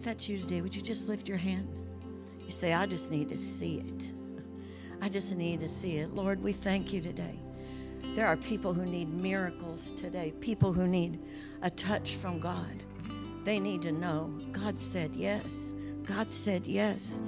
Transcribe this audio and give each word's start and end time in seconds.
If 0.00 0.06
that's 0.06 0.30
you 0.30 0.38
today, 0.38 0.62
would 0.62 0.74
you 0.74 0.80
just 0.80 1.08
lift 1.08 1.28
your 1.28 1.36
hand? 1.36 1.68
You 2.42 2.50
say, 2.50 2.72
I 2.72 2.86
just 2.86 3.10
need 3.10 3.28
to 3.28 3.36
see 3.36 3.80
it. 3.80 4.12
I 5.02 5.10
just 5.10 5.36
need 5.36 5.60
to 5.60 5.68
see 5.68 5.98
it. 5.98 6.14
Lord, 6.14 6.42
we 6.42 6.54
thank 6.54 6.90
you 6.90 7.02
today. 7.02 7.38
There 8.14 8.26
are 8.26 8.38
people 8.38 8.72
who 8.72 8.86
need 8.86 9.12
miracles 9.12 9.92
today, 9.98 10.32
people 10.40 10.72
who 10.72 10.86
need 10.86 11.20
a 11.60 11.68
touch 11.68 12.14
from 12.14 12.40
God. 12.40 12.82
They 13.44 13.60
need 13.60 13.82
to 13.82 13.92
know 13.92 14.32
God 14.52 14.80
said 14.80 15.14
yes. 15.14 15.74
God 16.04 16.32
said 16.32 16.66
yes. 16.66 17.20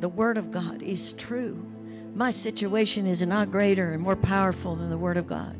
The 0.00 0.08
Word 0.08 0.38
of 0.38 0.50
God 0.50 0.82
is 0.82 1.12
true. 1.12 1.64
My 2.16 2.30
situation 2.30 3.06
is 3.06 3.22
not 3.22 3.52
greater 3.52 3.92
and 3.92 4.02
more 4.02 4.16
powerful 4.16 4.74
than 4.74 4.90
the 4.90 4.98
Word 4.98 5.18
of 5.18 5.28
God. 5.28 5.56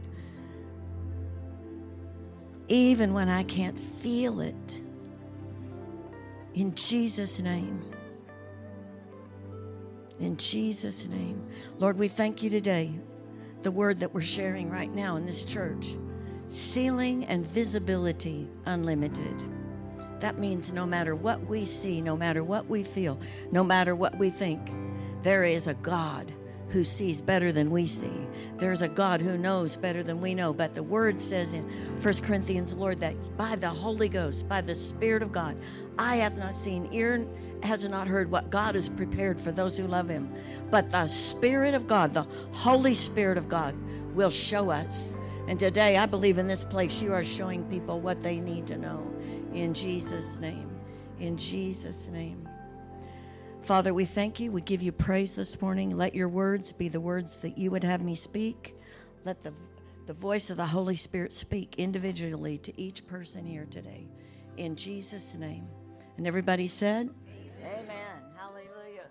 Even 2.67 3.15
when 3.15 3.29
I 3.29 3.45
can't 3.45 3.79
feel 3.79 4.41
it, 4.41 4.83
in 6.59 6.75
Jesus' 6.75 7.39
name. 7.39 7.81
In 10.19 10.37
Jesus' 10.37 11.07
name. 11.07 11.47
Lord, 11.79 11.97
we 11.97 12.09
thank 12.09 12.43
you 12.43 12.51
today, 12.51 12.93
the 13.63 13.71
word 13.71 14.01
that 14.01 14.13
we're 14.13 14.21
sharing 14.21 14.69
right 14.69 14.93
now 14.93 15.17
in 15.17 15.25
this 15.25 15.45
church 15.45 15.97
ceiling 16.49 17.27
and 17.27 17.47
visibility 17.47 18.49
unlimited. 18.65 19.45
That 20.19 20.39
means 20.39 20.73
no 20.73 20.85
matter 20.85 21.15
what 21.15 21.47
we 21.47 21.65
see, 21.65 22.01
no 22.01 22.17
matter 22.17 22.43
what 22.43 22.67
we 22.67 22.83
feel, 22.83 23.21
no 23.53 23.63
matter 23.63 23.95
what 23.95 24.17
we 24.17 24.31
think, 24.31 24.61
there 25.23 25.45
is 25.45 25.67
a 25.69 25.75
God 25.75 26.33
who 26.71 26.85
sees 26.85 27.21
better 27.21 27.51
than 27.51 27.71
we 27.71 27.87
see. 27.87 28.27
There's 28.57 28.83
a 28.83 28.89
God 28.89 29.21
who 29.21 29.39
knows 29.39 29.77
better 29.77 30.03
than 30.03 30.21
we 30.21 30.35
know. 30.35 30.53
But 30.53 30.75
the 30.75 30.83
word 30.83 31.21
says 31.21 31.55
in 31.55 31.65
1 32.03 32.15
Corinthians, 32.19 32.75
Lord, 32.75 33.01
that 33.01 33.37
by 33.37 33.57
the 33.57 33.69
Holy 33.69 34.09
Ghost, 34.09 34.49
by 34.49 34.61
the 34.61 34.75
Spirit 34.75 35.23
of 35.23 35.33
God, 35.33 35.57
I 35.99 36.17
have 36.17 36.37
not 36.37 36.55
seen, 36.55 36.89
ear 36.93 37.27
has 37.63 37.85
not 37.85 38.07
heard 38.07 38.31
what 38.31 38.51
God 38.51 38.75
has 38.75 38.89
prepared 38.89 39.39
for 39.39 39.51
those 39.51 39.77
who 39.77 39.87
love 39.87 40.09
him. 40.09 40.33
But 40.71 40.91
the 40.91 41.07
Spirit 41.09 41.75
of 41.75 41.87
God, 41.87 42.15
the 42.15 42.27
Holy 42.53 42.95
Spirit 42.95 43.39
of 43.39 43.49
God, 43.49 43.75
will 44.15 44.31
show 44.31 44.71
us. 44.71 45.15
And 45.47 45.59
today, 45.59 45.97
I 45.97 46.07
believe 46.07 46.39
in 46.39 46.47
this 46.47 46.65
place, 46.65 47.01
you 47.01 47.13
are 47.15 47.25
showing 47.25 47.65
people 47.65 48.01
what 48.01 48.23
they 48.23 48.39
need 48.41 48.67
to 48.67 48.77
know. 48.77 49.03
In 49.55 49.73
Jesus' 49.75 50.39
name. 50.39 50.69
In 51.19 51.37
Jesus' 51.37 52.09
name. 52.09 52.48
Father, 53.69 53.93
we 53.93 54.07
thank 54.07 54.41
you. 54.41 54.51
We 54.51 54.63
give 54.63 54.81
you 54.81 54.93
praise 54.93 55.35
this 55.35 55.61
morning. 55.61 55.95
Let 55.95 56.15
your 56.15 56.31
words 56.31 56.73
be 56.73 56.89
the 56.89 57.03
words 57.03 57.37
that 57.43 57.59
you 57.59 57.71
would 57.71 57.85
have 57.85 58.01
me 58.01 58.15
speak. 58.15 58.75
Let 59.27 59.43
the, 59.43 59.53
the 60.07 60.15
voice 60.15 60.49
of 60.49 60.57
the 60.57 60.65
Holy 60.65 60.97
Spirit 60.97 61.35
speak 61.35 61.75
individually 61.77 62.57
to 62.57 62.81
each 62.81 63.07
person 63.07 63.45
here 63.45 63.67
today. 63.71 64.09
In 64.57 64.75
Jesus' 64.75 65.35
name. 65.35 65.69
And 66.17 66.27
everybody 66.27 66.67
said, 66.67 67.11
Amen. 67.61 67.85
Amen. 67.85 68.23
Hallelujah. 68.39 69.05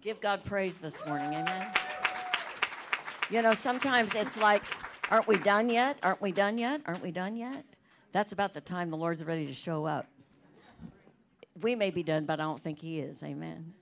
Give 0.00 0.18
God 0.22 0.42
praise 0.46 0.78
this 0.78 1.04
morning. 1.04 1.34
Amen. 1.34 1.70
You 3.28 3.42
know, 3.42 3.52
sometimes 3.52 4.14
it's 4.14 4.38
like, 4.38 4.62
aren't 5.10 5.28
we 5.28 5.36
done 5.36 5.68
yet? 5.68 5.98
Aren't 6.02 6.22
we 6.22 6.32
done 6.32 6.56
yet? 6.56 6.80
Aren't 6.86 7.02
we 7.02 7.10
done 7.10 7.36
yet? 7.36 7.62
That's 8.10 8.32
about 8.32 8.54
the 8.54 8.62
time 8.62 8.88
the 8.88 8.96
Lord's 8.96 9.22
ready 9.22 9.46
to 9.46 9.52
show 9.52 9.84
up 9.84 10.06
we 11.60 11.74
may 11.74 11.90
be 11.90 12.02
done, 12.02 12.24
but 12.24 12.40
I 12.40 12.44
don't 12.44 12.60
think 12.60 12.80
He 12.80 13.00
is. 13.00 13.22
Amen. 13.22 13.74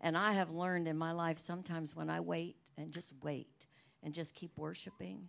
And 0.00 0.16
I 0.16 0.32
have 0.32 0.50
learned 0.50 0.88
in 0.88 0.96
my 0.96 1.12
life 1.12 1.38
sometimes 1.38 1.96
when 1.96 2.10
I 2.10 2.20
wait 2.20 2.56
and 2.76 2.92
just 2.92 3.12
wait 3.22 3.48
and 4.02 4.12
just 4.12 4.34
keep 4.34 4.56
worshiping, 4.58 5.28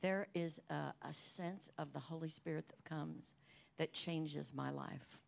there 0.00 0.28
is 0.34 0.60
a, 0.70 0.92
a 1.02 1.12
sense 1.12 1.70
of 1.78 1.92
the 1.92 1.98
Holy 1.98 2.28
Spirit 2.28 2.68
that 2.68 2.84
comes 2.84 3.34
that 3.78 3.92
changes 3.92 4.52
my 4.52 4.70
life, 4.70 5.20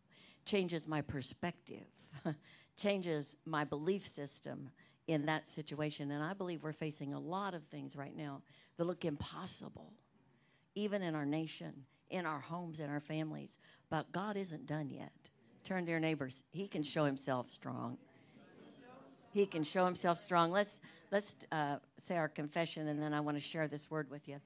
changes 0.45 0.87
my 0.87 1.01
perspective, 1.01 1.87
changes 2.77 3.35
my 3.45 3.63
belief 3.63 4.05
system 4.05 4.69
in 5.07 5.25
that 5.25 5.47
situation. 5.47 6.11
And 6.11 6.23
I 6.23 6.33
believe 6.33 6.63
we're 6.63 6.73
facing 6.73 7.13
a 7.13 7.19
lot 7.19 7.53
of 7.53 7.63
things 7.65 7.95
right 7.95 8.15
now 8.15 8.41
that 8.77 8.85
look 8.85 9.05
impossible, 9.05 9.93
even 10.75 11.01
in 11.01 11.15
our 11.15 11.25
nation, 11.25 11.85
in 12.09 12.25
our 12.25 12.39
homes, 12.39 12.79
in 12.79 12.89
our 12.89 12.99
families. 12.99 13.57
But 13.89 14.11
God 14.11 14.37
isn't 14.37 14.65
done 14.65 14.89
yet. 14.89 15.20
Turn 15.63 15.85
to 15.85 15.91
your 15.91 15.99
neighbors. 15.99 16.43
He 16.49 16.67
can 16.67 16.83
show 16.83 17.05
himself 17.05 17.49
strong. 17.49 17.97
He 19.33 19.45
can 19.45 19.63
show 19.63 19.85
himself 19.85 20.19
strong. 20.19 20.51
Let's 20.51 20.81
let's 21.11 21.35
uh, 21.51 21.77
say 21.97 22.17
our 22.17 22.27
confession, 22.27 22.87
and 22.87 23.01
then 23.01 23.13
I 23.13 23.21
want 23.21 23.37
to 23.37 23.41
share 23.41 23.67
this 23.67 23.89
word 23.89 24.09
with 24.09 24.27
you. 24.27 24.37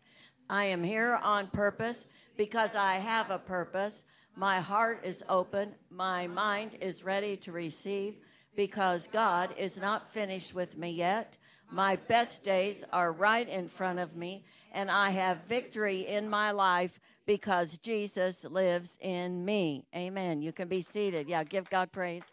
I 0.49 0.65
am 0.65 0.83
here 0.83 1.19
on 1.23 1.47
purpose 1.47 2.05
because 2.37 2.75
I 2.75 2.95
have 2.95 3.31
a 3.31 3.39
purpose. 3.39 4.03
My 4.35 4.59
heart 4.59 4.99
is 5.03 5.23
open. 5.27 5.73
My 5.89 6.27
mind 6.27 6.77
is 6.81 7.03
ready 7.03 7.37
to 7.37 7.51
receive 7.51 8.17
because 8.55 9.07
God 9.07 9.49
is 9.57 9.79
not 9.79 10.11
finished 10.11 10.53
with 10.53 10.77
me 10.77 10.91
yet. 10.91 11.37
My 11.71 11.95
best 11.95 12.43
days 12.43 12.83
are 12.93 13.11
right 13.11 13.47
in 13.47 13.67
front 13.67 13.99
of 13.99 14.15
me, 14.15 14.45
and 14.71 14.91
I 14.91 15.09
have 15.11 15.45
victory 15.45 16.01
in 16.07 16.29
my 16.29 16.51
life 16.51 16.99
because 17.25 17.77
Jesus 17.77 18.43
lives 18.43 18.97
in 19.01 19.45
me. 19.45 19.85
Amen. 19.95 20.41
You 20.41 20.51
can 20.51 20.67
be 20.67 20.81
seated. 20.81 21.27
Yeah, 21.27 21.43
give 21.43 21.69
God 21.69 21.91
praise. 21.91 22.23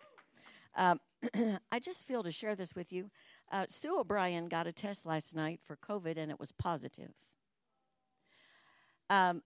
Um, 0.77 1.01
I 1.73 1.79
just 1.79 2.07
feel 2.07 2.23
to 2.23 2.33
share 2.33 2.55
this 2.55 2.75
with 2.75 2.93
you. 2.93 3.11
Uh, 3.51 3.67
Sue 3.69 3.99
O'Brien 3.99 4.47
got 4.47 4.67
a 4.67 4.73
test 4.73 5.07
last 5.07 5.35
night 5.35 5.61
for 5.67 5.77
COVID 5.77 6.17
and 6.17 6.31
it 6.31 6.41
was 6.41 6.53
positive. 6.53 7.13
Um, 9.11 9.43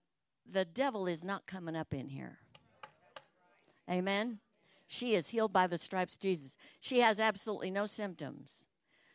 the 0.49 0.65
devil 0.65 1.07
is 1.07 1.23
not 1.23 1.45
coming 1.45 1.75
up 1.75 1.93
in 1.93 2.07
here. 2.07 2.39
Amen. 3.89 4.39
She 4.87 5.15
is 5.15 5.29
healed 5.29 5.51
by 5.51 5.67
the 5.67 5.77
stripes 5.77 6.17
Jesus. 6.17 6.55
She 6.79 7.01
has 7.01 7.19
absolutely 7.19 7.69
no 7.69 7.85
symptoms. 7.85 8.65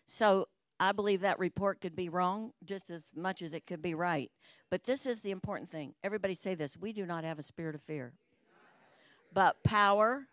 So 0.07 0.49
I 0.83 0.91
believe 0.91 1.21
that 1.21 1.39
report 1.39 1.81
could 1.81 1.95
be 1.95 2.09
wrong 2.09 2.55
just 2.65 2.91
as 2.91 3.13
much 3.15 3.41
as 3.41 3.55
it 3.55 3.69
could 3.69 3.83
be 3.83 3.95
right. 3.95 4.33
But 4.69 4.83
this 4.83 5.07
is 5.07 5.21
the 5.21 5.31
important 5.31 5.71
thing. 5.71 5.95
Everybody 6.03 6.35
say 6.35 6.57
this 6.57 6.77
we 6.77 6.93
do 6.93 7.07
not 7.07 7.23
have 7.23 7.39
a 7.39 7.43
spirit 7.43 7.77
of 7.77 7.83
fear, 7.83 8.15
but 9.33 9.63
power, 9.63 10.27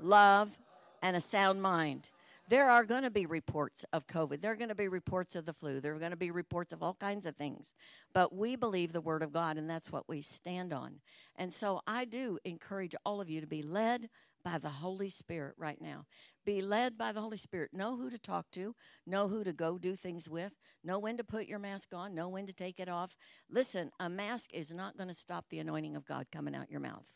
love, 0.00 0.56
and 1.02 1.14
a 1.14 1.20
sound 1.20 1.60
mind. 1.60 2.08
There 2.48 2.70
are 2.70 2.84
going 2.84 3.02
to 3.02 3.10
be 3.10 3.26
reports 3.26 3.84
of 3.92 4.06
COVID. 4.06 4.40
There 4.40 4.52
are 4.52 4.56
going 4.56 4.70
to 4.70 4.74
be 4.74 4.88
reports 4.88 5.36
of 5.36 5.44
the 5.44 5.52
flu. 5.52 5.80
There 5.80 5.94
are 5.94 5.98
going 5.98 6.12
to 6.12 6.16
be 6.16 6.30
reports 6.30 6.72
of 6.72 6.82
all 6.82 6.94
kinds 6.94 7.26
of 7.26 7.36
things. 7.36 7.74
But 8.14 8.34
we 8.34 8.56
believe 8.56 8.94
the 8.94 9.02
Word 9.02 9.22
of 9.22 9.34
God, 9.34 9.58
and 9.58 9.68
that's 9.68 9.92
what 9.92 10.08
we 10.08 10.22
stand 10.22 10.72
on. 10.72 11.00
And 11.36 11.52
so 11.52 11.82
I 11.86 12.06
do 12.06 12.38
encourage 12.46 12.94
all 13.04 13.20
of 13.20 13.28
you 13.28 13.42
to 13.42 13.46
be 13.46 13.62
led 13.62 14.08
by 14.44 14.58
the 14.58 14.68
Holy 14.68 15.08
Spirit 15.08 15.54
right 15.58 15.80
now. 15.80 16.04
Be 16.44 16.60
led 16.60 16.98
by 16.98 17.12
the 17.12 17.20
Holy 17.20 17.36
Spirit. 17.38 17.70
Know 17.72 17.96
who 17.96 18.10
to 18.10 18.18
talk 18.18 18.50
to, 18.52 18.74
know 19.06 19.28
who 19.28 19.42
to 19.42 19.52
go 19.52 19.78
do 19.78 19.96
things 19.96 20.28
with, 20.28 20.52
know 20.84 20.98
when 20.98 21.16
to 21.16 21.24
put 21.24 21.46
your 21.46 21.58
mask 21.58 21.94
on, 21.94 22.14
know 22.14 22.28
when 22.28 22.46
to 22.46 22.52
take 22.52 22.78
it 22.78 22.88
off. 22.88 23.16
Listen, 23.50 23.90
a 23.98 24.08
mask 24.08 24.50
is 24.52 24.70
not 24.70 24.96
going 24.96 25.08
to 25.08 25.14
stop 25.14 25.46
the 25.48 25.58
anointing 25.58 25.96
of 25.96 26.04
God 26.04 26.26
coming 26.30 26.54
out 26.54 26.70
your 26.70 26.80
mouth. 26.80 27.14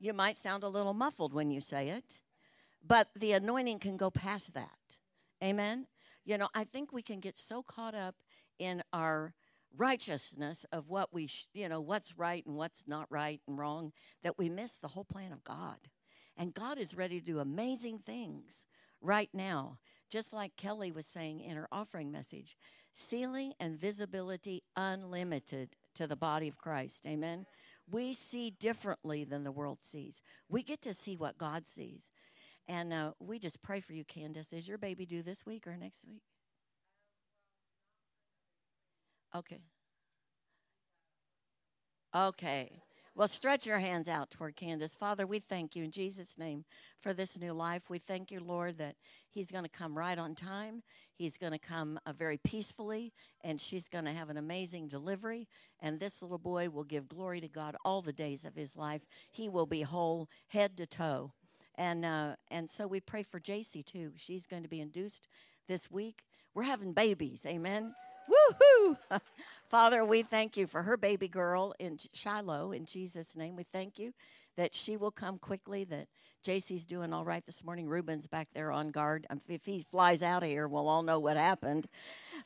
You 0.00 0.12
might 0.12 0.36
sound 0.36 0.64
a 0.64 0.68
little 0.68 0.94
muffled 0.94 1.32
when 1.32 1.50
you 1.50 1.60
say 1.60 1.90
it, 1.90 2.22
but 2.84 3.08
the 3.14 3.32
anointing 3.32 3.78
can 3.78 3.96
go 3.96 4.10
past 4.10 4.54
that. 4.54 4.98
Amen? 5.44 5.86
You 6.24 6.38
know, 6.38 6.48
I 6.54 6.64
think 6.64 6.92
we 6.92 7.02
can 7.02 7.20
get 7.20 7.36
so 7.36 7.62
caught 7.62 7.94
up 7.94 8.16
in 8.58 8.82
our 8.92 9.34
righteousness 9.76 10.64
of 10.72 10.88
what 10.88 11.12
we, 11.12 11.26
sh- 11.26 11.46
you 11.52 11.68
know, 11.68 11.80
what's 11.80 12.16
right 12.18 12.44
and 12.46 12.56
what's 12.56 12.86
not 12.86 13.06
right 13.10 13.40
and 13.46 13.58
wrong 13.58 13.92
that 14.22 14.38
we 14.38 14.48
miss 14.48 14.78
the 14.78 14.88
whole 14.88 15.04
plan 15.04 15.32
of 15.32 15.44
God. 15.44 15.76
And 16.36 16.54
God 16.54 16.78
is 16.78 16.96
ready 16.96 17.20
to 17.20 17.24
do 17.26 17.38
amazing 17.38 17.98
things 17.98 18.64
right 19.00 19.30
now. 19.32 19.78
Just 20.10 20.32
like 20.32 20.56
Kelly 20.56 20.92
was 20.92 21.06
saying 21.06 21.40
in 21.40 21.56
her 21.56 21.68
offering 21.72 22.12
message, 22.12 22.56
ceiling 22.92 23.52
and 23.58 23.78
visibility 23.78 24.62
unlimited 24.76 25.76
to 25.94 26.06
the 26.06 26.16
body 26.16 26.48
of 26.48 26.58
Christ. 26.58 27.06
Amen. 27.06 27.46
We 27.90 28.12
see 28.12 28.50
differently 28.50 29.24
than 29.24 29.42
the 29.42 29.52
world 29.52 29.78
sees. 29.82 30.20
We 30.48 30.62
get 30.62 30.82
to 30.82 30.94
see 30.94 31.16
what 31.16 31.38
God 31.38 31.66
sees. 31.66 32.10
And 32.68 32.92
uh, 32.92 33.12
we 33.18 33.38
just 33.38 33.62
pray 33.62 33.80
for 33.80 33.92
you, 33.92 34.04
Candace. 34.04 34.52
Is 34.52 34.68
your 34.68 34.78
baby 34.78 35.04
due 35.04 35.22
this 35.22 35.44
week 35.44 35.66
or 35.66 35.76
next 35.76 36.06
week? 36.06 36.22
Okay. 39.34 39.62
Okay. 42.14 42.82
Well, 43.14 43.28
stretch 43.28 43.66
your 43.66 43.78
hands 43.78 44.08
out 44.08 44.30
toward 44.30 44.56
Candace. 44.56 44.94
Father, 44.94 45.26
we 45.26 45.38
thank 45.38 45.76
you 45.76 45.84
in 45.84 45.90
Jesus' 45.90 46.38
name 46.38 46.64
for 46.98 47.12
this 47.12 47.38
new 47.38 47.52
life. 47.52 47.90
We 47.90 47.98
thank 47.98 48.30
you, 48.30 48.40
Lord, 48.40 48.78
that 48.78 48.96
he's 49.28 49.50
going 49.50 49.64
to 49.64 49.70
come 49.70 49.98
right 49.98 50.16
on 50.16 50.34
time. 50.34 50.82
He's 51.14 51.36
going 51.36 51.52
to 51.52 51.58
come 51.58 52.00
uh, 52.06 52.14
very 52.14 52.38
peacefully, 52.38 53.12
and 53.44 53.60
she's 53.60 53.86
going 53.86 54.06
to 54.06 54.12
have 54.12 54.30
an 54.30 54.38
amazing 54.38 54.88
delivery. 54.88 55.46
And 55.78 56.00
this 56.00 56.22
little 56.22 56.38
boy 56.38 56.70
will 56.70 56.84
give 56.84 57.06
glory 57.06 57.42
to 57.42 57.48
God 57.48 57.76
all 57.84 58.00
the 58.00 58.14
days 58.14 58.46
of 58.46 58.56
his 58.56 58.78
life. 58.78 59.04
He 59.30 59.46
will 59.46 59.66
be 59.66 59.82
whole, 59.82 60.30
head 60.48 60.78
to 60.78 60.86
toe. 60.86 61.34
And, 61.74 62.06
uh, 62.06 62.36
and 62.50 62.70
so 62.70 62.86
we 62.86 63.00
pray 63.00 63.24
for 63.24 63.38
JC 63.38 63.84
too. 63.84 64.12
She's 64.16 64.46
going 64.46 64.62
to 64.62 64.70
be 64.70 64.80
induced 64.80 65.28
this 65.68 65.90
week. 65.90 66.22
We're 66.54 66.62
having 66.62 66.94
babies. 66.94 67.44
Amen. 67.46 67.94
Woohoo! 68.28 68.96
Father, 69.68 70.04
we 70.04 70.22
thank 70.22 70.56
you 70.56 70.66
for 70.66 70.82
her 70.82 70.96
baby 70.96 71.28
girl 71.28 71.74
in 71.78 71.98
Shiloh 72.12 72.72
in 72.72 72.84
Jesus' 72.84 73.34
name. 73.34 73.56
We 73.56 73.64
thank 73.64 73.98
you 73.98 74.12
that 74.56 74.74
she 74.74 74.96
will 74.96 75.10
come 75.10 75.38
quickly, 75.38 75.84
that 75.84 76.08
JC's 76.44 76.84
doing 76.84 77.12
all 77.12 77.24
right 77.24 77.44
this 77.46 77.64
morning. 77.64 77.88
Ruben's 77.88 78.26
back 78.26 78.48
there 78.52 78.70
on 78.70 78.90
guard. 78.90 79.26
Um, 79.30 79.40
if 79.48 79.64
he 79.64 79.84
flies 79.90 80.22
out 80.22 80.42
of 80.42 80.48
here, 80.48 80.68
we'll 80.68 80.88
all 80.88 81.02
know 81.02 81.18
what 81.18 81.36
happened. 81.36 81.86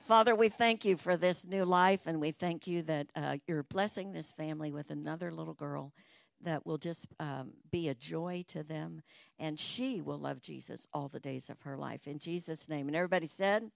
Father, 0.04 0.34
we 0.34 0.48
thank 0.48 0.84
you 0.84 0.96
for 0.96 1.16
this 1.16 1.44
new 1.44 1.64
life, 1.64 2.06
and 2.06 2.20
we 2.20 2.30
thank 2.30 2.66
you 2.66 2.82
that 2.82 3.08
uh, 3.16 3.38
you're 3.46 3.64
blessing 3.64 4.12
this 4.12 4.32
family 4.32 4.70
with 4.70 4.90
another 4.90 5.32
little 5.32 5.54
girl 5.54 5.92
that 6.42 6.66
will 6.66 6.78
just 6.78 7.08
um, 7.18 7.52
be 7.70 7.88
a 7.88 7.94
joy 7.94 8.44
to 8.48 8.62
them. 8.62 9.02
And 9.38 9.58
she 9.58 10.00
will 10.00 10.18
love 10.18 10.42
Jesus 10.42 10.86
all 10.92 11.08
the 11.08 11.20
days 11.20 11.48
of 11.50 11.60
her 11.62 11.76
life. 11.76 12.06
In 12.06 12.18
Jesus' 12.18 12.68
name. 12.68 12.88
And 12.88 12.96
everybody 12.96 13.26
said, 13.26 13.70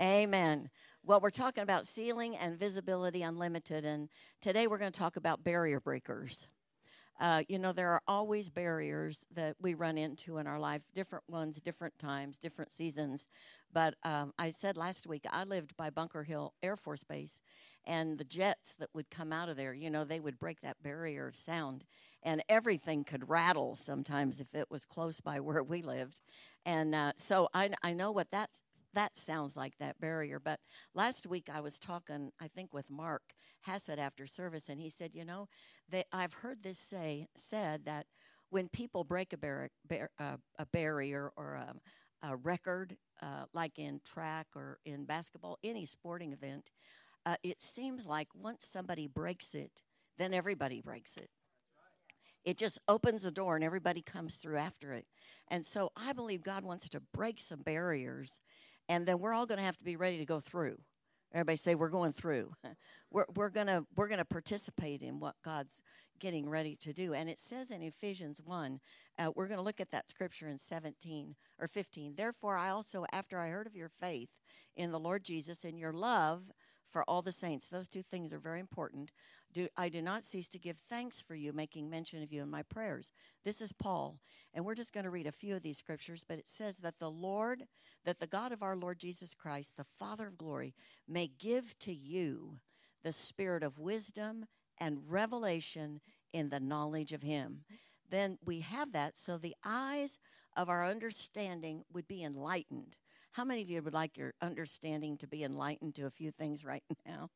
Amen. 0.00 0.70
Well, 1.06 1.20
we're 1.20 1.30
talking 1.30 1.62
about 1.62 1.86
ceiling 1.86 2.36
and 2.36 2.58
visibility 2.58 3.22
unlimited. 3.22 3.84
And 3.84 4.08
today 4.42 4.66
we're 4.66 4.78
going 4.78 4.90
to 4.90 4.98
talk 4.98 5.14
about 5.14 5.44
barrier 5.44 5.78
breakers. 5.78 6.48
Uh, 7.20 7.44
you 7.48 7.60
know, 7.60 7.72
there 7.72 7.92
are 7.92 8.02
always 8.08 8.50
barriers 8.50 9.24
that 9.32 9.54
we 9.60 9.74
run 9.74 9.98
into 9.98 10.38
in 10.38 10.48
our 10.48 10.58
life, 10.58 10.82
different 10.94 11.24
ones, 11.28 11.60
different 11.60 11.96
times, 12.00 12.38
different 12.38 12.72
seasons. 12.72 13.28
But 13.72 13.94
um, 14.02 14.32
I 14.36 14.50
said 14.50 14.76
last 14.76 15.06
week, 15.06 15.24
I 15.30 15.44
lived 15.44 15.76
by 15.76 15.90
Bunker 15.90 16.24
Hill 16.24 16.54
Air 16.60 16.76
Force 16.76 17.04
Base, 17.04 17.38
and 17.86 18.18
the 18.18 18.24
jets 18.24 18.74
that 18.80 18.90
would 18.92 19.08
come 19.08 19.32
out 19.32 19.48
of 19.48 19.56
there, 19.56 19.74
you 19.74 19.90
know, 19.90 20.04
they 20.04 20.20
would 20.20 20.40
break 20.40 20.60
that 20.62 20.82
barrier 20.82 21.28
of 21.28 21.36
sound, 21.36 21.84
and 22.22 22.42
everything 22.48 23.04
could 23.04 23.30
rattle 23.30 23.76
sometimes 23.76 24.40
if 24.40 24.52
it 24.54 24.70
was 24.70 24.84
close 24.84 25.20
by 25.20 25.38
where 25.40 25.62
we 25.62 25.82
lived. 25.82 26.20
And 26.66 26.94
uh, 26.94 27.12
so 27.16 27.48
I, 27.54 27.70
I 27.82 27.92
know 27.92 28.10
what 28.10 28.32
that 28.32 28.50
that 28.96 29.18
sounds 29.18 29.56
like 29.56 29.78
that 29.78 30.00
barrier. 30.00 30.40
But 30.40 30.60
last 30.94 31.26
week 31.26 31.48
I 31.52 31.60
was 31.60 31.78
talking, 31.78 32.32
I 32.40 32.48
think, 32.48 32.74
with 32.74 32.90
Mark 32.90 33.22
Hassett 33.62 33.98
after 33.98 34.26
service, 34.26 34.68
and 34.68 34.80
he 34.80 34.90
said, 34.90 35.12
you 35.14 35.24
know, 35.24 35.48
that 35.90 36.06
I've 36.12 36.34
heard 36.34 36.62
this 36.62 36.78
say 36.78 37.28
said 37.36 37.84
that 37.84 38.06
when 38.50 38.68
people 38.68 39.04
break 39.04 39.32
a, 39.32 39.36
bar- 39.36 39.70
uh, 40.18 40.36
a 40.58 40.66
barrier 40.66 41.30
or 41.36 41.54
a, 41.54 41.74
a 42.28 42.36
record, 42.36 42.96
uh, 43.22 43.44
like 43.52 43.78
in 43.78 44.00
track 44.04 44.46
or 44.54 44.78
in 44.84 45.04
basketball, 45.04 45.58
any 45.62 45.86
sporting 45.86 46.32
event, 46.32 46.70
uh, 47.26 47.36
it 47.42 47.60
seems 47.60 48.06
like 48.06 48.28
once 48.34 48.66
somebody 48.66 49.08
breaks 49.08 49.54
it, 49.54 49.82
then 50.16 50.32
everybody 50.32 50.80
breaks 50.80 51.16
it. 51.16 51.30
It 52.44 52.58
just 52.58 52.78
opens 52.86 53.24
the 53.24 53.32
door 53.32 53.56
and 53.56 53.64
everybody 53.64 54.02
comes 54.02 54.36
through 54.36 54.58
after 54.58 54.92
it. 54.92 55.06
And 55.48 55.66
so 55.66 55.90
I 55.96 56.12
believe 56.12 56.42
God 56.42 56.64
wants 56.64 56.88
to 56.88 57.00
break 57.12 57.40
some 57.40 57.62
barriers, 57.62 58.40
and 58.88 59.06
then 59.06 59.18
we're 59.18 59.32
all 59.32 59.46
going 59.46 59.58
to 59.58 59.64
have 59.64 59.78
to 59.78 59.84
be 59.84 59.96
ready 59.96 60.18
to 60.18 60.24
go 60.24 60.40
through. 60.40 60.78
Everybody 61.32 61.56
say 61.56 61.74
we're 61.74 61.88
going 61.88 62.12
through. 62.12 62.52
we're 63.10 63.26
we're 63.34 63.50
gonna 63.50 63.84
we're 63.94 64.08
gonna 64.08 64.24
participate 64.24 65.02
in 65.02 65.18
what 65.18 65.34
God's 65.44 65.82
getting 66.18 66.48
ready 66.48 66.76
to 66.76 66.92
do. 66.92 67.12
And 67.12 67.28
it 67.28 67.38
says 67.38 67.70
in 67.70 67.82
Ephesians 67.82 68.40
one, 68.42 68.80
uh, 69.18 69.30
we're 69.34 69.48
to 69.48 69.60
look 69.60 69.80
at 69.80 69.90
that 69.90 70.08
scripture 70.08 70.48
in 70.48 70.58
seventeen 70.58 71.34
or 71.58 71.66
fifteen. 71.66 72.14
Therefore, 72.16 72.56
I 72.56 72.70
also, 72.70 73.04
after 73.12 73.38
I 73.38 73.48
heard 73.48 73.66
of 73.66 73.74
your 73.74 73.88
faith 73.88 74.30
in 74.76 74.92
the 74.92 75.00
Lord 75.00 75.24
Jesus 75.24 75.64
and 75.64 75.78
your 75.78 75.92
love 75.92 76.52
for 76.90 77.04
all 77.08 77.22
the 77.22 77.32
saints, 77.32 77.66
those 77.66 77.88
two 77.88 78.02
things 78.02 78.32
are 78.32 78.38
very 78.38 78.60
important. 78.60 79.10
Do, 79.52 79.68
I 79.76 79.88
do 79.88 80.02
not 80.02 80.24
cease 80.24 80.48
to 80.48 80.58
give 80.58 80.78
thanks 80.78 81.20
for 81.20 81.34
you, 81.34 81.52
making 81.52 81.88
mention 81.88 82.22
of 82.22 82.32
you 82.32 82.42
in 82.42 82.50
my 82.50 82.62
prayers. 82.62 83.12
This 83.44 83.60
is 83.60 83.72
Paul, 83.72 84.18
and 84.52 84.64
we're 84.64 84.74
just 84.74 84.92
going 84.92 85.04
to 85.04 85.10
read 85.10 85.26
a 85.26 85.32
few 85.32 85.56
of 85.56 85.62
these 85.62 85.78
scriptures, 85.78 86.24
but 86.28 86.38
it 86.38 86.48
says 86.48 86.78
that 86.78 86.98
the 86.98 87.10
Lord, 87.10 87.64
that 88.04 88.20
the 88.20 88.26
God 88.26 88.52
of 88.52 88.62
our 88.62 88.76
Lord 88.76 88.98
Jesus 88.98 89.34
Christ, 89.34 89.76
the 89.76 89.84
Father 89.84 90.26
of 90.26 90.38
glory, 90.38 90.74
may 91.08 91.26
give 91.26 91.78
to 91.80 91.92
you 91.92 92.58
the 93.02 93.12
spirit 93.12 93.62
of 93.62 93.78
wisdom 93.78 94.46
and 94.78 95.00
revelation 95.08 96.00
in 96.32 96.50
the 96.50 96.60
knowledge 96.60 97.12
of 97.12 97.22
him. 97.22 97.64
Then 98.10 98.38
we 98.44 98.60
have 98.60 98.92
that 98.92 99.16
so 99.16 99.38
the 99.38 99.56
eyes 99.64 100.18
of 100.56 100.68
our 100.68 100.86
understanding 100.86 101.84
would 101.92 102.08
be 102.08 102.22
enlightened. 102.22 102.96
How 103.36 103.44
many 103.44 103.60
of 103.60 103.68
you 103.68 103.82
would 103.82 103.92
like 103.92 104.16
your 104.16 104.32
understanding 104.40 105.18
to 105.18 105.26
be 105.26 105.44
enlightened 105.44 105.94
to 105.96 106.06
a 106.06 106.10
few 106.10 106.30
things 106.30 106.64
right 106.64 106.82
now? 107.06 107.28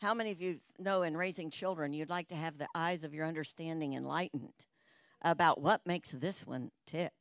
How 0.00 0.12
many 0.12 0.32
of 0.32 0.40
you 0.40 0.58
know 0.80 1.04
in 1.04 1.16
raising 1.16 1.48
children, 1.48 1.92
you'd 1.92 2.10
like 2.10 2.26
to 2.28 2.34
have 2.34 2.58
the 2.58 2.66
eyes 2.74 3.04
of 3.04 3.14
your 3.14 3.24
understanding 3.24 3.94
enlightened 3.94 4.66
about 5.22 5.60
what 5.60 5.86
makes 5.86 6.10
this 6.10 6.44
one 6.44 6.72
tick? 6.88 7.12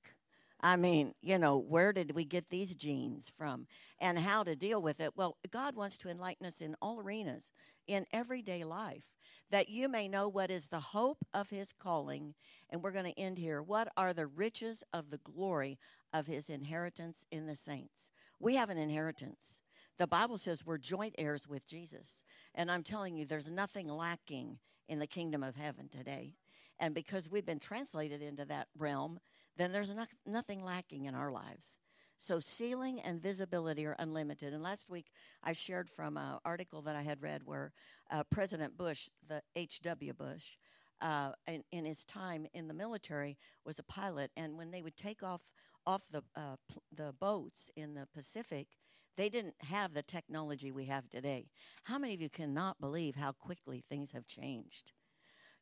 I 0.60 0.78
mean, 0.78 1.14
you 1.22 1.38
know, 1.38 1.60
where 1.60 1.94
did 1.94 2.16
we 2.16 2.26
get 2.26 2.50
these 2.50 2.74
genes 2.74 3.32
from 3.38 3.68
and 4.00 4.18
how 4.18 4.42
to 4.42 4.56
deal 4.56 4.82
with 4.82 5.00
it? 5.00 5.12
Well, 5.16 5.38
God 5.52 5.76
wants 5.76 6.00
to 6.00 6.10
enlighten 6.10 6.48
us 6.48 6.60
in 6.60 6.76
all 6.82 7.00
arenas, 7.00 7.52
in 7.86 8.08
everyday 8.12 8.64
life, 8.64 9.12
that 9.52 9.70
you 9.70 9.88
may 9.88 10.08
know 10.08 10.28
what 10.28 10.50
is 10.50 10.70
the 10.70 10.80
hope 10.80 11.20
of 11.36 11.52
his 11.52 11.72
calling. 11.72 12.34
And 12.72 12.82
we're 12.82 12.92
going 12.92 13.06
to 13.06 13.20
end 13.20 13.38
here. 13.38 13.62
What 13.62 13.90
are 13.96 14.14
the 14.14 14.26
riches 14.26 14.84
of 14.92 15.12
the 15.12 15.20
glory 15.20 15.78
of 16.14 16.28
his 16.28 16.50
inheritance 16.50 17.26
in 17.32 17.46
the 17.46 17.56
saints? 17.56 18.10
We 18.40 18.56
have 18.56 18.70
an 18.70 18.78
inheritance. 18.78 19.60
The 19.98 20.08
Bible 20.08 20.38
says 20.38 20.66
we're 20.66 20.78
joint 20.78 21.16
heirs 21.18 21.48
with 21.48 21.66
Jesus. 21.68 22.24
And 22.54 22.72
I'm 22.72 22.84
telling 22.84 23.18
you, 23.18 23.26
there's 23.26 23.50
nothing 23.50 23.88
lacking 23.88 24.60
in 24.88 25.00
the 25.00 25.08
kingdom 25.08 25.44
of 25.44 25.56
heaven 25.56 25.90
today. 25.90 26.36
And 26.80 26.94
because 26.94 27.30
we've 27.30 27.46
been 27.46 27.60
translated 27.60 28.22
into 28.22 28.46
that 28.46 28.68
realm, 28.78 29.20
then 29.58 29.72
there's 29.72 29.94
no, 29.94 30.06
nothing 30.26 30.64
lacking 30.64 31.06
in 31.06 31.16
our 31.16 31.32
lives. 31.32 31.76
So 32.20 32.40
ceiling 32.40 33.00
and 33.00 33.22
visibility 33.22 33.86
are 33.86 33.96
unlimited. 34.00 34.54
And 34.54 34.64
last 34.64 34.90
week 34.90 35.12
I 35.44 35.54
shared 35.54 35.90
from 35.90 36.18
an 36.18 36.38
article 36.46 36.82
that 36.84 36.96
I 36.96 37.02
had 37.02 37.22
read 37.22 37.42
where 37.46 37.74
uh, 38.10 38.24
President 38.32 38.78
Bush, 38.78 39.10
the 39.28 39.42
H.W. 39.56 40.14
Bush, 40.14 40.58
uh, 41.00 41.32
in, 41.48 41.64
in, 41.72 41.86
his 41.86 42.04
time 42.04 42.48
in 42.54 42.68
the 42.68 42.74
military, 42.74 43.38
was 43.64 43.78
a 43.78 43.84
pilot. 43.84 44.32
And 44.36 44.58
when 44.58 44.72
they 44.72 44.82
would 44.82 44.98
take 44.98 45.22
off 45.22 45.42
off 45.88 46.04
the 46.12 46.22
uh, 46.36 46.58
the 46.96 47.14
boats 47.20 47.72
in 47.76 47.96
the 47.96 48.08
Pacific, 48.14 48.68
they 49.16 49.30
didn't 49.30 49.56
have 49.62 49.94
the 49.94 50.04
technology 50.04 50.72
we 50.72 50.86
have 50.86 51.10
today. 51.10 51.48
How 51.86 51.98
many 51.98 52.14
of 52.14 52.22
you 52.22 52.30
cannot 52.30 52.80
believe 52.80 53.16
how 53.16 53.32
quickly 53.32 53.84
things 53.90 54.12
have 54.12 54.28
changed? 54.28 54.92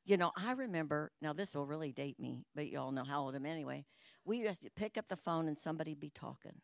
You 0.04 0.18
know, 0.18 0.32
I 0.38 0.52
remember, 0.52 1.12
now 1.22 1.34
this 1.34 1.56
will 1.56 1.66
really 1.66 1.92
date 1.92 2.20
me, 2.20 2.44
but 2.54 2.68
you 2.68 2.80
all 2.80 2.92
know 2.92 3.06
how 3.06 3.22
old 3.22 3.34
I 3.34 3.38
am 3.38 3.46
anyway. 3.46 3.86
We 4.24 4.38
used 4.40 4.62
to 4.64 4.70
pick 4.76 4.98
up 4.98 5.08
the 5.08 5.16
phone 5.16 5.48
and 5.48 5.58
somebody 5.58 5.96
be 5.96 6.12
talking. 6.12 6.62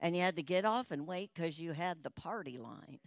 And 0.00 0.14
you 0.14 0.22
had 0.22 0.36
to 0.36 0.42
get 0.42 0.64
off 0.64 0.90
and 0.90 1.06
wait 1.06 1.30
because 1.34 1.58
you 1.58 1.72
had 1.72 2.02
the 2.02 2.10
party 2.10 2.58
line. 2.58 2.98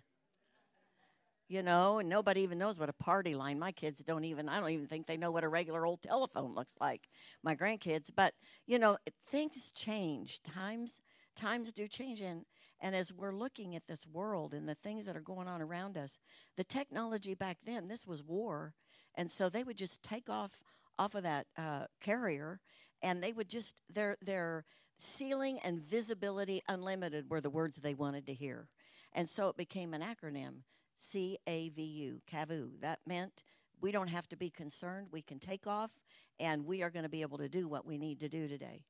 You 1.50 1.64
know, 1.64 2.00
and 2.00 2.10
nobody 2.10 2.42
even 2.42 2.58
knows 2.58 2.78
what 2.78 2.90
a 2.90 2.94
party 2.94 3.34
line. 3.34 3.58
My 3.58 3.72
kids 3.72 4.04
don't 4.06 4.26
even, 4.26 4.50
I 4.50 4.60
don't 4.60 4.70
even 4.70 4.88
think 4.88 5.08
they 5.08 5.16
know 5.16 5.32
what 5.32 5.46
a 5.46 5.48
regular 5.48 5.86
old 5.86 6.02
telephone 6.02 6.54
looks 6.54 6.76
like, 6.82 7.08
my 7.42 7.56
grandkids. 7.56 8.10
But, 8.14 8.34
you 8.66 8.78
know, 8.78 8.98
things 9.30 9.72
change. 9.74 10.42
Times 10.44 11.00
times 11.38 11.72
do 11.72 11.88
change 11.88 12.20
and 12.20 12.46
and 12.82 12.96
as 12.96 13.14
we're 13.14 13.34
looking 13.34 13.76
at 13.76 13.88
this 13.88 14.06
world 14.08 14.54
and 14.54 14.68
the 14.68 14.76
things 14.76 15.06
that 15.06 15.16
are 15.16 15.22
going 15.22 15.48
on 15.48 15.62
around 15.62 15.98
us 15.98 16.18
the 16.58 16.64
technology 16.64 17.34
back 17.36 17.58
then 17.64 17.88
this 17.88 18.06
was 18.08 18.24
war 18.24 18.74
and 19.16 19.30
so 19.32 19.48
they 19.48 19.64
would 19.64 19.78
just 19.78 20.02
take 20.02 20.30
off 20.30 20.64
off 21.00 21.14
of 21.14 21.24
that 21.24 21.46
uh, 21.58 21.86
carrier 22.02 22.60
and 23.04 23.24
they 23.24 23.32
would 23.32 23.48
just 23.48 23.76
their 23.88 24.18
their 24.22 24.66
ceiling 24.98 25.60
and 25.64 25.80
visibility 25.80 26.62
unlimited 26.68 27.30
were 27.30 27.40
the 27.40 27.52
words 27.52 27.78
they 27.78 27.94
wanted 27.94 28.26
to 28.26 28.34
hear 28.34 28.68
and 29.14 29.30
so 29.30 29.48
it 29.48 29.58
became 29.58 29.94
an 29.94 30.02
acronym 30.02 30.64
c-a-v-u 30.98 32.22
cavu 32.32 32.70
that 32.82 33.00
meant 33.06 33.44
we 33.80 33.92
don't 33.92 34.10
have 34.10 34.28
to 34.28 34.36
be 34.36 34.50
concerned 34.50 35.08
we 35.12 35.22
can 35.22 35.40
take 35.40 35.68
off 35.68 35.92
and 36.40 36.66
we 36.66 36.82
are 36.82 36.90
going 36.90 37.04
to 37.04 37.10
be 37.10 37.22
able 37.22 37.38
to 37.38 37.50
do 37.50 37.68
what 37.68 37.86
we 37.86 37.98
need 37.98 38.20
to 38.20 38.30
do 38.30 38.48
today 38.48 38.84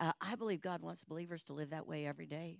uh, 0.00 0.12
I 0.20 0.36
believe 0.36 0.60
God 0.60 0.80
wants 0.80 1.04
believers 1.04 1.42
to 1.44 1.52
live 1.52 1.70
that 1.70 1.86
way 1.86 2.06
every 2.06 2.26
day. 2.26 2.58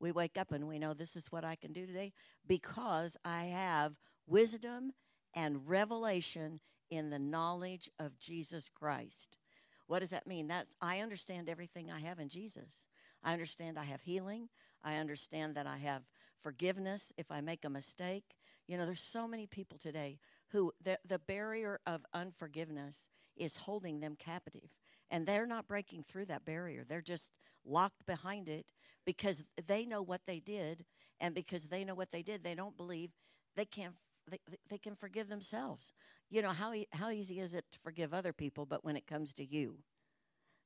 We 0.00 0.12
wake 0.12 0.36
up 0.36 0.52
and 0.52 0.68
we 0.68 0.78
know 0.78 0.92
this 0.92 1.16
is 1.16 1.32
what 1.32 1.44
I 1.44 1.54
can 1.54 1.72
do 1.72 1.86
today 1.86 2.12
because 2.46 3.16
I 3.24 3.44
have 3.44 3.94
wisdom 4.26 4.92
and 5.34 5.68
revelation 5.68 6.60
in 6.90 7.10
the 7.10 7.18
knowledge 7.18 7.88
of 7.98 8.18
Jesus 8.18 8.68
Christ. 8.68 9.38
What 9.86 10.00
does 10.00 10.10
that 10.10 10.26
mean? 10.26 10.48
That's 10.48 10.76
I 10.80 11.00
understand 11.00 11.48
everything 11.48 11.90
I 11.90 12.00
have 12.00 12.18
in 12.18 12.28
Jesus. 12.28 12.84
I 13.22 13.32
understand 13.32 13.78
I 13.78 13.84
have 13.84 14.02
healing. 14.02 14.48
I 14.82 14.96
understand 14.96 15.54
that 15.54 15.66
I 15.66 15.78
have 15.78 16.02
forgiveness 16.44 17.12
if 17.18 17.32
I 17.32 17.40
make 17.40 17.64
a 17.64 17.70
mistake. 17.70 18.36
You 18.68 18.78
know, 18.78 18.86
there's 18.86 19.02
so 19.02 19.26
many 19.26 19.48
people 19.48 19.78
today 19.78 20.20
who 20.50 20.72
the, 20.82 21.00
the 21.04 21.18
barrier 21.18 21.80
of 21.86 22.06
unforgiveness 22.14 23.08
is 23.36 23.56
holding 23.56 23.98
them 24.00 24.14
captive 24.16 24.70
and 25.10 25.26
they're 25.26 25.46
not 25.46 25.66
breaking 25.68 26.04
through 26.04 26.26
that 26.26 26.44
barrier. 26.44 26.84
They're 26.88 27.02
just 27.02 27.32
locked 27.64 28.06
behind 28.06 28.48
it 28.48 28.66
because 29.04 29.44
they 29.66 29.84
know 29.84 30.02
what 30.02 30.22
they 30.26 30.40
did, 30.40 30.84
and 31.20 31.34
because 31.34 31.66
they 31.66 31.84
know 31.84 31.94
what 31.94 32.10
they 32.12 32.22
did, 32.22 32.42
they 32.42 32.54
don't 32.54 32.76
believe 32.76 33.10
they 33.56 33.64
can't. 33.64 33.94
They, 34.30 34.38
they 34.70 34.78
can 34.78 34.96
forgive 34.96 35.28
themselves. 35.28 35.92
You 36.30 36.42
know 36.42 36.50
how 36.50 36.74
how 36.92 37.10
easy 37.10 37.40
is 37.40 37.54
it 37.54 37.66
to 37.72 37.78
forgive 37.80 38.14
other 38.14 38.32
people, 38.32 38.66
but 38.66 38.84
when 38.84 38.96
it 38.96 39.06
comes 39.06 39.34
to 39.34 39.44
you, 39.44 39.78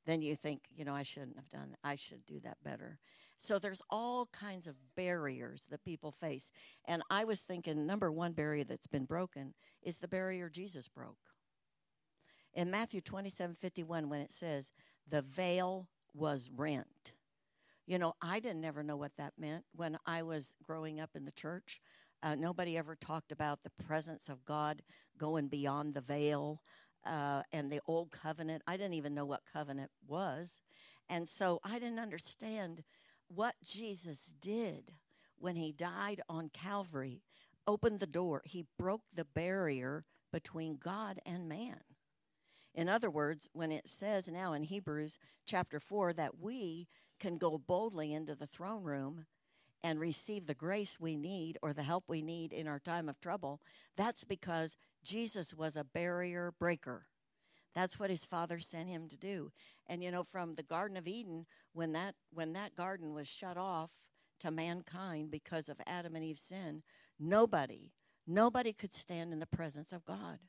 then 0.07 0.23
you 0.23 0.35
think, 0.37 0.63
you 0.75 0.85
know, 0.85 0.95
I 0.95 1.03
shouldn't 1.03 1.37
have 1.37 1.49
done. 1.49 1.77
I 1.85 1.95
should 1.97 2.25
do 2.27 2.41
that 2.41 2.59
better. 2.65 2.99
So 3.39 3.59
there's 3.59 3.83
all 3.91 4.27
kinds 4.33 4.67
of 4.67 4.77
barriers 4.97 5.65
that 5.71 5.85
people 5.85 6.13
face, 6.13 6.51
and 6.87 7.03
I 7.11 7.25
was 7.25 7.41
thinking 7.41 7.87
number 7.87 8.11
one 8.13 8.33
barrier 8.33 8.65
that's 8.65 8.89
been 8.89 9.05
broken 9.07 9.55
is 9.83 9.99
the 9.99 10.09
barrier 10.09 10.49
Jesus 10.51 10.89
broke. 10.89 11.19
in 12.55 12.71
Matthew 12.71 13.01
27 13.01 13.55
51, 13.57 14.09
when 14.09 14.21
it 14.21 14.33
says, 14.33 14.73
the 15.09 15.23
veil 15.23 15.89
was 16.15 16.51
rent. 16.55 17.13
You 17.87 17.99
know, 17.99 18.15
I 18.21 18.41
didn't 18.41 18.65
ever 18.65 18.83
know 18.83 18.97
what 18.97 19.17
that 19.19 19.35
meant 19.39 19.65
when 19.75 19.99
I 20.07 20.23
was 20.23 20.57
growing 20.63 21.01
up 21.01 21.11
in 21.15 21.25
the 21.25 21.33
church. 21.33 21.81
Uh, 22.23 22.35
nobody 22.35 22.77
ever 22.77 22.97
talked 22.97 23.33
about 23.33 23.63
the 23.63 23.71
presence 23.85 24.29
of 24.29 24.45
God 24.45 24.83
going 25.19 25.49
beyond 25.49 25.95
the 25.95 26.01
veil 26.01 26.63
uh, 27.07 27.43
and 27.53 27.71
the 27.71 27.81
old 27.87 28.11
covenant. 28.11 28.63
I 28.67 28.77
didn't 28.77 28.95
even 28.95 29.15
know 29.15 29.25
what 29.27 29.43
covenant 29.51 29.91
was. 30.07 30.61
And 31.09 31.29
so 31.29 31.61
I 31.65 31.79
didn't 31.79 32.01
understand 32.01 32.85
what 33.29 33.55
Jesus 33.65 34.33
did 34.41 34.93
when 35.39 35.57
he 35.57 35.73
died 35.73 36.21
on 36.29 36.51
Calvary, 36.53 37.23
opened 37.67 38.01
the 38.01 38.07
door. 38.07 38.43
He 38.45 38.67
broke 38.79 39.03
the 39.15 39.25
barrier 39.25 40.05
between 40.33 40.77
God 40.77 41.21
and 41.25 41.49
man. 41.49 41.81
In 42.75 42.89
other 42.89 43.11
words, 43.11 43.49
when 43.53 43.73
it 43.73 43.89
says 43.89 44.29
now 44.29 44.53
in 44.53 44.63
Hebrews 44.63 45.19
chapter 45.47 45.81
4 45.81 46.13
that 46.15 46.39
we 46.41 46.89
can 47.19 47.37
go 47.37 47.59
boldly 47.59 48.13
into 48.13 48.35
the 48.35 48.47
throne 48.47 48.85
room 48.85 49.27
and 49.83 50.01
receive 50.01 50.47
the 50.47 50.55
grace 50.55 50.99
we 51.01 51.17
need 51.17 51.59
or 51.63 51.73
the 51.73 51.83
help 51.83 52.05
we 52.09 52.23
need 52.23 52.53
in 52.53 52.69
our 52.69 52.79
time 52.79 53.09
of 53.09 53.21
trouble, 53.21 53.61
that's 53.97 54.25
because 54.25 54.77
Jesus 55.05 55.55
was 55.55 55.77
a 55.77 55.85
barrier 55.85 56.53
breaker. 56.59 57.07
That's 57.79 58.01
what 58.01 58.11
his 58.11 58.25
father 58.25 58.59
sent 58.59 58.89
him 58.89 59.07
to 59.07 59.17
do. 59.17 59.53
And 59.87 60.03
you 60.03 60.11
know, 60.11 60.25
from 60.25 60.57
the 60.57 60.65
Garden 60.65 60.97
of 60.97 61.07
Eden, 61.07 61.47
when 61.73 61.93
that 61.93 62.17
when 62.33 62.53
that 62.55 62.75
garden 62.75 63.15
was 63.15 63.29
shut 63.29 63.57
off 63.57 63.93
to 64.41 64.51
mankind 64.51 65.31
because 65.31 65.69
of 65.69 65.81
Adam 65.87 66.17
and 66.17 66.25
Eve's 66.25 66.43
sin, 66.43 66.83
nobody, 67.21 67.93
nobody 68.27 68.73
could 68.73 68.93
stand 68.93 69.33
in 69.33 69.39
the 69.39 69.47
presence 69.47 69.93
of 69.93 70.05
God 70.05 70.41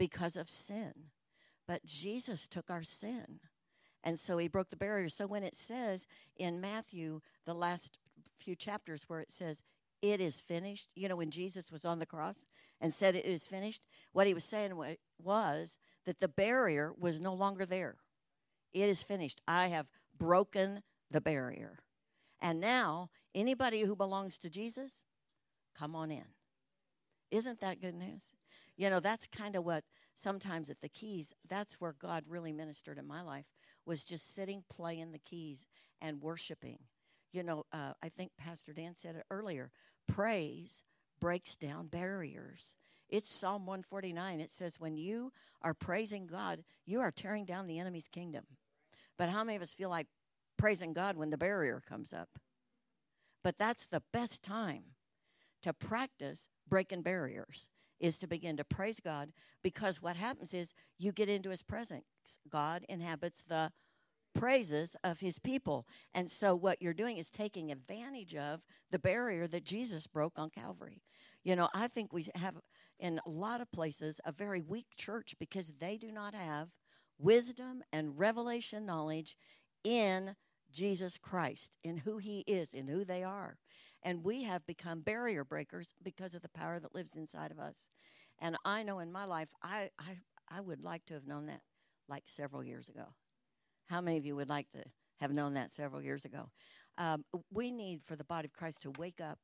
because 0.00 0.36
of 0.36 0.50
sin. 0.50 0.92
But 1.68 1.86
Jesus 1.86 2.48
took 2.48 2.68
our 2.68 2.82
sin. 2.82 3.38
And 4.02 4.18
so 4.18 4.36
he 4.38 4.48
broke 4.48 4.70
the 4.70 4.76
barrier. 4.76 5.08
So 5.08 5.28
when 5.28 5.44
it 5.44 5.54
says 5.54 6.08
in 6.36 6.60
Matthew, 6.60 7.20
the 7.46 7.54
last 7.54 7.98
few 8.36 8.56
chapters 8.56 9.04
where 9.06 9.20
it 9.20 9.30
says, 9.30 9.62
it 10.02 10.20
is 10.20 10.40
finished, 10.40 10.88
you 10.96 11.08
know, 11.08 11.16
when 11.16 11.30
Jesus 11.30 11.70
was 11.70 11.84
on 11.84 12.00
the 12.00 12.04
cross 12.04 12.44
and 12.80 12.92
said 12.92 13.14
it 13.14 13.24
is 13.24 13.46
finished, 13.46 13.82
what 14.12 14.26
he 14.26 14.34
was 14.34 14.44
saying 14.44 14.72
was 15.22 15.78
that 16.06 16.20
the 16.20 16.28
barrier 16.28 16.92
was 16.98 17.20
no 17.20 17.34
longer 17.34 17.66
there. 17.66 17.96
It 18.72 18.88
is 18.88 19.02
finished. 19.02 19.40
I 19.46 19.68
have 19.68 19.86
broken 20.18 20.82
the 21.10 21.20
barrier. 21.20 21.80
And 22.40 22.60
now, 22.60 23.10
anybody 23.34 23.82
who 23.82 23.96
belongs 23.96 24.38
to 24.38 24.50
Jesus, 24.50 25.04
come 25.76 25.94
on 25.94 26.10
in. 26.10 26.24
Isn't 27.30 27.60
that 27.60 27.80
good 27.80 27.94
news? 27.94 28.32
You 28.76 28.90
know, 28.90 29.00
that's 29.00 29.26
kind 29.26 29.56
of 29.56 29.64
what 29.64 29.84
sometimes 30.14 30.70
at 30.70 30.80
the 30.80 30.88
keys, 30.88 31.32
that's 31.48 31.80
where 31.80 31.94
God 31.98 32.24
really 32.28 32.52
ministered 32.52 32.98
in 32.98 33.06
my 33.06 33.22
life, 33.22 33.46
was 33.86 34.04
just 34.04 34.34
sitting, 34.34 34.64
playing 34.68 35.12
the 35.12 35.18
keys, 35.18 35.66
and 36.00 36.20
worshiping. 36.20 36.78
You 37.32 37.42
know, 37.42 37.64
uh, 37.72 37.94
I 38.02 38.08
think 38.08 38.32
Pastor 38.36 38.72
Dan 38.72 38.94
said 38.96 39.16
it 39.16 39.24
earlier 39.30 39.70
praise 40.06 40.84
breaks 41.20 41.56
down 41.56 41.86
barriers. 41.86 42.76
It's 43.08 43.32
Psalm 43.32 43.66
149. 43.66 44.40
It 44.40 44.50
says, 44.50 44.80
When 44.80 44.96
you 44.96 45.32
are 45.62 45.74
praising 45.74 46.26
God, 46.26 46.64
you 46.86 47.00
are 47.00 47.10
tearing 47.10 47.44
down 47.44 47.66
the 47.66 47.78
enemy's 47.78 48.08
kingdom. 48.08 48.44
But 49.16 49.28
how 49.28 49.44
many 49.44 49.56
of 49.56 49.62
us 49.62 49.74
feel 49.74 49.90
like 49.90 50.08
praising 50.56 50.92
God 50.92 51.16
when 51.16 51.30
the 51.30 51.38
barrier 51.38 51.82
comes 51.88 52.12
up? 52.12 52.38
But 53.42 53.58
that's 53.58 53.86
the 53.86 54.02
best 54.12 54.42
time 54.42 54.84
to 55.62 55.72
practice 55.72 56.48
breaking 56.68 57.02
barriers 57.02 57.68
is 58.00 58.18
to 58.18 58.26
begin 58.26 58.56
to 58.56 58.64
praise 58.64 59.00
God 59.00 59.32
because 59.62 60.02
what 60.02 60.16
happens 60.16 60.52
is 60.52 60.74
you 60.98 61.12
get 61.12 61.28
into 61.28 61.50
his 61.50 61.62
presence. 61.62 62.04
God 62.50 62.84
inhabits 62.88 63.42
the 63.42 63.72
praises 64.34 64.96
of 65.04 65.20
his 65.20 65.38
people. 65.38 65.86
And 66.14 66.30
so 66.30 66.54
what 66.54 66.82
you're 66.82 66.92
doing 66.92 67.16
is 67.16 67.30
taking 67.30 67.70
advantage 67.70 68.34
of 68.34 68.62
the 68.90 68.98
barrier 68.98 69.46
that 69.46 69.64
Jesus 69.64 70.06
broke 70.06 70.38
on 70.38 70.50
Calvary. 70.50 71.02
You 71.44 71.56
know, 71.56 71.68
I 71.74 71.88
think 71.88 72.12
we 72.12 72.26
have 72.34 72.56
in 73.04 73.20
a 73.26 73.28
lot 73.28 73.60
of 73.60 73.70
places 73.70 74.18
a 74.24 74.32
very 74.32 74.62
weak 74.62 74.86
church 74.96 75.34
because 75.38 75.74
they 75.78 75.98
do 75.98 76.10
not 76.10 76.34
have 76.34 76.70
wisdom 77.18 77.82
and 77.92 78.18
revelation 78.18 78.86
knowledge 78.86 79.36
in 79.84 80.34
Jesus 80.72 81.18
Christ, 81.18 81.76
in 81.84 81.98
who 81.98 82.16
he 82.16 82.40
is, 82.46 82.72
in 82.72 82.88
who 82.88 83.04
they 83.04 83.22
are. 83.22 83.58
And 84.02 84.24
we 84.24 84.44
have 84.44 84.66
become 84.66 85.02
barrier 85.02 85.44
breakers 85.44 85.92
because 86.02 86.34
of 86.34 86.40
the 86.40 86.48
power 86.48 86.80
that 86.80 86.94
lives 86.94 87.10
inside 87.14 87.50
of 87.50 87.58
us. 87.58 87.90
And 88.40 88.56
I 88.64 88.82
know 88.82 89.00
in 89.00 89.12
my 89.12 89.26
life, 89.26 89.50
I, 89.62 89.90
I, 89.98 90.16
I 90.50 90.62
would 90.62 90.82
like 90.82 91.04
to 91.06 91.14
have 91.14 91.26
known 91.26 91.44
that 91.46 91.60
like 92.08 92.24
several 92.24 92.64
years 92.64 92.88
ago. 92.88 93.14
How 93.90 94.00
many 94.00 94.16
of 94.16 94.24
you 94.24 94.34
would 94.34 94.48
like 94.48 94.70
to 94.70 94.82
have 95.20 95.30
known 95.30 95.52
that 95.54 95.70
several 95.70 96.00
years 96.00 96.24
ago? 96.24 96.50
Um, 96.96 97.26
we 97.52 97.70
need 97.70 98.02
for 98.02 98.16
the 98.16 98.24
body 98.24 98.46
of 98.46 98.54
Christ 98.54 98.80
to 98.82 98.92
wake 98.98 99.20
up 99.20 99.40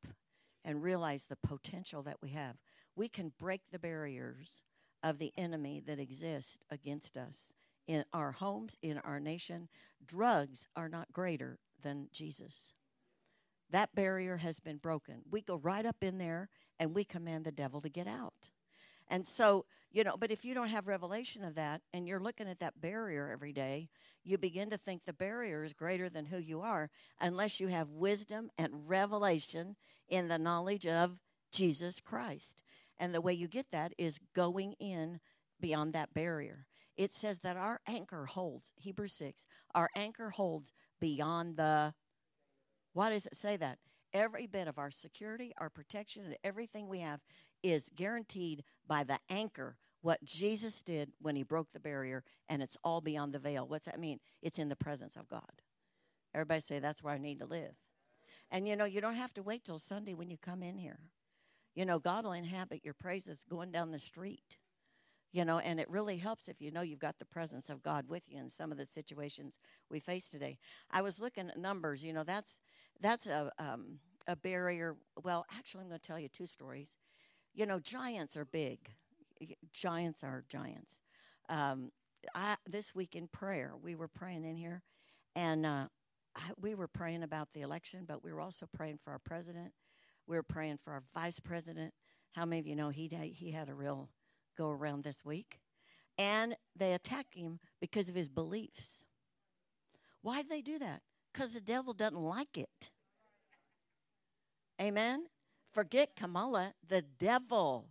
and 0.65 0.83
realize 0.83 1.27
the 1.27 1.37
potential 1.37 2.03
that 2.05 2.17
we 2.23 2.31
have. 2.31 2.57
We 2.97 3.09
can 3.09 3.33
break 3.39 3.63
the 3.71 3.79
barriers 3.79 4.63
of 5.03 5.19
the 5.19 5.33
enemy 5.37 5.83
that 5.87 5.99
exist 5.99 6.65
against 6.71 7.17
us 7.17 7.55
in 7.87 8.05
our 8.13 8.33
homes, 8.33 8.77
in 8.83 8.99
our 8.99 9.19
nation. 9.19 9.69
Drugs 10.05 10.69
are 10.77 10.89
not 10.89 11.13
greater 11.13 11.59
than 11.83 12.09
Jesus. 12.13 12.75
That 13.71 13.95
barrier 13.95 14.39
has 14.39 14.61
been 14.61 14.79
broken. 14.79 15.23
We 15.31 15.41
go 15.41 15.57
right 15.57 15.87
up 15.87 16.03
in 16.03 16.19
there 16.19 16.49
and 16.79 16.95
we 16.95 17.05
command 17.05 17.45
the 17.45 17.53
devil 17.53 17.81
to 17.81 17.89
get 17.89 18.07
out. 18.07 18.51
And 19.09 19.27
so, 19.27 19.65
you 19.91 20.05
know, 20.05 20.17
but 20.17 20.31
if 20.31 20.45
you 20.45 20.55
don't 20.55 20.69
have 20.69 20.87
revelation 20.87 21.45
of 21.45 21.57
that 21.57 21.83
and 21.93 22.07
you're 22.07 22.21
looking 22.21 22.49
at 22.49 22.61
that 22.61 22.81
barrier 22.81 23.29
every 23.33 23.53
day, 23.53 23.89
you 24.23 24.39
begin 24.39 24.71
to 24.71 24.77
think 24.77 25.05
the 25.05 25.13
barrier 25.13 25.65
is 25.65 25.73
greater 25.73 26.09
than 26.09 26.27
who 26.27 26.39
you 26.39 26.61
are 26.61 26.91
unless 27.21 27.59
you 27.59 27.69
have 27.69 27.91
wisdom 27.91 28.51
and 28.57 28.89
revelation 28.89 29.77
in 30.09 30.29
the 30.29 30.39
knowledge 30.39 30.87
of 30.87 31.19
Jesus 31.53 32.01
Christ. 32.01 32.63
And 32.99 33.15
the 33.15 33.21
way 33.21 33.33
you 33.33 33.49
get 33.49 33.71
that 33.71 33.93
is 33.99 34.21
going 34.35 34.75
in 34.79 35.21
beyond 35.61 35.93
that 35.93 36.13
barrier. 36.15 36.67
It 36.97 37.13
says 37.13 37.41
that 37.41 37.57
our 37.57 37.81
anchor 37.87 38.27
holds, 38.27 38.73
Hebrews 38.77 39.15
6, 39.15 39.47
our 39.75 39.89
anchor 39.95 40.31
holds 40.31 40.73
beyond 41.01 41.57
the 41.57 41.95
why 42.93 43.11
does 43.11 43.27
it 43.27 43.37
say 43.37 43.57
that? 43.57 43.79
Every 44.13 44.47
bit 44.47 44.67
of 44.67 44.79
our 44.79 44.91
security, 44.91 45.53
our 45.59 45.71
protection, 45.71 46.25
and 46.25 46.37
everything 46.43 46.89
we 46.89 47.01
have 47.01 47.21
is 47.63 47.91
guaranteed 47.95 48.65
by 48.87 49.05
the 49.05 49.21
anchor, 49.29 49.77
what 50.01 50.25
Jesus 50.25 50.83
did 50.83 51.13
when 51.21 51.37
he 51.37 51.45
broke 51.45 51.73
the 51.73 51.79
barrier, 51.79 52.25
and 52.49 52.63
it's 52.63 52.77
all 52.83 53.01
beyond 53.01 53.33
the 53.33 53.39
veil. 53.39 53.69
What's 53.69 53.87
that 53.87 54.01
mean? 54.01 54.19
It's 54.43 54.59
in 54.59 54.69
the 54.69 54.77
presence 54.77 55.17
of 55.17 55.29
God. 55.29 55.63
Everybody 56.35 56.61
say, 56.61 56.79
That's 56.81 57.03
where 57.03 57.15
I 57.15 57.19
need 57.19 57.39
to 57.39 57.47
live. 57.47 57.77
And 58.51 58.67
you 58.67 58.75
know, 58.75 58.85
you 58.85 59.01
don't 59.01 59.15
have 59.15 59.33
to 59.35 59.43
wait 59.43 59.65
till 59.65 59.79
Sunday 59.79 60.15
when 60.15 60.31
you 60.31 60.37
come 60.37 60.63
in 60.63 60.79
here. 60.79 60.99
You 61.81 61.87
know, 61.87 61.99
God 61.99 62.25
will 62.25 62.33
inhabit 62.33 62.85
your 62.85 62.93
praises 62.93 63.43
going 63.49 63.71
down 63.71 63.91
the 63.91 63.99
street 63.99 64.59
you 65.33 65.47
know, 65.47 65.61
and 65.61 65.81
it 65.81 65.89
really 65.89 66.19
helps 66.19 66.47
if 66.47 66.61
you 66.61 66.71
know 66.71 66.83
you've 66.83 66.99
got 66.99 67.19
the 67.19 67.25
presence 67.25 67.71
of 67.71 67.83
God 67.83 68.09
with 68.11 68.25
you 68.29 68.39
in 68.39 68.51
some 68.51 68.71
of 68.71 68.77
the 68.77 68.85
situations 68.85 69.59
we 69.89 69.99
face 69.99 70.29
today. 70.29 70.59
I 70.91 71.01
was 71.01 71.21
looking 71.21 71.49
at 71.49 71.57
numbers, 71.57 72.05
you 72.05 72.13
know, 72.13 72.23
that's 72.23 72.59
that's 73.01 73.27
a 73.27 73.51
um, 73.59 74.01
a 74.27 74.37
barrier. 74.37 74.97
Well, 75.23 75.47
actually, 75.57 75.85
I'm 75.85 75.89
going 75.89 76.01
to 76.01 76.07
tell 76.07 76.19
you 76.19 76.29
two 76.29 76.47
stories. 76.47 76.97
You 77.55 77.65
know, 77.65 77.79
giants 77.79 78.37
are 78.37 78.45
big. 78.45 78.91
Giants 79.73 80.23
are 80.23 80.45
giants. 80.51 80.99
Um, 81.49 81.93
I, 82.35 82.57
this 82.69 82.95
week 82.95 83.15
in 83.15 83.29
prayer, 83.29 83.73
we 83.81 83.95
were 83.95 84.09
praying 84.09 84.45
in 84.45 84.57
here, 84.57 84.83
and 85.35 85.65
uh, 85.65 85.87
I, 86.37 86.41
we 86.61 86.75
were 86.75 86.89
praying 86.89 87.23
about 87.23 87.49
the 87.55 87.63
election, 87.63 88.05
but 88.07 88.23
we 88.23 88.33
were 88.33 88.41
also 88.41 88.67
praying 88.67 88.99
for 88.99 89.13
our 89.13 89.21
president. 89.21 89.73
We 90.31 90.37
were 90.37 90.45
praying 90.45 90.79
for 90.85 90.93
our 90.93 91.03
vice 91.13 91.41
president. 91.41 91.93
How 92.37 92.45
many 92.45 92.61
of 92.61 92.67
you 92.69 92.77
know 92.77 92.91
he 92.91 93.09
he 93.35 93.51
had 93.51 93.69
a 93.69 93.75
real 93.75 94.09
go 94.57 94.71
around 94.71 95.03
this 95.03 95.25
week. 95.25 95.59
And 96.17 96.55
they 96.77 96.93
attack 96.93 97.35
him 97.35 97.59
because 97.81 98.09
of 98.09 98.15
his 98.15 98.29
beliefs. 98.29 99.05
Why 100.23 100.43
do 100.43 100.49
they 100.49 100.61
do 100.61 100.79
that? 100.79 101.03
Because 101.33 101.55
the 101.55 101.61
devil 101.61 101.95
doesn't 101.95 102.21
like 102.21 102.57
it. 102.57 102.91
Amen? 104.81 105.25
Forget 105.73 106.15
Kamala. 106.15 106.75
The 106.87 107.03
devil 107.03 107.89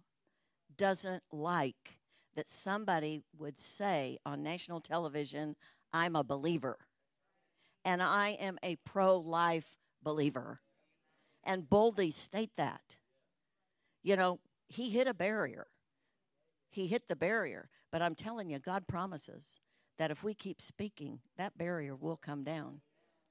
doesn't 0.77 1.24
like 1.34 2.00
that 2.36 2.50
somebody 2.50 3.22
would 3.38 3.60
say 3.60 4.17
on 4.25 4.43
national 4.43 4.79
television, 4.79 5.58
I'm 5.91 6.15
a 6.15 6.24
believer. 6.24 6.77
And 7.84 8.01
I 8.01 8.29
am 8.39 8.60
a 8.63 8.77
pro 8.77 9.17
life 9.17 9.75
believer. 10.01 10.62
And 11.50 11.70
boldly 11.70 12.12
state 12.12 12.51
that. 12.58 12.96
You 14.03 14.15
know, 14.15 14.39
he 14.68 14.91
hit 14.91 15.08
a 15.08 15.13
barrier 15.13 15.68
he 16.70 16.88
hit 16.88 17.08
the 17.08 17.15
barrier. 17.15 17.70
But 17.91 18.01
I'm 18.01 18.15
telling 18.15 18.50
you, 18.50 18.60
God 18.60 18.88
promises 18.88 19.60
that 19.98 20.12
if 20.12 20.24
we 20.24 20.34
keep 20.34 20.62
speaking, 20.62 21.20
that 21.38 21.58
barrier 21.58 21.96
will 21.96 22.18
come 22.18 22.44
down. 22.44 22.82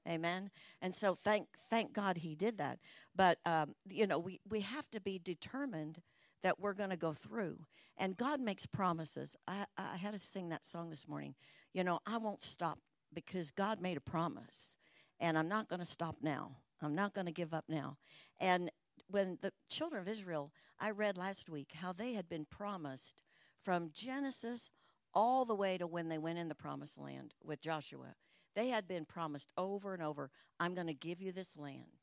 Amen. 0.07 0.49
And 0.81 0.93
so 0.93 1.13
thank 1.13 1.47
thank 1.69 1.93
God 1.93 2.17
he 2.17 2.35
did 2.35 2.57
that. 2.57 2.79
But 3.15 3.39
um, 3.45 3.75
you 3.87 4.07
know, 4.07 4.19
we, 4.19 4.39
we 4.49 4.61
have 4.61 4.89
to 4.91 5.01
be 5.01 5.19
determined 5.19 6.01
that 6.41 6.59
we're 6.59 6.73
going 6.73 6.89
to 6.89 6.97
go 6.97 7.13
through. 7.13 7.59
And 7.97 8.15
God 8.15 8.39
makes 8.39 8.65
promises. 8.65 9.35
I, 9.47 9.65
I 9.77 9.97
had 9.97 10.13
to 10.13 10.19
sing 10.19 10.49
that 10.49 10.65
song 10.65 10.89
this 10.89 11.07
morning. 11.07 11.35
You 11.73 11.83
know, 11.83 11.99
I 12.05 12.17
won't 12.17 12.43
stop 12.43 12.79
because 13.13 13.51
God 13.51 13.81
made 13.81 13.97
a 13.97 14.01
promise, 14.01 14.77
and 15.19 15.37
I'm 15.37 15.49
not 15.49 15.67
going 15.67 15.81
to 15.81 15.85
stop 15.85 16.17
now. 16.21 16.57
I'm 16.81 16.95
not 16.95 17.13
going 17.13 17.25
to 17.25 17.31
give 17.31 17.53
up 17.53 17.65
now. 17.67 17.97
And 18.39 18.71
when 19.09 19.37
the 19.41 19.51
children 19.69 20.01
of 20.01 20.07
Israel, 20.07 20.51
I 20.79 20.91
read 20.91 21.17
last 21.17 21.49
week 21.49 21.71
how 21.75 21.91
they 21.91 22.13
had 22.13 22.29
been 22.29 22.45
promised 22.45 23.21
from 23.63 23.91
Genesis 23.93 24.71
all 25.13 25.45
the 25.45 25.55
way 25.55 25.77
to 25.77 25.87
when 25.87 26.09
they 26.09 26.17
went 26.17 26.39
in 26.39 26.47
the 26.47 26.55
promised 26.55 26.97
land 26.97 27.33
with 27.43 27.61
Joshua. 27.61 28.15
They 28.55 28.69
had 28.69 28.87
been 28.87 29.05
promised 29.05 29.51
over 29.57 29.93
and 29.93 30.03
over 30.03 30.29
I'm 30.59 30.73
going 30.73 30.87
to 30.87 30.93
give 30.93 31.21
you 31.21 31.31
this 31.31 31.57
land. 31.57 31.99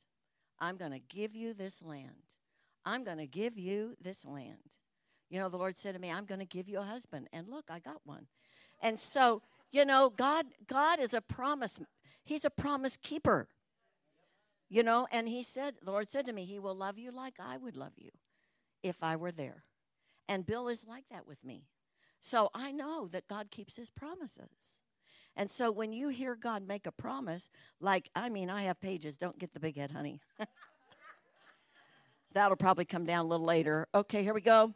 I'm 0.59 0.76
going 0.76 0.92
to 0.92 0.99
give 1.00 1.35
you 1.35 1.54
this 1.54 1.83
land. 1.83 2.25
I'm 2.85 3.04
going 3.04 3.18
to 3.18 3.26
give 3.26 3.59
you 3.59 3.97
this 4.00 4.25
land. 4.25 4.78
You 5.28 5.40
know, 5.40 5.49
the 5.49 5.59
Lord 5.59 5.76
said 5.76 5.95
to 5.95 6.00
me, 6.00 6.11
I'm 6.11 6.25
going 6.25 6.38
to 6.38 6.47
give 6.47 6.68
you 6.68 6.78
a 6.78 6.85
husband. 6.85 7.28
And 7.33 7.49
look, 7.49 7.66
I 7.71 7.80
got 7.80 8.00
one. 8.04 8.26
And 8.80 9.00
so, 9.00 9.42
you 9.73 9.85
know, 9.85 10.11
God 10.11 10.47
God 10.66 11.00
is 11.00 11.12
a 11.12 11.21
promise. 11.21 11.80
He's 12.25 12.45
a 12.45 12.50
promise 12.50 12.97
keeper. 12.97 13.49
You 14.68 14.82
know, 14.82 15.06
and 15.12 15.28
he 15.28 15.42
said, 15.42 15.75
the 15.82 15.92
Lord 15.92 16.11
said 16.11 16.26
to 16.26 16.32
me, 16.32 16.44
He 16.44 16.58
will 16.58 16.75
love 16.75 16.99
you 16.99 17.12
like 17.12 17.35
I 17.38 17.56
would 17.56 17.76
love 17.76 17.92
you 17.96 18.11
if 18.82 19.02
I 19.02 19.16
were 19.16 19.32
there. 19.32 19.64
And 20.28 20.46
Bill 20.46 20.68
is 20.68 20.85
like 20.87 21.04
that 21.11 21.26
with 21.26 21.44
me. 21.44 21.68
So 22.20 22.50
I 22.54 22.73
know 22.73 23.06
that 23.08 23.28
God 23.28 23.50
keeps 23.50 23.76
his 23.76 23.90
promises. 23.90 24.80
And 25.37 25.50
so 25.50 25.70
when 25.70 25.92
you 25.92 26.08
hear 26.08 26.35
God 26.35 26.66
make 26.66 26.87
a 26.87 26.92
promise, 26.92 27.50
like, 27.78 28.11
I 28.14 28.28
mean, 28.28 28.49
I 28.50 28.62
have 28.62 28.80
pages, 28.80 29.16
don't 29.16 29.38
get 29.38 29.52
the 29.52 29.61
big 29.61 29.76
head, 29.76 29.90
honey. 29.90 30.20
That'll 32.32 32.56
probably 32.56 32.87
come 32.87 33.04
down 33.04 33.26
a 33.26 33.28
little 33.28 33.46
later. 33.46 33.87
Okay, 33.94 34.23
here 34.23 34.35
we 34.35 34.40
go. 34.40 34.75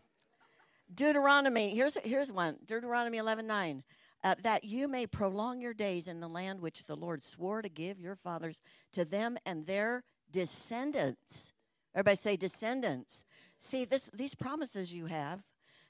Deuteronomy, 0.94 1.74
here's, 1.74 1.96
here's 2.04 2.30
one 2.30 2.58
Deuteronomy 2.66 3.18
11 3.18 3.46
9. 3.46 3.82
Uh, 4.22 4.34
that 4.42 4.64
you 4.64 4.86
may 4.86 5.06
prolong 5.06 5.62
your 5.62 5.72
days 5.72 6.06
in 6.06 6.20
the 6.20 6.28
land 6.28 6.60
which 6.60 6.84
the 6.84 6.96
Lord 6.96 7.22
swore 7.22 7.62
to 7.62 7.70
give 7.70 7.98
your 7.98 8.16
fathers 8.16 8.60
to 8.92 9.04
them 9.04 9.38
and 9.46 9.66
their 9.66 10.04
descendants. 10.30 11.54
Everybody 11.94 12.16
say 12.16 12.36
descendants. 12.36 13.24
See, 13.58 13.84
this, 13.84 14.10
these 14.12 14.34
promises 14.34 14.92
you 14.92 15.06
have, 15.06 15.42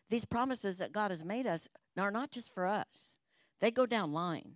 these 0.08 0.25
promises 0.25 0.78
that 0.78 0.92
God 0.92 1.10
has 1.10 1.25
made 1.25 1.46
us, 1.46 1.68
are 1.99 2.10
not 2.10 2.30
just 2.30 2.52
for 2.54 2.66
us. 2.66 3.16
They 3.60 3.70
go 3.70 3.87
down 3.87 4.12
line. 4.12 4.54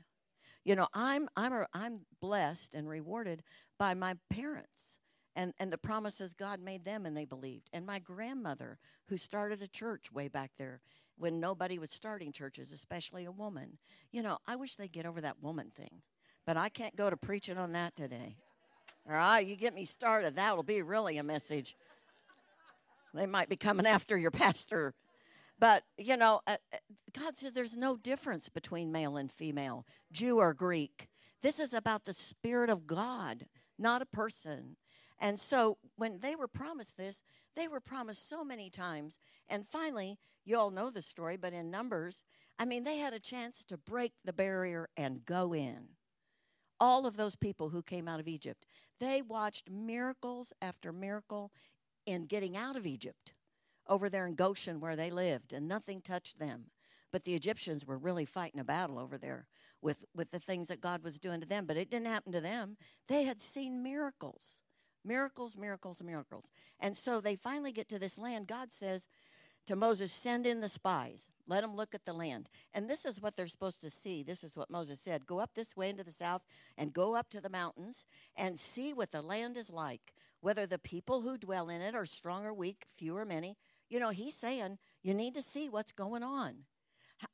You 0.65 0.75
know, 0.75 0.89
I'm 0.95 1.29
I'm 1.37 1.53
a, 1.53 1.67
I'm 1.75 2.01
blessed 2.21 2.75
and 2.75 2.89
rewarded 2.89 3.43
by 3.79 3.93
my 3.95 4.17
parents 4.31 4.97
and 5.37 5.53
and 5.59 5.73
the 5.73 5.79
promises 5.79 6.33
God 6.33 6.61
made 6.61 6.85
them 6.85 7.05
and 7.05 7.17
they 7.17 7.27
believed. 7.27 7.69
And 7.73 7.85
my 7.85 7.99
grandmother 7.99 8.79
who 9.09 9.19
started 9.19 9.63
a 9.63 9.69
church 9.69 10.11
way 10.11 10.29
back 10.29 10.53
there 10.57 10.81
when 11.17 11.41
nobody 11.41 11.79
was 11.79 11.91
starting 11.91 12.33
churches, 12.33 12.73
especially 12.73 13.25
a 13.25 13.33
woman. 13.33 13.79
You 14.11 14.23
know, 14.23 14.39
I 14.47 14.57
wish 14.57 14.77
they'd 14.77 14.93
get 14.93 15.07
over 15.07 15.21
that 15.21 15.43
woman 15.43 15.71
thing. 15.75 16.03
But 16.47 16.57
I 16.57 16.69
can't 16.69 16.97
go 16.97 17.09
to 17.09 17.17
preaching 17.17 17.59
on 17.59 17.73
that 17.73 17.97
today. 17.97 18.37
All 19.09 19.15
right, 19.15 19.47
you 19.47 19.57
get 19.57 19.75
me 19.75 19.85
started, 19.85 20.37
that'll 20.37 20.63
be 20.63 20.83
really 20.83 21.19
a 21.19 21.23
message. 21.23 21.77
They 23.13 23.27
might 23.27 23.49
be 23.49 23.57
coming 23.57 23.87
after 23.87 24.17
your 24.17 24.31
pastor 24.31 24.95
but, 25.59 25.85
you 25.97 26.17
know, 26.17 26.41
uh, 26.47 26.57
uh, 26.73 26.79
God 27.13 27.37
said 27.37 27.55
there's 27.55 27.77
no 27.77 27.97
difference 27.97 28.49
between 28.49 28.93
male 28.93 29.17
and 29.17 29.31
female, 29.31 29.87
Jew 30.13 30.39
or 30.39 30.53
Greek. 30.53 31.09
This 31.43 31.61
is 31.61 31.73
about 31.73 32.05
the 32.05 32.13
Spirit 32.13 32.71
of 32.71 32.87
God, 32.87 33.47
not 33.79 34.03
a 34.03 34.07
person. 34.07 34.77
And 35.21 35.39
so 35.39 35.79
when 35.97 36.19
they 36.21 36.35
were 36.35 36.49
promised 36.49 36.97
this, 36.97 37.23
they 37.55 37.69
were 37.69 37.81
promised 37.81 38.29
so 38.29 38.45
many 38.45 38.69
times. 38.69 39.19
And 39.49 39.67
finally, 39.67 40.19
you 40.45 40.59
all 40.59 40.71
know 40.71 40.91
the 40.91 41.03
story, 41.03 41.37
but 41.37 41.53
in 41.53 41.71
Numbers, 41.71 42.23
I 42.59 42.65
mean, 42.65 42.85
they 42.85 42.99
had 42.99 43.13
a 43.13 43.21
chance 43.21 43.65
to 43.65 43.77
break 43.77 44.13
the 44.25 44.33
barrier 44.33 44.89
and 44.97 45.25
go 45.25 45.55
in. 45.55 45.89
All 46.79 47.07
of 47.07 47.17
those 47.17 47.37
people 47.37 47.71
who 47.71 47.83
came 47.83 48.09
out 48.09 48.21
of 48.21 48.29
Egypt, 48.29 48.67
they 49.01 49.23
watched 49.23 49.71
miracles 49.71 50.53
after 50.61 50.93
miracle 50.93 51.51
in 52.07 52.27
getting 52.27 52.57
out 52.57 52.77
of 52.77 52.87
Egypt 52.87 53.35
over 53.89 54.09
there 54.09 54.27
in 54.27 54.35
Goshen 54.35 54.81
where 54.81 54.97
they 54.97 55.11
lived, 55.11 55.53
and 55.53 55.67
nothing 55.67 56.01
touched 56.01 56.39
them. 56.39 56.67
But 57.13 57.25
the 57.25 57.35
Egyptians 57.35 57.87
were 57.87 57.99
really 57.99 58.25
fighting 58.25 58.61
a 58.61 58.65
battle 58.65 58.99
over 58.99 59.17
there 59.17 59.47
with, 59.81 60.05
with 60.15 60.31
the 60.31 60.41
things 60.41 60.69
that 60.69 60.81
God 60.81 61.05
was 61.05 61.19
doing 61.19 61.41
to 61.41 61.47
them. 61.47 61.65
But 61.65 61.77
it 61.77 61.91
didn't 61.91 62.09
happen 62.09 62.33
to 62.33 62.41
them. 62.41 62.77
They 63.09 63.25
had 63.25 63.41
seen 63.41 63.83
miracles 63.83 64.63
miracles, 65.05 65.57
miracles, 65.57 66.03
miracles. 66.03 66.47
And 66.81 66.97
so 66.97 67.21
they 67.21 67.37
finally 67.37 67.73
get 67.73 67.89
to 67.91 67.99
this 67.99 68.19
land. 68.19 68.47
God 68.47 68.73
says 68.73 69.07
to 69.67 69.77
Moses, 69.77 70.13
Send 70.13 70.47
in 70.47 70.61
the 70.61 70.69
spies. 70.69 71.29
Let 71.47 71.61
them 71.61 71.77
look 71.77 71.95
at 71.95 72.07
the 72.07 72.15
land. 72.15 72.49
And 72.73 72.89
this 72.89 73.05
is 73.05 73.21
what 73.21 73.37
they're 73.37 73.47
supposed 73.47 73.83
to 73.83 73.91
see. 73.91 74.23
This 74.23 74.43
is 74.43 74.57
what 74.57 74.71
Moses 74.71 74.99
said 74.99 75.27
Go 75.27 75.41
up 75.41 75.51
this 75.55 75.77
way 75.77 75.91
into 75.91 76.05
the 76.05 76.11
south 76.11 76.43
and 76.79 76.93
go 76.93 77.15
up 77.15 77.29
to 77.31 77.41
the 77.41 77.51
mountains 77.51 78.05
and 78.37 78.59
see 78.59 78.93
what 78.93 79.13
the 79.13 79.23
land 79.23 79.57
is 79.57 79.71
like, 79.71 80.15
whether 80.41 80.67
the 80.67 80.79
people 80.79 81.21
who 81.21 81.37
dwell 81.37 81.69
in 81.69 81.81
it 81.83 81.95
are 81.95 82.07
strong 82.07 82.47
or 82.47 82.55
weak, 82.55 82.87
few 82.89 83.17
or 83.17 83.25
many 83.25 83.57
you 83.89 84.01
know, 84.01 84.11
he's 84.11 84.35
saying 84.35 84.79
you 85.03 85.15
need 85.15 85.35
to 85.35 85.43
see 85.43 85.69
what's 85.69 85.93
going 85.93 86.23
on. 86.23 86.65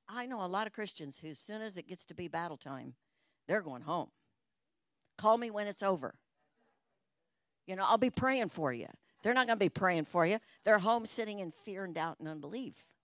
I 0.08 0.26
know 0.26 0.44
a 0.44 0.46
lot 0.46 0.66
of 0.66 0.72
Christians 0.72 1.18
who, 1.18 1.28
as 1.28 1.38
soon 1.38 1.62
as 1.62 1.76
it 1.76 1.88
gets 1.88 2.04
to 2.06 2.14
be 2.14 2.28
battle 2.28 2.56
time, 2.56 2.94
they're 3.48 3.62
going 3.62 3.82
home. 3.82 4.08
Call 5.16 5.38
me 5.38 5.50
when 5.50 5.66
it's 5.66 5.82
over. 5.82 6.14
You 7.66 7.76
know, 7.76 7.84
I'll 7.86 7.98
be 7.98 8.10
praying 8.10 8.48
for 8.48 8.72
you. 8.72 8.88
They're 9.22 9.34
not 9.34 9.46
going 9.46 9.58
to 9.58 9.64
be 9.64 9.68
praying 9.68 10.06
for 10.06 10.24
you. 10.26 10.38
They're 10.64 10.78
home 10.78 11.06
sitting 11.06 11.40
in 11.40 11.50
fear 11.50 11.84
and 11.84 11.94
doubt 11.94 12.16
and 12.20 12.28
unbelief. 12.28 12.94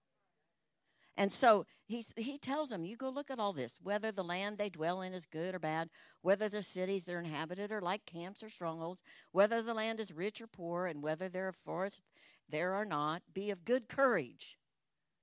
And 1.16 1.32
so 1.32 1.64
he's, 1.86 2.12
he 2.16 2.36
tells 2.36 2.68
them, 2.68 2.84
You 2.84 2.96
go 2.96 3.08
look 3.08 3.30
at 3.30 3.38
all 3.38 3.52
this, 3.52 3.78
whether 3.82 4.12
the 4.12 4.24
land 4.24 4.58
they 4.58 4.68
dwell 4.68 5.00
in 5.00 5.14
is 5.14 5.24
good 5.24 5.54
or 5.54 5.58
bad, 5.58 5.88
whether 6.20 6.48
the 6.48 6.62
cities 6.62 7.04
they're 7.04 7.20
inhabited 7.20 7.72
are 7.72 7.80
like 7.80 8.04
camps 8.04 8.42
or 8.42 8.48
strongholds, 8.48 9.02
whether 9.32 9.62
the 9.62 9.74
land 9.74 9.98
is 9.98 10.12
rich 10.12 10.40
or 10.40 10.46
poor, 10.46 10.86
and 10.86 11.02
whether 11.02 11.28
there 11.28 11.48
are 11.48 11.52
forests 11.52 12.02
there 12.48 12.74
or 12.74 12.84
not. 12.84 13.22
Be 13.32 13.50
of 13.50 13.64
good 13.64 13.88
courage. 13.88 14.58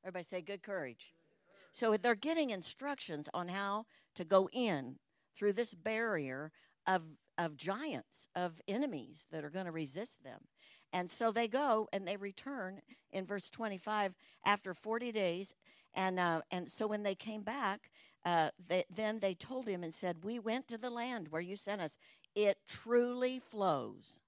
Everybody 0.03 0.23
say 0.23 0.41
good 0.41 0.63
courage. 0.63 1.13
So 1.71 1.95
they're 1.95 2.15
getting 2.15 2.49
instructions 2.49 3.29
on 3.34 3.47
how 3.47 3.86
to 4.15 4.23
go 4.23 4.49
in 4.51 4.97
through 5.36 5.53
this 5.53 5.73
barrier 5.73 6.51
of, 6.88 7.03
of 7.38 7.56
giants, 7.56 8.27
of 8.36 8.62
enemies 8.67 9.25
that 9.32 9.43
are 9.43 9.49
going 9.49 9.65
to 9.65 9.71
resist 9.71 10.23
them. 10.23 10.41
And 10.93 11.10
so 11.10 11.32
they 11.32 11.47
go 11.47 11.89
and 11.91 12.08
they 12.08 12.15
return 12.15 12.82
in 13.12 13.25
verse 13.25 13.49
25 13.49 14.13
after 14.45 14.73
40 14.73 15.12
days. 15.12 15.56
And, 15.95 16.19
uh, 16.19 16.41
and 16.51 16.71
so 16.71 16.88
when 16.88 17.03
they 17.03 17.15
came 17.15 17.41
back, 17.41 17.89
uh, 18.23 18.49
they, 18.67 18.86
then 18.93 19.19
they 19.19 19.34
told 19.34 19.67
him 19.67 19.84
and 19.84 19.93
said, 19.93 20.23
We 20.23 20.39
went 20.39 20.67
to 20.69 20.77
the 20.77 20.91
land 20.91 21.27
where 21.29 21.41
you 21.41 21.56
sent 21.56 21.82
us. 21.82 21.97
It 22.36 22.58
truly 22.67 23.39
flows. 23.39 24.19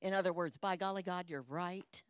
In 0.00 0.14
other 0.14 0.32
words, 0.32 0.56
by 0.58 0.76
golly 0.76 1.02
God, 1.02 1.24
you're 1.28 1.44
right. 1.48 2.02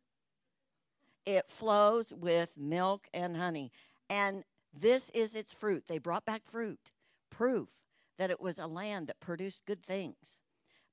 It 1.24 1.48
flows 1.48 2.12
with 2.12 2.56
milk 2.56 3.06
and 3.14 3.36
honey. 3.36 3.72
And 4.10 4.44
this 4.74 5.10
is 5.10 5.34
its 5.34 5.52
fruit. 5.52 5.84
They 5.88 5.98
brought 5.98 6.26
back 6.26 6.42
fruit, 6.44 6.90
proof 7.30 7.68
that 8.18 8.30
it 8.30 8.40
was 8.40 8.58
a 8.58 8.66
land 8.66 9.06
that 9.06 9.20
produced 9.20 9.64
good 9.64 9.82
things. 9.82 10.40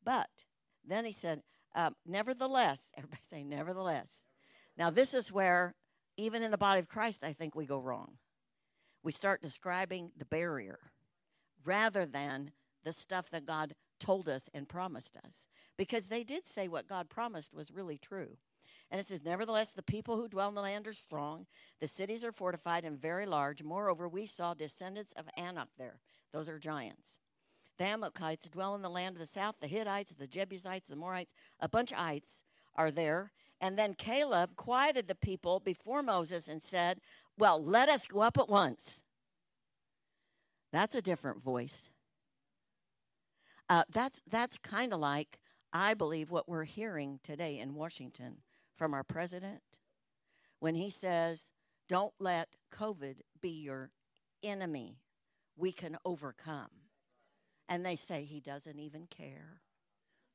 But 0.03 0.45
then 0.87 1.05
he 1.05 1.11
said, 1.11 1.41
um, 1.75 1.95
nevertheless, 2.05 2.89
everybody 2.97 3.21
say, 3.29 3.43
nevertheless. 3.43 4.07
Now, 4.77 4.89
this 4.89 5.13
is 5.13 5.31
where, 5.31 5.75
even 6.17 6.41
in 6.41 6.51
the 6.51 6.57
body 6.57 6.79
of 6.79 6.87
Christ, 6.87 7.23
I 7.23 7.33
think 7.33 7.55
we 7.55 7.65
go 7.65 7.77
wrong. 7.77 8.17
We 9.03 9.11
start 9.11 9.41
describing 9.41 10.11
the 10.17 10.25
barrier 10.25 10.79
rather 11.63 12.05
than 12.05 12.51
the 12.83 12.93
stuff 12.93 13.29
that 13.31 13.45
God 13.45 13.75
told 13.99 14.27
us 14.27 14.49
and 14.53 14.67
promised 14.67 15.17
us. 15.17 15.47
Because 15.77 16.05
they 16.05 16.23
did 16.23 16.47
say 16.47 16.67
what 16.67 16.87
God 16.87 17.09
promised 17.09 17.53
was 17.53 17.71
really 17.71 17.97
true. 17.97 18.37
And 18.91 18.99
it 18.99 19.07
says, 19.07 19.21
Nevertheless, 19.23 19.71
the 19.71 19.83
people 19.83 20.15
who 20.15 20.27
dwell 20.27 20.49
in 20.49 20.55
the 20.55 20.61
land 20.61 20.87
are 20.87 20.93
strong. 20.93 21.47
The 21.79 21.87
cities 21.87 22.23
are 22.23 22.31
fortified 22.31 22.85
and 22.85 22.99
very 22.99 23.25
large. 23.25 23.63
Moreover, 23.63 24.07
we 24.07 24.25
saw 24.25 24.53
descendants 24.53 25.13
of 25.13 25.25
Anak 25.37 25.69
there. 25.77 25.99
Those 26.31 26.49
are 26.49 26.59
giants. 26.59 27.19
The 27.77 27.85
Amalekites 27.85 28.49
dwell 28.49 28.75
in 28.75 28.81
the 28.81 28.89
land 28.89 29.15
of 29.15 29.19
the 29.19 29.25
south. 29.25 29.55
The 29.59 29.67
Hittites, 29.67 30.13
the 30.13 30.27
Jebusites, 30.27 30.87
the 30.87 30.95
Amorites, 30.95 31.33
a 31.59 31.67
bunch 31.67 31.91
of 31.91 31.99
ites 31.99 32.43
are 32.75 32.91
there. 32.91 33.31
And 33.59 33.77
then 33.77 33.93
Caleb 33.93 34.55
quieted 34.55 35.07
the 35.07 35.15
people 35.15 35.59
before 35.59 36.03
Moses 36.03 36.47
and 36.47 36.61
said, 36.61 36.99
Well, 37.37 37.61
let 37.61 37.89
us 37.89 38.07
go 38.07 38.21
up 38.21 38.37
at 38.37 38.49
once. 38.49 39.03
That's 40.71 40.95
a 40.95 41.01
different 41.01 41.41
voice. 41.41 41.89
Uh, 43.69 43.83
that's 43.91 44.21
that's 44.29 44.57
kind 44.57 44.93
of 44.93 44.99
like, 44.99 45.39
I 45.73 45.93
believe, 45.93 46.29
what 46.29 46.47
we're 46.47 46.65
hearing 46.65 47.19
today 47.23 47.57
in 47.59 47.73
Washington 47.73 48.37
from 48.75 48.93
our 48.93 49.03
president 49.03 49.61
when 50.59 50.75
he 50.75 50.89
says, 50.89 51.51
Don't 51.87 52.13
let 52.19 52.55
COVID 52.73 53.17
be 53.41 53.49
your 53.49 53.91
enemy. 54.43 54.99
We 55.57 55.71
can 55.71 55.97
overcome. 56.03 56.84
And 57.67 57.85
they 57.85 57.95
say 57.95 58.23
he 58.23 58.39
doesn't 58.39 58.79
even 58.79 59.07
care. 59.07 59.61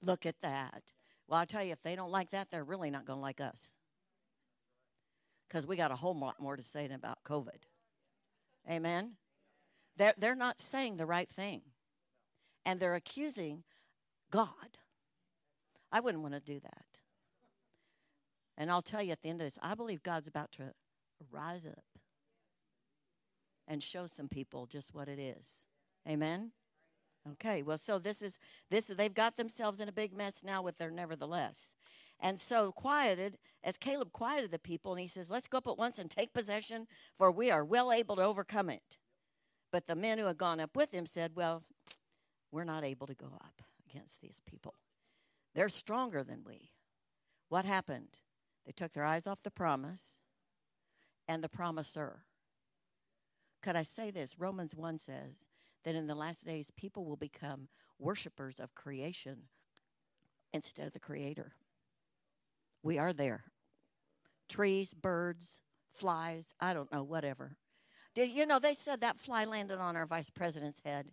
Look 0.03 0.27
at 0.27 0.41
that. 0.43 0.83
Well, 1.29 1.41
I'll 1.41 1.47
tell 1.47 1.63
you, 1.63 1.73
if 1.73 1.83
they 1.83 1.95
don't 1.95 2.11
like 2.11 2.31
that, 2.31 2.51
they're 2.51 2.65
really 2.65 2.91
not 2.91 3.05
going 3.05 3.19
to 3.19 3.23
like 3.23 3.41
us. 3.41 3.77
because 5.51 5.67
we 5.67 5.75
got 5.77 5.91
a 5.91 5.97
whole 5.97 6.17
lot 6.17 6.41
more 6.41 6.57
to 6.57 6.63
say 6.63 6.89
about 6.93 7.25
COVID. 7.25 7.65
Amen. 8.71 9.13
They're, 9.97 10.15
they're 10.17 10.37
not 10.37 10.61
saying 10.61 10.97
the 10.97 11.07
right 11.07 11.29
thing, 11.29 11.63
and 12.65 12.79
they're 12.79 12.95
accusing 12.95 13.65
God. 14.31 14.79
I 15.91 15.99
wouldn't 16.01 16.23
want 16.23 16.35
to 16.35 16.41
do 16.41 16.61
that. 16.61 17.01
And 18.57 18.71
I'll 18.71 18.83
tell 18.83 19.03
you 19.03 19.11
at 19.11 19.23
the 19.23 19.29
end 19.29 19.41
of 19.41 19.47
this, 19.47 19.59
I 19.61 19.75
believe 19.75 20.03
God's 20.03 20.29
about 20.29 20.53
to 20.53 20.75
rise 21.33 21.67
up 21.67 21.85
and 23.67 23.83
show 23.83 24.07
some 24.07 24.29
people 24.29 24.67
just 24.67 24.95
what 24.95 25.09
it 25.09 25.19
is. 25.19 25.67
Amen. 26.09 26.53
Okay, 27.29 27.63
well, 27.63 27.79
so 27.79 27.99
this 27.99 28.23
is 28.23 28.39
this. 28.71 28.87
They've 28.87 29.13
got 29.13 29.37
themselves 29.37 29.81
in 29.81 29.89
a 29.89 29.93
big 29.93 30.13
mess 30.13 30.43
now 30.43 30.63
with 30.63 30.79
their 30.79 30.91
nevertheless, 30.91 31.75
and 32.19 32.41
so 32.41 32.73
quieted 32.73 33.39
as 33.63 33.77
Caleb 33.77 34.13
quieted 34.13 34.51
the 34.51 34.59
people, 34.59 34.93
and 34.93 35.01
he 35.01 35.07
says, 35.07 35.29
"Let's 35.29 35.47
go 35.47 35.59
up 35.59 35.67
at 35.67 35.77
once 35.77 35.99
and 35.99 36.11
take 36.11 36.33
possession, 36.33 36.89
for 37.19 37.31
we 37.31 37.51
are 37.51 37.65
well 37.65 37.93
able 37.93 38.17
to 38.17 38.23
overcome 38.23 38.71
it." 38.71 38.99
But 39.71 39.87
the 39.87 39.95
men 39.95 40.19
who 40.19 40.25
had 40.25 40.39
gone 40.39 40.61
up 40.61 40.75
with 40.75 40.93
him 40.93 41.05
said, 41.05 41.37
"Well, 41.37 41.65
we're 42.51 42.65
not 42.65 42.85
able 42.85 43.07
to 43.07 43.15
go 43.15 43.39
up 43.45 43.63
against 43.87 44.23
these 44.23 44.41
people. 44.47 44.77
They're 45.55 45.69
stronger 45.69 46.25
than 46.25 46.43
we." 46.43 46.73
What 47.49 47.67
happened? 47.67 48.21
They 48.65 48.73
took 48.73 48.93
their 48.93 49.05
eyes 49.05 49.27
off 49.27 49.43
the 49.43 49.51
promise 49.51 50.19
and 51.29 51.45
the 51.45 51.49
promiser. 51.51 52.25
Could 53.61 53.77
I 53.77 53.83
say 53.83 54.11
this? 54.11 54.39
Romans 54.39 54.75
1 54.75 54.99
says 54.99 55.50
that 55.85 55.95
in 55.95 56.07
the 56.07 56.15
last 56.15 56.45
days, 56.45 56.71
people 56.77 57.05
will 57.05 57.17
become 57.17 57.69
worshipers 57.99 58.59
of 58.59 58.75
creation 58.75 59.45
instead 60.53 60.87
of 60.87 60.93
the 60.93 61.01
creator. 61.01 61.53
We 62.83 62.99
are 62.99 63.13
there. 63.13 63.45
Trees, 64.49 64.95
birds, 64.95 65.61
flies, 65.93 66.55
I 66.61 66.75
don't 66.75 66.93
know, 66.93 67.03
whatever. 67.03 67.57
Did 68.15 68.31
you 68.31 68.47
know 68.47 68.59
they 68.59 68.75
said 68.75 69.01
that 69.01 69.19
fly 69.19 69.45
landed 69.45 69.79
on 69.79 69.97
our 69.97 70.07
vice 70.07 70.31
president's 70.31 70.81
head 70.85 71.13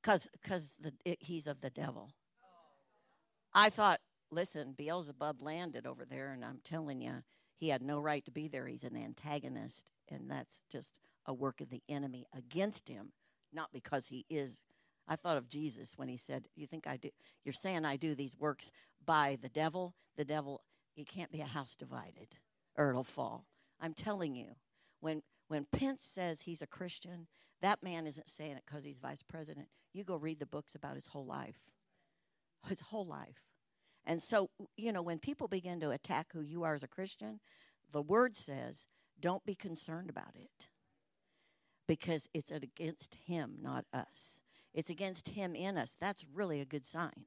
because 0.00 0.28
because 0.32 0.74
he's 1.20 1.46
of 1.46 1.60
the 1.60 1.70
devil. 1.70 2.10
I 3.52 3.70
thought, 3.70 4.00
listen, 4.30 4.74
Beelzebub 4.76 5.42
landed 5.42 5.86
over 5.86 6.04
there, 6.04 6.32
and 6.32 6.44
I'm 6.44 6.60
telling 6.62 7.00
you, 7.00 7.24
he 7.56 7.68
had 7.68 7.82
no 7.82 7.98
right 7.98 8.24
to 8.24 8.30
be 8.30 8.48
there. 8.48 8.66
He's 8.66 8.84
an 8.84 8.96
antagonist, 8.96 9.90
and 10.08 10.30
that's 10.30 10.62
just 10.70 11.00
a 11.26 11.34
work 11.34 11.60
of 11.60 11.70
the 11.70 11.82
enemy 11.88 12.26
against 12.32 12.88
him, 12.88 13.12
not 13.52 13.72
because 13.72 14.08
he 14.08 14.26
is. 14.28 14.62
I 15.08 15.16
thought 15.16 15.36
of 15.36 15.48
Jesus 15.48 15.94
when 15.96 16.08
he 16.08 16.16
said, 16.16 16.48
"You 16.54 16.66
think 16.66 16.86
I 16.86 16.96
do? 16.96 17.10
You're 17.44 17.52
saying 17.52 17.84
I 17.84 17.96
do 17.96 18.14
these 18.14 18.36
works 18.38 18.70
by 19.04 19.38
the 19.40 19.48
devil? 19.48 19.94
The 20.16 20.24
devil. 20.24 20.62
You 20.94 21.04
can't 21.04 21.32
be 21.32 21.40
a 21.40 21.46
house 21.46 21.76
divided, 21.76 22.36
or 22.76 22.90
it'll 22.90 23.04
fall." 23.04 23.46
I'm 23.80 23.94
telling 23.94 24.34
you, 24.34 24.56
when 25.00 25.22
when 25.48 25.66
Pence 25.72 26.04
says 26.04 26.42
he's 26.42 26.62
a 26.62 26.66
Christian, 26.66 27.26
that 27.60 27.82
man 27.82 28.06
isn't 28.06 28.28
saying 28.28 28.52
it 28.52 28.62
because 28.66 28.84
he's 28.84 28.98
vice 28.98 29.22
president. 29.22 29.68
You 29.92 30.04
go 30.04 30.16
read 30.16 30.38
the 30.38 30.46
books 30.46 30.74
about 30.74 30.94
his 30.94 31.08
whole 31.08 31.26
life, 31.26 31.58
his 32.68 32.80
whole 32.80 33.06
life. 33.06 33.44
And 34.04 34.22
so, 34.22 34.50
you 34.76 34.92
know, 34.92 35.02
when 35.02 35.18
people 35.18 35.48
begin 35.48 35.80
to 35.80 35.90
attack 35.90 36.28
who 36.32 36.40
you 36.40 36.62
are 36.62 36.74
as 36.74 36.82
a 36.82 36.88
Christian, 36.88 37.40
the 37.92 38.00
word 38.00 38.34
says, 38.36 38.86
don't 39.20 39.44
be 39.44 39.54
concerned 39.54 40.08
about 40.08 40.34
it 40.34 40.68
because 41.90 42.28
it's 42.32 42.52
against 42.52 43.16
him, 43.26 43.56
not 43.60 43.84
us. 43.92 44.38
It's 44.72 44.90
against 44.90 45.30
him 45.30 45.56
in 45.56 45.76
us. 45.76 45.96
That's 46.00 46.24
really 46.32 46.60
a 46.60 46.64
good 46.64 46.86
sign. 46.86 47.24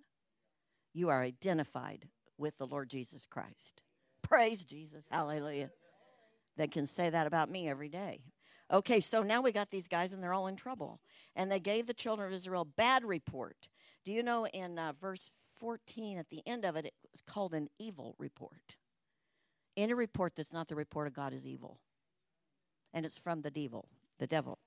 You 0.93 1.09
are 1.09 1.21
identified 1.21 2.07
with 2.37 2.57
the 2.57 2.65
Lord 2.65 2.89
Jesus 2.89 3.25
Christ. 3.25 3.81
Praise 4.21 4.63
Jesus. 4.63 5.03
Hallelujah. 5.11 5.71
They 6.55 6.67
can 6.67 6.87
say 6.87 7.09
that 7.09 7.27
about 7.27 7.51
me 7.51 7.67
every 7.67 7.89
day. 7.89 8.21
Okay, 8.71 9.01
so 9.01 9.21
now 9.21 9.41
we 9.41 9.51
got 9.51 9.69
these 9.69 9.89
guys 9.89 10.13
and 10.13 10.23
they're 10.23 10.33
all 10.33 10.47
in 10.47 10.55
trouble. 10.55 11.01
And 11.35 11.51
they 11.51 11.59
gave 11.59 11.85
the 11.85 11.93
children 11.93 12.29
of 12.29 12.33
Israel 12.33 12.63
bad 12.63 13.03
report. 13.03 13.67
Do 14.05 14.13
you 14.13 14.23
know 14.23 14.47
in 14.47 14.79
uh, 14.79 14.93
verse 14.93 15.33
14, 15.59 16.17
at 16.17 16.29
the 16.29 16.41
end 16.45 16.63
of 16.63 16.77
it, 16.77 16.85
it 16.85 16.93
was 17.11 17.19
called 17.19 17.53
an 17.53 17.67
evil 17.79 18.15
report. 18.17 18.77
Any 19.75 19.93
report 19.93 20.37
that's 20.37 20.53
not 20.53 20.69
the 20.69 20.75
report 20.75 21.07
of 21.07 21.13
God 21.13 21.33
is 21.33 21.45
evil. 21.45 21.79
And 22.93 23.05
it's 23.05 23.19
from 23.19 23.41
the 23.41 23.51
devil, 23.51 23.89
the 24.19 24.27
devil. 24.27 24.59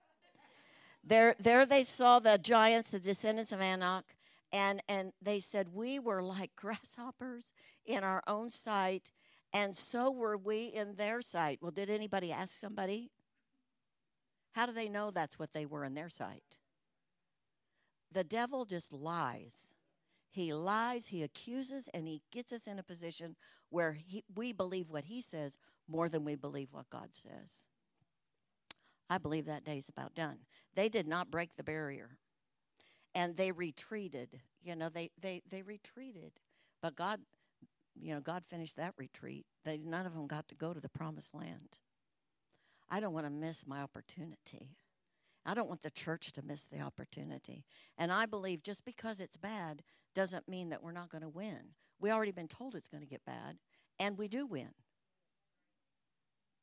There, 1.05 1.37
there 1.39 1.65
they 1.65 1.85
saw 1.85 2.19
the 2.19 2.39
giants, 2.39 2.91
the 2.91 2.99
descendants 2.99 3.53
of 3.53 3.61
Anak, 3.61 4.05
and, 4.53 4.83
and 4.89 5.13
they 5.23 5.41
said, 5.41 5.69
We 5.73 5.99
were 5.99 6.23
like 6.23 6.51
grasshoppers 6.57 7.53
in 7.85 8.03
our 8.03 8.23
own 8.27 8.51
sight, 8.51 9.13
and 9.53 9.77
so 9.77 10.11
were 10.11 10.37
we 10.37 10.67
in 10.67 10.97
their 10.97 11.23
sight. 11.23 11.59
Well, 11.63 11.71
did 11.71 11.91
anybody 11.91 12.33
ask 12.33 12.55
somebody? 12.55 13.11
How 14.53 14.67
do 14.67 14.73
they 14.73 14.89
know 14.89 15.11
that's 15.11 15.39
what 15.39 15.53
they 15.53 15.67
were 15.67 15.85
in 15.85 15.95
their 15.95 16.09
sight? 16.09 16.59
The 18.11 18.25
devil 18.25 18.65
just 18.65 18.93
lies. 18.93 19.75
He 20.31 20.53
lies, 20.53 21.09
he 21.09 21.23
accuses, 21.23 21.89
and 21.95 22.09
he 22.09 22.23
gets 22.33 22.53
us 22.53 22.67
in 22.67 22.79
a 22.79 22.83
position 22.83 23.37
where 23.71 23.93
he, 23.93 24.25
we 24.35 24.53
believe 24.53 24.91
what 24.91 25.05
he 25.05 25.21
says 25.21 25.59
more 25.89 26.09
than 26.09 26.25
we 26.25 26.35
believe 26.35 26.69
what 26.73 26.91
God 26.91 27.11
says. 27.13 27.69
I 29.09 29.19
believe 29.19 29.47
that 29.47 29.65
day's 29.65 29.89
about 29.89 30.15
done. 30.15 30.39
They 30.75 30.89
did 30.89 31.07
not 31.07 31.31
break 31.31 31.57
the 31.57 31.63
barrier. 31.63 32.19
And 33.15 33.37
they 33.37 33.53
retreated. 33.53 34.41
You 34.63 34.77
know, 34.77 34.89
they, 34.89 35.11
they, 35.21 35.43
they 35.49 35.63
retreated. 35.63 36.33
But 36.83 36.97
God, 36.97 37.21
you 37.95 38.15
know, 38.15 38.21
God 38.21 38.45
finished 38.47 38.77
that 38.77 38.95
retreat. 38.99 39.47
They, 39.65 39.79
none 39.79 40.07
of 40.07 40.15
them 40.15 40.27
got 40.27 40.49
to 40.49 40.55
go 40.55 40.75
to 40.75 40.81
the 40.81 40.89
promised 40.89 41.35
land. 41.35 41.79
I 42.91 43.01
don't 43.01 43.15
want 43.15 43.27
to 43.27 43.33
miss 43.33 43.67
my 43.67 43.81
opportunity. 43.81 44.77
I 45.45 45.55
don't 45.55 45.69
want 45.69 45.83
the 45.83 45.91
church 45.91 46.33
to 46.33 46.43
miss 46.43 46.65
the 46.65 46.81
opportunity. 46.81 47.65
And 47.97 48.13
I 48.13 48.27
believe 48.27 48.63
just 48.63 48.85
because 48.85 49.21
it's 49.21 49.37
bad 49.37 49.83
doesn't 50.15 50.49
mean 50.49 50.71
that 50.71 50.83
we're 50.83 50.93
not 50.93 51.09
going 51.09 51.23
to 51.23 51.29
win. 51.29 51.75
We 52.01 52.11
already 52.11 52.33
been 52.33 52.49
told 52.49 52.75
it's 52.75 52.89
going 52.89 53.03
to 53.03 53.09
get 53.09 53.25
bad, 53.25 53.59
and 53.99 54.19
we 54.19 54.29
do 54.29 54.47
win. 54.47 54.71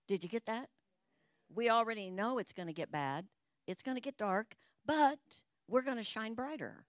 Did 0.07 0.23
you 0.23 0.29
get 0.29 0.45
that? 0.45 0.69
We 1.53 1.69
already 1.69 2.09
know 2.09 2.37
it's 2.37 2.53
going 2.53 2.67
to 2.67 2.73
get 2.73 2.91
bad. 2.91 3.27
It's 3.67 3.83
going 3.83 3.95
to 3.95 4.01
get 4.01 4.17
dark, 4.17 4.55
but 4.85 5.19
we're 5.67 5.81
going 5.81 5.97
to 5.97 6.03
shine 6.03 6.33
brighter 6.33 6.85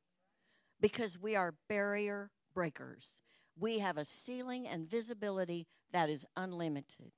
because 0.81 1.19
we 1.19 1.37
are 1.37 1.55
barrier 1.69 2.31
breakers. 2.53 3.23
We 3.59 3.79
have 3.79 3.97
a 3.97 4.05
ceiling 4.05 4.67
and 4.67 4.91
visibility 4.91 5.67
that 5.93 6.11
is 6.11 6.27
unlimited. 6.37 7.13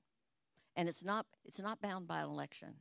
And 0.75 0.87
it's 0.87 1.03
not 1.03 1.25
it's 1.43 1.59
not 1.59 1.81
bound 1.81 2.07
by 2.07 2.19
an 2.19 2.29
election 2.29 2.75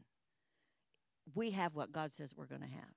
we 1.35 1.50
have 1.52 1.74
what 1.74 1.92
God 1.92 2.12
says 2.12 2.35
we're 2.37 2.46
going 2.46 2.61
to 2.62 2.66
have. 2.66 2.94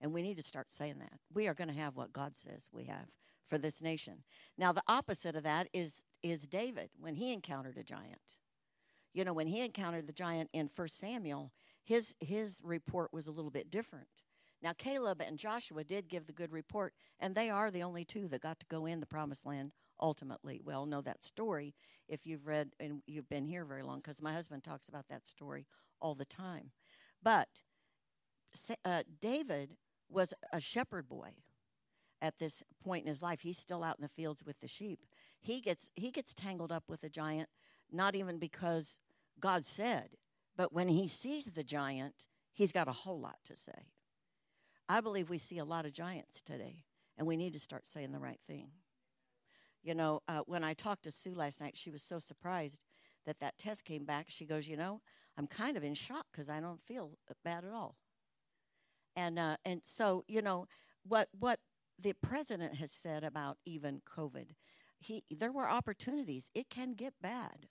And 0.00 0.12
we 0.12 0.22
need 0.22 0.36
to 0.36 0.42
start 0.42 0.72
saying 0.72 0.98
that. 1.00 1.18
We 1.32 1.48
are 1.48 1.54
going 1.54 1.68
to 1.68 1.74
have 1.74 1.96
what 1.96 2.12
God 2.12 2.36
says 2.36 2.68
we 2.72 2.84
have 2.84 3.06
for 3.46 3.58
this 3.58 3.82
nation. 3.82 4.22
Now, 4.56 4.72
the 4.72 4.82
opposite 4.86 5.34
of 5.34 5.42
that 5.42 5.68
is, 5.72 6.04
is 6.22 6.46
David 6.46 6.90
when 6.98 7.14
he 7.14 7.32
encountered 7.32 7.76
a 7.76 7.82
giant. 7.82 8.38
You 9.18 9.24
know, 9.24 9.32
when 9.32 9.48
he 9.48 9.62
encountered 9.62 10.06
the 10.06 10.12
giant 10.12 10.48
in 10.52 10.70
1 10.72 10.86
Samuel, 10.86 11.50
his, 11.82 12.14
his 12.20 12.60
report 12.62 13.12
was 13.12 13.26
a 13.26 13.32
little 13.32 13.50
bit 13.50 13.68
different. 13.68 14.22
Now, 14.62 14.74
Caleb 14.78 15.20
and 15.20 15.36
Joshua 15.36 15.82
did 15.82 16.08
give 16.08 16.28
the 16.28 16.32
good 16.32 16.52
report, 16.52 16.94
and 17.18 17.34
they 17.34 17.50
are 17.50 17.72
the 17.72 17.82
only 17.82 18.04
two 18.04 18.28
that 18.28 18.42
got 18.42 18.60
to 18.60 18.66
go 18.66 18.86
in 18.86 19.00
the 19.00 19.06
promised 19.06 19.44
land 19.44 19.72
ultimately. 20.00 20.60
Well, 20.64 20.86
know 20.86 21.00
that 21.00 21.24
story 21.24 21.74
if 22.08 22.28
you've 22.28 22.46
read 22.46 22.76
and 22.78 23.02
you've 23.08 23.28
been 23.28 23.44
here 23.44 23.64
very 23.64 23.82
long, 23.82 23.96
because 23.96 24.22
my 24.22 24.32
husband 24.32 24.62
talks 24.62 24.88
about 24.88 25.08
that 25.08 25.26
story 25.26 25.66
all 26.00 26.14
the 26.14 26.24
time. 26.24 26.70
But 27.20 27.62
uh, 28.84 29.02
David 29.20 29.78
was 30.08 30.32
a 30.52 30.60
shepherd 30.60 31.08
boy 31.08 31.30
at 32.22 32.38
this 32.38 32.62
point 32.84 33.02
in 33.02 33.08
his 33.08 33.20
life. 33.20 33.40
He's 33.40 33.58
still 33.58 33.82
out 33.82 33.96
in 33.98 34.02
the 34.02 34.08
fields 34.08 34.44
with 34.46 34.60
the 34.60 34.68
sheep. 34.68 35.00
He 35.40 35.60
gets 35.60 35.90
he 35.96 36.12
gets 36.12 36.34
tangled 36.34 36.70
up 36.70 36.84
with 36.86 37.02
a 37.02 37.08
giant, 37.08 37.48
not 37.90 38.14
even 38.14 38.38
because 38.38 39.00
God 39.40 39.64
said, 39.64 40.10
but 40.56 40.72
when 40.72 40.88
he 40.88 41.06
sees 41.08 41.44
the 41.46 41.62
giant, 41.62 42.26
he's 42.52 42.72
got 42.72 42.88
a 42.88 42.92
whole 42.92 43.20
lot 43.20 43.38
to 43.44 43.56
say. 43.56 43.86
I 44.88 45.00
believe 45.00 45.30
we 45.30 45.38
see 45.38 45.58
a 45.58 45.64
lot 45.64 45.86
of 45.86 45.92
giants 45.92 46.42
today, 46.42 46.84
and 47.16 47.26
we 47.26 47.36
need 47.36 47.52
to 47.52 47.58
start 47.58 47.86
saying 47.86 48.12
the 48.12 48.18
right 48.18 48.40
thing. 48.40 48.70
You 49.82 49.94
know, 49.94 50.20
uh, 50.26 50.40
when 50.46 50.64
I 50.64 50.74
talked 50.74 51.04
to 51.04 51.12
Sue 51.12 51.34
last 51.34 51.60
night, 51.60 51.76
she 51.76 51.90
was 51.90 52.02
so 52.02 52.18
surprised 52.18 52.78
that 53.26 53.38
that 53.40 53.58
test 53.58 53.84
came 53.84 54.04
back. 54.04 54.26
She 54.28 54.46
goes, 54.46 54.66
You 54.66 54.76
know, 54.76 55.00
I'm 55.36 55.46
kind 55.46 55.76
of 55.76 55.84
in 55.84 55.94
shock 55.94 56.26
because 56.32 56.48
I 56.48 56.60
don't 56.60 56.82
feel 56.82 57.12
bad 57.44 57.64
at 57.64 57.72
all. 57.72 57.96
And 59.14 59.38
uh, 59.38 59.56
and 59.64 59.82
so 59.84 60.24
you 60.26 60.42
know 60.42 60.66
what 61.04 61.28
what 61.38 61.60
the 61.98 62.14
president 62.14 62.76
has 62.76 62.90
said 62.90 63.24
about 63.24 63.58
even 63.64 64.00
COVID, 64.00 64.54
he 64.98 65.24
there 65.30 65.52
were 65.52 65.68
opportunities. 65.68 66.50
It 66.54 66.70
can 66.70 66.94
get 66.94 67.14
bad. 67.20 67.68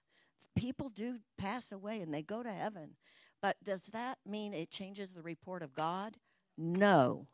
People 0.58 0.89
do 0.89 1.20
pass 1.38 1.72
away 1.72 2.02
and 2.02 2.13
they 2.13 2.24
go 2.24 2.43
to 2.43 2.52
heaven, 2.52 2.96
but 3.41 3.58
does 3.63 3.88
that 3.88 4.17
mean 4.26 4.54
it 4.54 4.72
changes 4.72 5.12
the 5.12 5.22
report 5.22 5.62
of 5.62 5.74
God? 5.74 6.17
No. 6.58 7.28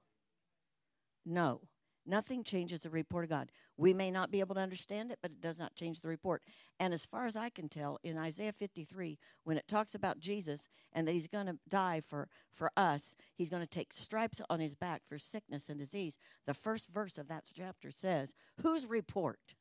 No. 1.26 1.62
Nothing 2.06 2.44
changes 2.44 2.82
the 2.82 2.90
report 2.90 3.24
of 3.24 3.30
God. 3.30 3.50
We 3.78 3.94
may 3.94 4.12
not 4.12 4.30
be 4.30 4.42
able 4.42 4.56
to 4.56 4.62
understand 4.62 5.10
it, 5.10 5.20
but 5.22 5.32
it 5.32 5.42
does 5.42 5.58
not 5.58 5.76
change 5.76 6.02
the 6.02 6.10
report. 6.10 6.44
And 6.80 6.94
as 6.94 7.06
far 7.06 7.26
as 7.26 7.38
I 7.38 7.50
can 7.50 7.70
tell, 7.70 7.98
in 8.04 8.18
Isaiah 8.18 8.52
53, 8.52 9.18
when 9.46 9.58
it 9.58 9.68
talks 9.70 9.96
about 9.96 10.20
Jesus 10.20 10.68
and 10.92 11.08
that 11.08 11.14
he's 11.14 11.30
going 11.30 11.46
to 11.46 11.60
die 11.70 12.02
for, 12.02 12.28
for 12.52 12.72
us, 12.76 13.16
he's 13.34 13.50
going 13.50 13.62
to 13.62 13.68
take 13.68 13.94
stripes 13.94 14.42
on 14.50 14.60
his 14.60 14.76
back 14.76 15.04
for 15.06 15.18
sickness 15.18 15.70
and 15.70 15.80
disease. 15.80 16.18
The 16.46 16.54
first 16.54 16.90
verse 16.90 17.18
of 17.18 17.30
that 17.30 17.50
chapter 17.56 17.90
says, 17.90 18.34
Whose 18.62 18.86
report 18.86 19.56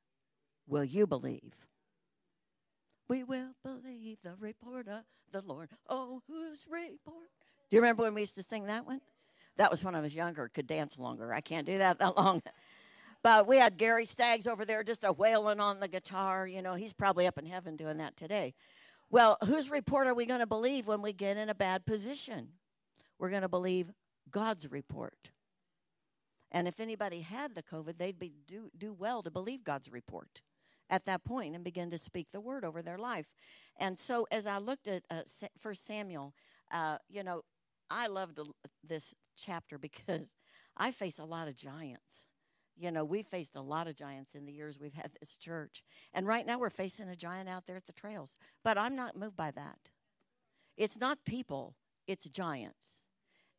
will 0.66 0.84
you 0.84 1.06
believe? 1.06 1.68
We 3.12 3.24
will 3.24 3.52
believe 3.62 4.22
the 4.22 4.36
report 4.40 4.88
of 4.88 5.02
the 5.32 5.42
Lord. 5.42 5.68
Oh, 5.86 6.22
whose 6.26 6.66
report? 6.66 7.28
Do 7.68 7.76
you 7.76 7.82
remember 7.82 8.04
when 8.04 8.14
we 8.14 8.22
used 8.22 8.36
to 8.36 8.42
sing 8.42 8.64
that 8.68 8.86
one? 8.86 9.02
That 9.58 9.70
was 9.70 9.84
when 9.84 9.94
I 9.94 10.00
was 10.00 10.14
younger, 10.14 10.48
could 10.48 10.66
dance 10.66 10.98
longer. 10.98 11.30
I 11.30 11.42
can't 11.42 11.66
do 11.66 11.76
that 11.76 11.98
that 11.98 12.16
long. 12.16 12.40
But 13.22 13.46
we 13.46 13.58
had 13.58 13.76
Gary 13.76 14.06
Staggs 14.06 14.46
over 14.46 14.64
there 14.64 14.82
just 14.82 15.04
a 15.04 15.12
wailing 15.12 15.60
on 15.60 15.78
the 15.78 15.88
guitar. 15.88 16.46
You 16.46 16.62
know, 16.62 16.72
he's 16.72 16.94
probably 16.94 17.26
up 17.26 17.36
in 17.36 17.44
heaven 17.44 17.76
doing 17.76 17.98
that 17.98 18.16
today. 18.16 18.54
Well, 19.10 19.36
whose 19.44 19.68
report 19.70 20.06
are 20.06 20.14
we 20.14 20.24
going 20.24 20.40
to 20.40 20.46
believe 20.46 20.86
when 20.86 21.02
we 21.02 21.12
get 21.12 21.36
in 21.36 21.50
a 21.50 21.54
bad 21.54 21.84
position? 21.84 22.48
We're 23.18 23.28
going 23.28 23.42
to 23.42 23.48
believe 23.50 23.92
God's 24.30 24.72
report. 24.72 25.32
And 26.50 26.66
if 26.66 26.80
anybody 26.80 27.20
had 27.20 27.56
the 27.56 27.62
COVID, 27.62 27.98
they'd 27.98 28.18
be 28.18 28.32
do, 28.46 28.70
do 28.78 28.94
well 28.94 29.22
to 29.22 29.30
believe 29.30 29.64
God's 29.64 29.92
report 29.92 30.40
at 30.92 31.06
that 31.06 31.24
point 31.24 31.54
and 31.54 31.64
begin 31.64 31.90
to 31.90 31.98
speak 31.98 32.30
the 32.30 32.40
word 32.40 32.64
over 32.64 32.82
their 32.82 32.98
life. 32.98 33.32
And 33.80 33.98
so 33.98 34.28
as 34.30 34.46
I 34.46 34.58
looked 34.58 34.86
at 34.86 35.02
uh, 35.10 35.22
First 35.58 35.86
Samuel, 35.86 36.34
uh, 36.70 36.98
you 37.08 37.24
know, 37.24 37.42
I 37.90 38.06
loved 38.06 38.38
this 38.86 39.14
chapter 39.36 39.78
because 39.78 40.34
I 40.76 40.92
face 40.92 41.18
a 41.18 41.24
lot 41.24 41.48
of 41.48 41.56
giants. 41.56 42.26
You 42.76 42.90
know, 42.90 43.04
we 43.04 43.22
faced 43.22 43.56
a 43.56 43.62
lot 43.62 43.88
of 43.88 43.96
giants 43.96 44.34
in 44.34 44.44
the 44.44 44.52
years 44.52 44.78
we've 44.78 44.94
had 44.94 45.12
this 45.18 45.36
church. 45.36 45.82
And 46.12 46.26
right 46.26 46.46
now 46.46 46.58
we're 46.58 46.70
facing 46.70 47.08
a 47.08 47.16
giant 47.16 47.48
out 47.48 47.66
there 47.66 47.76
at 47.76 47.86
the 47.86 47.92
trails. 47.92 48.36
But 48.62 48.76
I'm 48.76 48.94
not 48.94 49.16
moved 49.16 49.36
by 49.36 49.50
that. 49.52 49.90
It's 50.76 50.98
not 50.98 51.24
people, 51.24 51.74
it's 52.06 52.24
giants. 52.26 52.98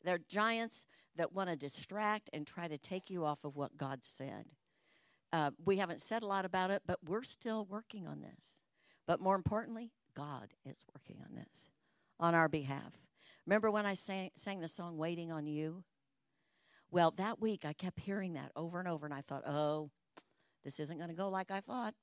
They're 0.04 0.18
giants 0.20 0.86
that 1.16 1.34
want 1.34 1.50
to 1.50 1.56
distract 1.56 2.30
and 2.34 2.46
try 2.46 2.68
to 2.68 2.78
take 2.78 3.10
you 3.10 3.26
off 3.26 3.44
of 3.44 3.56
what 3.56 3.78
God 3.78 4.00
said. 4.04 4.48
Uh, 5.34 5.50
we 5.66 5.78
haven't 5.78 6.00
said 6.00 6.22
a 6.22 6.28
lot 6.28 6.46
about 6.46 6.70
it, 6.70 6.84
but 6.86 7.00
we're 7.04 7.24
still 7.24 7.66
working 7.66 8.08
on 8.08 8.22
this. 8.22 8.56
But 9.08 9.20
more 9.20 9.36
importantly, 9.36 9.92
God 10.16 10.54
is 10.64 10.78
working 10.94 11.18
on 11.28 11.36
this 11.36 11.70
on 12.20 12.36
our 12.36 12.48
behalf. 12.48 12.94
Remember 13.48 13.72
when 13.72 13.88
I 13.88 13.96
sang, 13.96 14.30
sang 14.36 14.60
the 14.60 14.68
song 14.68 14.96
Waiting 14.96 15.32
on 15.32 15.48
You? 15.48 15.84
Well, 16.92 17.12
that 17.18 17.42
week 17.42 17.66
I 17.66 17.74
kept 17.74 18.00
hearing 18.00 18.34
that 18.34 18.52
over 18.56 18.78
and 18.78 18.88
over, 18.88 19.08
and 19.08 19.14
I 19.14 19.22
thought, 19.22 19.48
oh, 19.48 19.90
this 20.64 20.80
isn't 20.80 20.98
going 20.98 21.10
to 21.10 21.16
go 21.16 21.30
like 21.30 21.50
I 21.50 21.60
thought. 21.60 21.96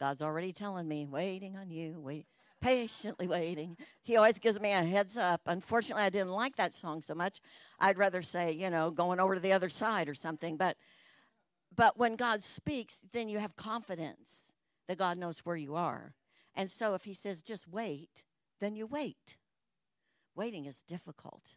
God's 0.00 0.22
already 0.22 0.54
telling 0.54 0.88
me, 0.88 1.06
waiting 1.06 1.56
on 1.56 1.70
you, 1.70 2.00
wait, 2.00 2.26
patiently 2.62 3.28
waiting. 3.28 3.76
He 4.02 4.16
always 4.16 4.38
gives 4.38 4.58
me 4.58 4.72
a 4.72 4.82
heads 4.82 5.18
up. 5.18 5.42
Unfortunately, 5.46 6.02
I 6.02 6.10
didn't 6.10 6.32
like 6.32 6.56
that 6.56 6.74
song 6.74 7.02
so 7.02 7.14
much. 7.14 7.42
I'd 7.78 7.98
rather 7.98 8.22
say, 8.22 8.52
you 8.52 8.70
know, 8.70 8.90
going 8.90 9.20
over 9.20 9.34
to 9.34 9.40
the 9.40 9.52
other 9.52 9.68
side 9.68 10.08
or 10.08 10.14
something. 10.14 10.56
But, 10.56 10.78
but 11.74 11.98
when 11.98 12.16
God 12.16 12.42
speaks, 12.42 13.02
then 13.12 13.28
you 13.28 13.38
have 13.38 13.56
confidence 13.56 14.52
that 14.88 14.98
God 14.98 15.18
knows 15.18 15.40
where 15.40 15.56
you 15.56 15.74
are. 15.74 16.14
And 16.54 16.70
so 16.70 16.94
if 16.94 17.04
He 17.04 17.14
says, 17.14 17.42
just 17.42 17.68
wait, 17.68 18.24
then 18.60 18.76
you 18.76 18.86
wait. 18.86 19.36
Waiting 20.34 20.66
is 20.66 20.82
difficult. 20.82 21.56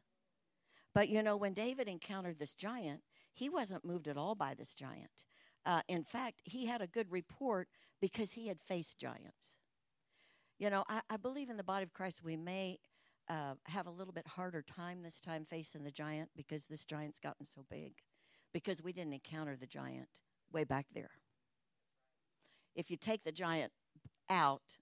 But 0.94 1.10
you 1.10 1.22
know, 1.22 1.36
when 1.36 1.54
David 1.54 1.88
encountered 1.88 2.40
this 2.40 2.54
giant, 2.54 3.02
he 3.34 3.50
wasn't 3.50 3.86
moved 3.86 4.08
at 4.08 4.18
all 4.18 4.34
by 4.34 4.54
this 4.54 4.74
giant. 4.74 5.26
Uh, 5.66 5.82
in 5.88 6.04
fact, 6.04 6.42
he 6.46 6.68
had 6.68 6.82
a 6.82 6.88
good 6.88 7.12
report 7.12 7.68
because 8.00 8.34
he 8.34 8.48
had 8.48 8.62
faced 8.62 8.98
giants. 8.98 9.58
You 10.58 10.70
know, 10.70 10.84
I, 10.88 11.02
I 11.10 11.18
believe 11.18 11.50
in 11.50 11.58
the 11.58 11.64
body 11.64 11.84
of 11.84 11.92
Christ, 11.92 12.24
we 12.24 12.38
may 12.38 12.80
uh, 13.30 13.56
have 13.66 13.88
a 13.88 13.92
little 13.92 14.14
bit 14.14 14.28
harder 14.28 14.62
time 14.62 15.02
this 15.02 15.20
time 15.20 15.44
facing 15.44 15.84
the 15.84 15.92
giant 15.92 16.30
because 16.36 16.66
this 16.68 16.86
giant's 16.86 17.20
gotten 17.20 17.46
so 17.46 17.66
big, 17.70 17.94
because 18.56 18.82
we 18.82 18.94
didn't 18.94 19.12
encounter 19.12 19.58
the 19.58 19.68
giant 19.68 20.08
way 20.54 20.64
back 20.64 20.86
there. 20.94 21.12
If 22.74 22.90
you 22.90 22.96
take 22.96 23.26
the 23.26 23.34
giant 23.34 23.74
out, 24.30 24.78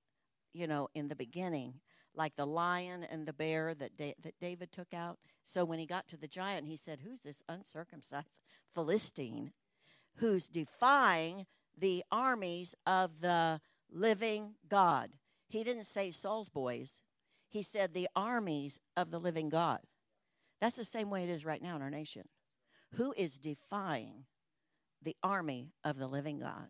you 0.54 0.68
know, 0.68 0.90
in 0.94 1.08
the 1.08 1.16
beginning, 1.16 1.80
like 2.14 2.36
the 2.36 2.46
lion 2.46 3.04
and 3.04 3.26
the 3.26 3.34
bear 3.34 3.74
that, 3.74 3.98
da- 3.98 4.14
that 4.22 4.40
David 4.40 4.72
took 4.72 4.94
out. 4.94 5.18
So 5.44 5.66
when 5.66 5.80
he 5.80 5.88
got 5.88 6.08
to 6.10 6.18
the 6.18 6.28
giant, 6.28 6.68
he 6.68 6.76
said, 6.76 7.00
Who's 7.00 7.22
this 7.22 7.42
uncircumcised 7.50 8.42
Philistine 8.76 9.54
who's 10.18 10.48
defying 10.48 11.48
the 11.76 12.04
armies 12.12 12.76
of 12.86 13.22
the 13.22 13.60
living 13.92 14.54
God? 14.70 15.14
He 15.48 15.64
didn't 15.64 15.86
say 15.86 16.12
Saul's 16.12 16.50
boys, 16.50 17.02
he 17.50 17.64
said 17.64 17.96
the 17.96 18.08
armies 18.16 18.80
of 18.96 19.10
the 19.10 19.20
living 19.20 19.50
God. 19.50 19.80
That's 20.62 20.76
the 20.76 20.86
same 20.86 21.10
way 21.10 21.24
it 21.24 21.30
is 21.32 21.44
right 21.44 21.62
now 21.62 21.76
in 21.76 21.82
our 21.82 21.90
nation. 21.90 22.26
Who 22.96 23.14
is 23.18 23.38
defying 23.38 24.26
the 25.02 25.16
army 25.24 25.74
of 25.84 25.98
the 25.98 26.08
living 26.08 26.40
God? 26.40 26.70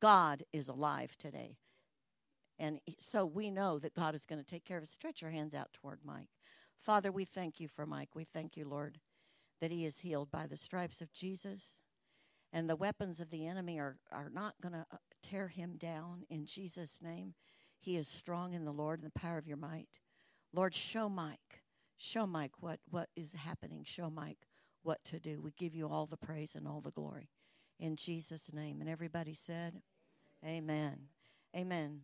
God 0.00 0.44
is 0.52 0.68
alive 0.68 1.16
today. 1.18 1.58
And 2.58 2.80
so 2.98 3.24
we 3.24 3.50
know 3.50 3.78
that 3.78 3.94
God 3.94 4.14
is 4.14 4.26
going 4.26 4.38
to 4.38 4.46
take 4.46 4.64
care 4.64 4.76
of 4.76 4.82
us. 4.82 4.90
Stretch 4.90 5.22
your 5.22 5.30
hands 5.30 5.54
out 5.54 5.72
toward 5.72 6.00
Mike. 6.04 6.28
Father, 6.78 7.12
we 7.12 7.24
thank 7.24 7.60
you 7.60 7.68
for 7.68 7.86
Mike. 7.86 8.10
We 8.14 8.24
thank 8.24 8.56
you, 8.56 8.66
Lord, 8.66 8.98
that 9.60 9.70
he 9.70 9.84
is 9.84 10.00
healed 10.00 10.30
by 10.30 10.46
the 10.46 10.56
stripes 10.56 11.00
of 11.00 11.12
Jesus. 11.12 11.80
And 12.52 12.68
the 12.68 12.76
weapons 12.76 13.20
of 13.20 13.30
the 13.30 13.46
enemy 13.46 13.78
are, 13.78 13.96
are 14.10 14.30
not 14.30 14.54
going 14.62 14.72
to 14.72 14.86
uh, 14.90 14.96
tear 15.22 15.48
him 15.48 15.76
down 15.76 16.24
in 16.28 16.46
Jesus' 16.46 17.00
name. 17.02 17.34
He 17.78 17.96
is 17.96 18.08
strong 18.08 18.52
in 18.52 18.64
the 18.64 18.72
Lord 18.72 19.00
and 19.00 19.06
the 19.06 19.18
power 19.18 19.38
of 19.38 19.46
your 19.46 19.56
might. 19.56 20.00
Lord, 20.52 20.74
show 20.74 21.08
Mike. 21.08 21.62
Show 21.96 22.26
Mike 22.26 22.52
what, 22.60 22.80
what 22.88 23.08
is 23.14 23.32
happening. 23.32 23.84
Show 23.84 24.10
Mike 24.10 24.46
what 24.82 25.04
to 25.04 25.18
do. 25.18 25.40
We 25.40 25.52
give 25.52 25.74
you 25.74 25.88
all 25.88 26.06
the 26.06 26.16
praise 26.16 26.54
and 26.54 26.66
all 26.66 26.80
the 26.80 26.90
glory. 26.90 27.28
In 27.78 27.96
Jesus' 27.96 28.52
name. 28.52 28.80
And 28.80 28.88
everybody 28.88 29.34
said, 29.34 29.82
Amen. 30.44 31.08
Amen. 31.56 32.00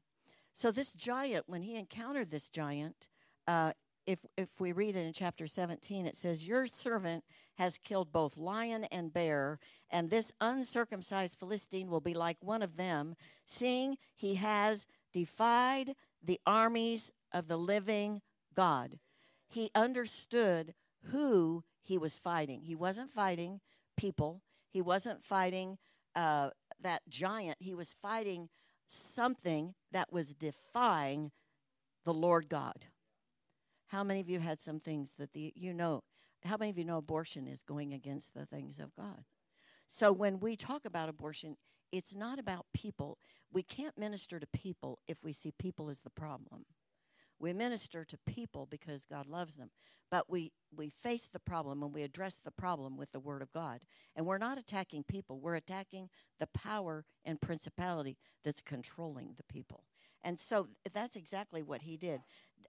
So 0.52 0.70
this 0.70 0.92
giant, 0.92 1.44
when 1.48 1.62
he 1.62 1.76
encountered 1.76 2.30
this 2.30 2.48
giant, 2.48 3.08
uh, 3.46 3.72
if 4.06 4.20
if 4.36 4.48
we 4.60 4.72
read 4.72 4.96
it 4.96 5.04
in 5.04 5.12
chapter 5.12 5.46
17, 5.46 6.06
it 6.06 6.16
says, 6.16 6.46
"Your 6.46 6.66
servant 6.66 7.24
has 7.54 7.78
killed 7.78 8.12
both 8.12 8.36
lion 8.36 8.84
and 8.84 9.12
bear, 9.12 9.58
and 9.90 10.10
this 10.10 10.32
uncircumcised 10.40 11.38
Philistine 11.38 11.90
will 11.90 12.00
be 12.00 12.14
like 12.14 12.38
one 12.40 12.62
of 12.62 12.76
them, 12.76 13.16
seeing 13.44 13.98
he 14.14 14.36
has 14.36 14.86
defied 15.12 15.96
the 16.22 16.40
armies 16.46 17.10
of 17.32 17.48
the 17.48 17.58
living 17.58 18.22
God." 18.54 19.00
He 19.48 19.70
understood 19.74 20.74
who 21.10 21.64
he 21.87 21.99
was 21.99 22.18
fighting. 22.18 22.62
He 22.62 22.75
wasn't 22.75 23.11
fighting 23.11 23.61
people. 23.96 24.42
He 24.68 24.83
wasn't 24.83 25.22
fighting 25.22 25.79
uh, 26.14 26.51
that 26.83 27.03
giant. 27.09 27.57
He 27.61 27.75
was 27.75 27.94
fighting 27.94 28.49
something 28.88 29.75
that 29.92 30.12
was 30.12 30.35
defying 30.35 31.31
the 32.05 32.12
Lord 32.12 32.49
God. 32.49 32.87
How 33.88 34.03
many 34.03 34.20
of 34.20 34.29
you 34.29 34.40
had 34.40 34.61
some 34.61 34.81
things 34.81 35.14
that 35.18 35.33
the, 35.33 35.53
you 35.55 35.72
know? 35.72 36.03
How 36.44 36.57
many 36.57 36.70
of 36.70 36.79
you 36.79 36.85
know 36.85 36.99
abortion 36.99 37.46
is 37.46 37.62
going 37.62 37.92
against 37.92 38.35
the 38.35 38.46
things 38.46 38.79
of 38.79 38.94
God? 38.94 39.25
So 39.87 40.12
when 40.12 40.40
we 40.40 40.57
talk 40.57 40.85
about 40.85 41.09
abortion, 41.09 41.57
it's 41.92 42.14
not 42.14 42.38
about 42.38 42.66
people. 42.75 43.18
We 43.53 43.62
can't 43.62 43.96
minister 43.96 44.38
to 44.38 44.46
people 44.46 44.99
if 45.07 45.22
we 45.22 45.33
see 45.33 45.53
people 45.57 45.88
as 45.88 46.01
the 46.01 46.11
problem. 46.11 46.66
We 47.38 47.53
minister 47.53 48.05
to 48.05 48.18
people 48.27 48.66
because 48.70 49.05
God 49.05 49.27
loves 49.27 49.55
them. 49.55 49.70
But 50.11 50.31
we, 50.31 50.53
we 50.75 50.88
face 50.88 51.29
the 51.31 51.40
problem 51.40 51.83
and 51.83 51.92
we 51.92 52.03
address 52.03 52.37
the 52.37 52.53
problem 52.53 52.96
with 52.96 53.12
the 53.12 53.20
Word 53.20 53.42
of 53.42 53.53
God. 53.53 53.81
And 54.14 54.25
we're 54.25 54.38
not 54.38 54.59
attacking 54.59 55.05
people, 55.05 55.40
we're 55.40 55.57
attacking 55.57 56.11
the 56.38 56.46
power 56.46 57.05
and 57.25 57.40
principality 57.40 58.16
that's 58.44 58.61
controlling 58.61 59.35
the 59.37 59.44
people. 59.44 59.85
And 60.22 60.40
so 60.40 60.68
that's 60.92 61.16
exactly 61.16 61.62
what 61.62 61.83
he 61.83 61.96
did. 61.96 62.20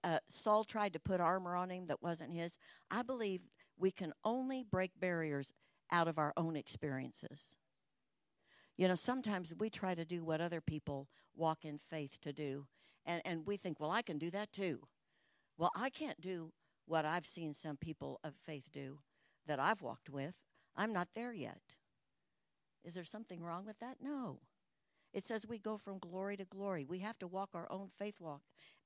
Uh, 0.04 0.18
Saul 0.28 0.64
tried 0.64 0.92
to 0.92 1.00
put 1.00 1.20
armor 1.20 1.56
on 1.56 1.70
him 1.70 1.86
that 1.86 2.02
wasn't 2.02 2.32
his. 2.32 2.58
I 2.90 3.02
believe 3.02 3.40
we 3.76 3.90
can 3.90 4.12
only 4.24 4.64
break 4.68 4.92
barriers 4.98 5.52
out 5.90 6.08
of 6.08 6.18
our 6.18 6.32
own 6.36 6.56
experiences. 6.56 7.56
You 8.76 8.86
know, 8.86 8.94
sometimes 8.94 9.54
we 9.58 9.70
try 9.70 9.94
to 9.94 10.04
do 10.04 10.24
what 10.24 10.40
other 10.40 10.60
people 10.60 11.08
walk 11.34 11.64
in 11.64 11.78
faith 11.78 12.20
to 12.20 12.32
do, 12.32 12.66
and, 13.08 13.22
and 13.24 13.46
we 13.46 13.56
think, 13.56 13.80
well, 13.80 13.90
I 13.90 14.02
can 14.02 14.18
do 14.18 14.30
that 14.30 14.52
too. 14.52 14.86
Well, 15.56 15.72
I 15.74 15.90
can't 15.90 16.20
do 16.20 16.52
what 16.86 17.04
I've 17.04 17.26
seen 17.26 17.54
some 17.54 17.76
people 17.76 18.20
of 18.22 18.34
faith 18.44 18.68
do 18.72 19.00
that 19.46 19.58
I've 19.58 19.82
walked 19.82 20.10
with. 20.10 20.36
I'm 20.76 20.92
not 20.92 21.08
there 21.14 21.32
yet. 21.32 21.74
Is 22.84 22.94
there 22.94 23.04
something 23.04 23.42
wrong 23.42 23.64
with 23.66 23.80
that? 23.80 23.96
No. 24.00 24.40
It 25.12 25.24
says 25.24 25.48
we 25.48 25.58
go 25.58 25.76
from 25.76 25.98
glory 25.98 26.36
to 26.36 26.44
glory. 26.44 26.84
We 26.84 26.98
have 27.00 27.18
to 27.18 27.26
walk 27.26 27.50
our 27.54 27.66
own 27.70 27.88
faith 27.98 28.20
walk. 28.20 28.42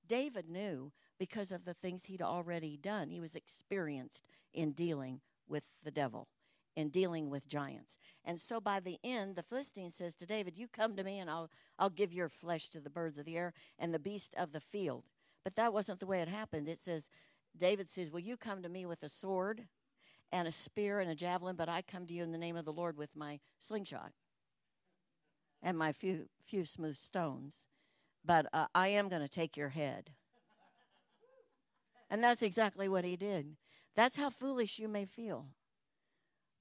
David 0.06 0.48
knew 0.48 0.92
because 1.18 1.52
of 1.52 1.64
the 1.64 1.74
things 1.74 2.04
he'd 2.04 2.22
already 2.22 2.76
done. 2.76 3.10
He 3.10 3.20
was 3.20 3.34
experienced 3.34 4.22
in 4.54 4.72
dealing 4.72 5.20
with 5.48 5.64
the 5.82 5.90
devil. 5.90 6.28
In 6.74 6.88
dealing 6.88 7.30
with 7.30 7.48
giants. 7.48 7.98
And 8.24 8.40
so 8.40 8.60
by 8.60 8.80
the 8.80 8.98
end, 9.04 9.36
the 9.36 9.42
Philistine 9.42 9.90
says 9.90 10.14
to 10.16 10.26
David, 10.26 10.56
You 10.56 10.68
come 10.68 10.96
to 10.96 11.04
me, 11.04 11.18
and 11.18 11.30
I'll, 11.30 11.50
I'll 11.78 11.90
give 11.90 12.12
your 12.12 12.28
flesh 12.28 12.68
to 12.70 12.80
the 12.80 12.90
birds 12.90 13.18
of 13.18 13.24
the 13.24 13.36
air 13.36 13.52
and 13.78 13.92
the 13.92 13.98
beast 13.98 14.34
of 14.36 14.52
the 14.52 14.60
field. 14.60 15.04
But 15.44 15.56
that 15.56 15.72
wasn't 15.72 16.00
the 16.00 16.06
way 16.06 16.20
it 16.20 16.28
happened. 16.28 16.68
It 16.68 16.78
says, 16.78 17.10
David 17.56 17.88
says, 17.88 18.10
Will 18.10 18.20
you 18.20 18.36
come 18.36 18.62
to 18.62 18.68
me 18.68 18.86
with 18.86 19.02
a 19.02 19.08
sword 19.08 19.64
and 20.32 20.48
a 20.48 20.52
spear 20.52 20.98
and 21.00 21.10
a 21.10 21.14
javelin, 21.14 21.56
but 21.56 21.68
I 21.68 21.82
come 21.82 22.06
to 22.06 22.14
you 22.14 22.22
in 22.22 22.32
the 22.32 22.38
name 22.38 22.56
of 22.56 22.64
the 22.64 22.72
Lord 22.72 22.96
with 22.96 23.14
my 23.14 23.40
slingshot 23.58 24.12
and 25.62 25.76
my 25.76 25.92
few, 25.92 26.28
few 26.44 26.64
smooth 26.64 26.96
stones. 26.96 27.66
But 28.24 28.46
uh, 28.52 28.66
I 28.74 28.88
am 28.88 29.08
going 29.08 29.22
to 29.22 29.28
take 29.28 29.56
your 29.56 29.70
head. 29.70 30.10
And 32.08 32.22
that's 32.22 32.42
exactly 32.42 32.88
what 32.88 33.04
he 33.04 33.16
did. 33.16 33.56
That's 33.94 34.16
how 34.16 34.30
foolish 34.30 34.78
you 34.78 34.88
may 34.88 35.04
feel. 35.04 35.46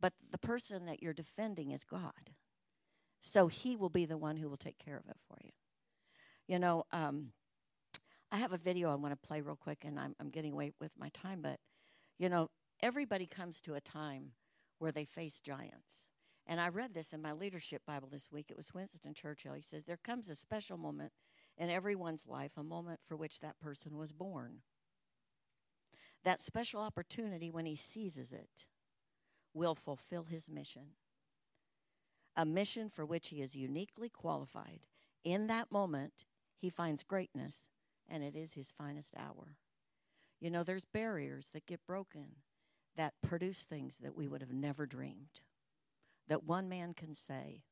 But 0.01 0.13
the 0.31 0.37
person 0.37 0.85
that 0.87 1.01
you're 1.01 1.13
defending 1.13 1.71
is 1.71 1.83
God. 1.83 2.31
So 3.21 3.47
he 3.47 3.75
will 3.75 3.89
be 3.89 4.05
the 4.05 4.17
one 4.17 4.37
who 4.37 4.49
will 4.49 4.57
take 4.57 4.79
care 4.79 4.97
of 4.97 5.07
it 5.07 5.17
for 5.27 5.37
you. 5.43 5.51
You 6.47 6.59
know, 6.59 6.85
um, 6.91 7.27
I 8.31 8.37
have 8.37 8.51
a 8.51 8.57
video 8.57 8.91
I 8.91 8.95
want 8.95 9.13
to 9.13 9.27
play 9.27 9.41
real 9.41 9.55
quick, 9.55 9.83
and 9.85 9.99
I'm, 9.99 10.15
I'm 10.19 10.29
getting 10.29 10.53
away 10.53 10.71
with 10.79 10.91
my 10.97 11.09
time, 11.09 11.41
but 11.41 11.59
you 12.17 12.29
know, 12.29 12.49
everybody 12.81 13.27
comes 13.27 13.61
to 13.61 13.75
a 13.75 13.81
time 13.81 14.31
where 14.79 14.91
they 14.91 15.05
face 15.05 15.39
giants. 15.39 16.07
And 16.47 16.59
I 16.59 16.69
read 16.69 16.93
this 16.93 17.13
in 17.13 17.21
my 17.21 17.33
leadership 17.33 17.83
Bible 17.85 18.09
this 18.11 18.31
week. 18.31 18.47
It 18.49 18.57
was 18.57 18.73
Winston 18.73 19.13
Churchill. 19.13 19.53
He 19.53 19.61
says, 19.61 19.85
There 19.85 19.97
comes 19.97 20.29
a 20.29 20.35
special 20.35 20.77
moment 20.77 21.11
in 21.57 21.69
everyone's 21.69 22.27
life, 22.27 22.51
a 22.57 22.63
moment 22.63 22.99
for 23.07 23.15
which 23.15 23.39
that 23.39 23.59
person 23.59 23.97
was 23.97 24.11
born. 24.11 24.61
That 26.23 26.41
special 26.41 26.81
opportunity, 26.81 27.51
when 27.51 27.65
he 27.65 27.75
seizes 27.75 28.31
it, 28.31 28.65
will 29.53 29.75
fulfill 29.75 30.23
his 30.23 30.49
mission. 30.49 30.95
A 32.35 32.45
mission 32.45 32.89
for 32.89 33.05
which 33.05 33.29
he 33.29 33.41
is 33.41 33.55
uniquely 33.55 34.09
qualified. 34.09 34.87
In 35.23 35.47
that 35.47 35.71
moment, 35.71 36.25
he 36.57 36.69
finds 36.69 37.03
greatness, 37.03 37.63
and 38.07 38.23
it 38.23 38.35
is 38.35 38.53
his 38.53 38.71
finest 38.71 39.13
hour. 39.17 39.57
You 40.39 40.49
know, 40.49 40.63
there's 40.63 40.85
barriers 40.85 41.49
that 41.53 41.65
get 41.65 41.85
broken 41.85 42.37
that 42.95 43.13
produce 43.21 43.63
things 43.63 43.97
that 43.97 44.15
we 44.15 44.27
would 44.27 44.41
have 44.41 44.53
never 44.53 44.85
dreamed. 44.85 45.41
That 46.27 46.43
one 46.43 46.69
man 46.69 46.93
can 46.93 47.13
say 47.13 47.63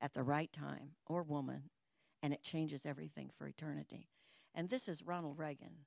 at 0.00 0.14
the 0.14 0.22
right 0.22 0.52
time, 0.52 0.92
or 1.06 1.22
woman, 1.22 1.70
and 2.22 2.32
it 2.32 2.42
changes 2.42 2.86
everything 2.86 3.30
for 3.36 3.46
eternity. 3.46 4.08
And 4.54 4.68
this 4.68 4.88
is 4.88 5.04
Ronald 5.04 5.38
Reagan 5.38 5.84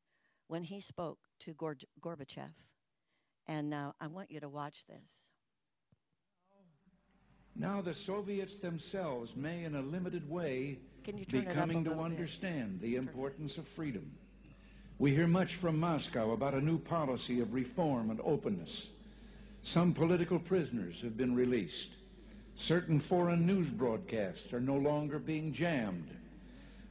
when 0.47 0.63
he 0.63 0.79
spoke 0.79 1.19
to 1.41 1.53
Gorbachev. 1.53 2.53
And 3.45 3.69
now 3.69 3.95
I 3.99 4.07
want 4.07 4.31
you 4.31 4.39
to 4.39 4.49
watch 4.49 4.85
this. 4.85 5.32
Now 7.55 7.81
the 7.81 7.93
Soviets 7.93 8.57
themselves 8.57 9.35
may, 9.35 9.63
in 9.63 9.75
a 9.75 9.81
limited 9.81 10.27
way, 10.29 10.79
be 11.05 11.41
coming 11.41 11.83
to 11.83 11.93
understand 11.99 12.79
bit? 12.79 12.87
the 12.87 12.95
importance 12.95 13.57
of 13.57 13.67
freedom. 13.67 14.11
We 14.99 15.11
hear 15.11 15.27
much 15.27 15.55
from 15.55 15.79
Moscow 15.79 16.31
about 16.31 16.53
a 16.53 16.61
new 16.61 16.79
policy 16.79 17.41
of 17.41 17.53
reform 17.53 18.09
and 18.09 18.19
openness. 18.23 18.89
Some 19.61 19.93
political 19.93 20.39
prisoners 20.39 21.01
have 21.01 21.15
been 21.15 21.35
released. 21.35 21.89
Certain 22.55 22.99
foreign 22.99 23.45
news 23.45 23.69
broadcasts 23.69 24.53
are 24.53 24.59
no 24.59 24.75
longer 24.75 25.19
being 25.19 25.51
jammed. 25.51 26.09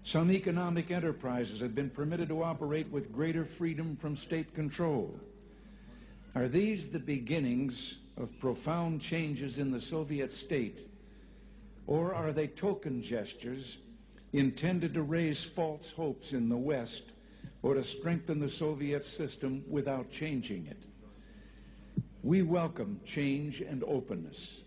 Some 0.04 0.30
economic 0.32 0.90
enterprises 0.90 1.60
have 1.60 1.74
been 1.74 1.90
permitted 1.90 2.28
to 2.28 2.42
operate 2.42 2.90
with 2.90 3.12
greater 3.12 3.44
freedom 3.44 3.96
from 3.96 4.16
state 4.16 4.54
control. 4.54 5.14
Are 6.34 6.48
these 6.48 6.88
the 6.88 6.98
beginnings 6.98 7.96
of 8.16 8.38
profound 8.38 9.00
changes 9.00 9.58
in 9.58 9.70
the 9.70 9.80
Soviet 9.80 10.30
state? 10.30 10.88
Or 11.86 12.14
are 12.14 12.32
they 12.32 12.46
token 12.46 13.02
gestures 13.02 13.78
intended 14.32 14.94
to 14.94 15.02
raise 15.02 15.44
false 15.44 15.92
hopes 15.92 16.32
in 16.32 16.48
the 16.48 16.56
West 16.56 17.04
or 17.62 17.74
to 17.74 17.82
strengthen 17.82 18.40
the 18.40 18.48
Soviet 18.48 19.04
system 19.04 19.64
without 19.68 20.10
changing 20.10 20.66
it? 20.66 20.82
We 22.22 22.42
welcome 22.42 23.00
change 23.04 23.60
and 23.60 23.82
openness, 23.84 24.60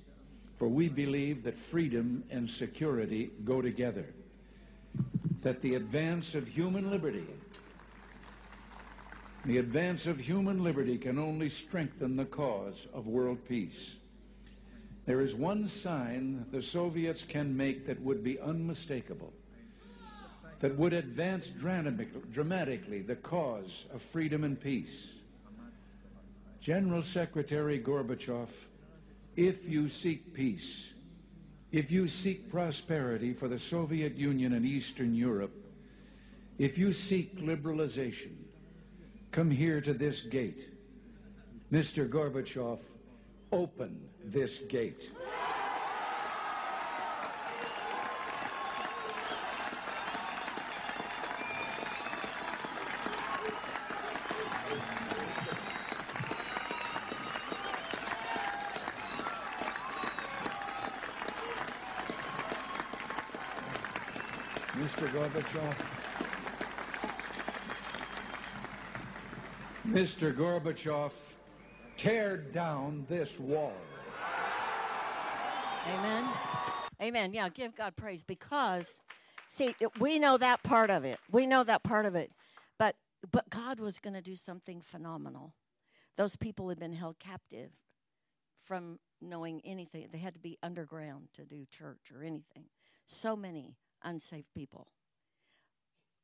for 0.58 0.67
we 0.67 0.89
believe 0.89 1.43
that 1.43 1.55
freedom 1.55 2.23
and 2.29 2.49
security 2.49 3.31
go 3.45 3.62
together, 3.62 4.05
that 5.41 5.62
the 5.62 5.75
advance 5.75 6.36
of 6.36 6.47
human 6.47 6.89
liberty 6.89 7.27
the 9.45 9.58
advance 9.60 10.08
of 10.08 10.19
human 10.19 10.63
liberty 10.63 10.97
can 10.97 11.19
only 11.19 11.49
strengthen 11.49 12.15
the 12.15 12.25
cause 12.25 12.88
of 12.93 13.05
world 13.05 13.38
peace. 13.47 13.95
There 15.05 15.21
is 15.21 15.36
one 15.36 15.67
sign 15.67 16.45
the 16.51 16.63
Soviets 16.63 17.23
can 17.23 17.55
make 17.55 17.86
that 17.86 18.01
would 18.01 18.23
be 18.23 18.39
unmistakable, 18.39 19.31
that 20.62 20.75
would 20.75 20.93
advance 20.93 21.49
dramatically 21.49 23.01
the 23.01 23.17
cause 23.17 23.86
of 23.93 24.01
freedom 24.01 24.43
and 24.43 24.60
peace. 24.60 25.13
General 26.60 27.03
Secretary 27.03 27.79
Gorbachev, 27.79 28.49
if 29.36 29.69
you 29.69 29.88
seek 29.89 30.34
peace, 30.34 30.93
if 31.71 31.91
you 31.91 32.08
seek 32.08 32.49
prosperity 32.49 33.31
for 33.31 33.47
the 33.47 33.60
Soviet 33.60 34.15
Union 34.15 34.53
and 34.53 34.65
Eastern 34.65 35.13
Europe, 35.13 35.53
if 36.58 36.79
you 36.79 36.91
seek 36.91 37.38
liberalization, 37.41 38.31
Come 39.36 39.52
here 39.52 39.82
to 39.82 39.93
this 39.93 40.21
gate. 40.21 40.69
Mr. 41.69 42.08
Gorbachev, 42.08 42.82
open 43.52 44.00
this 44.24 44.60
gate. 44.60 45.12
Mr. 64.78 65.10
Gorbachev, 65.10 65.94
Mr. 69.95 70.36
Gorbachev, 70.36 71.13
tear 71.95 72.36
down 72.36 73.05
this 73.08 73.39
wall. 73.39 73.71
Amen. 75.88 76.27
Amen. 77.01 77.34
Yeah, 77.34 77.47
give 77.47 77.73
God 77.77 77.95
praise 77.95 78.21
because, 78.21 78.99
see, 79.47 79.73
we 79.97 80.19
know 80.19 80.38
that 80.38 80.63
part 80.63 80.89
of 80.89 81.05
it. 81.05 81.17
We 81.31 81.47
know 81.47 81.63
that 81.63 81.84
part 81.84 82.05
of 82.05 82.13
it. 82.13 82.29
But, 82.77 82.97
but 83.31 83.49
God 83.49 83.79
was 83.79 83.99
going 83.99 84.15
to 84.15 84.21
do 84.21 84.36
something 84.36 84.81
phenomenal. 84.81 85.53
Those 86.17 86.36
people 86.36 86.67
had 86.67 86.77
been 86.77 86.91
held 86.91 87.17
captive 87.17 87.71
from 88.60 88.99
knowing 89.21 89.62
anything. 89.63 90.10
They 90.12 90.17
had 90.17 90.34
to 90.34 90.41
be 90.41 90.58
underground 90.62 91.29
to 91.36 91.45
do 91.45 91.65
church 91.71 92.12
or 92.13 92.21
anything. 92.21 92.65
So 93.05 93.38
many 93.38 93.77
unsaved 94.03 94.53
people. 94.53 94.88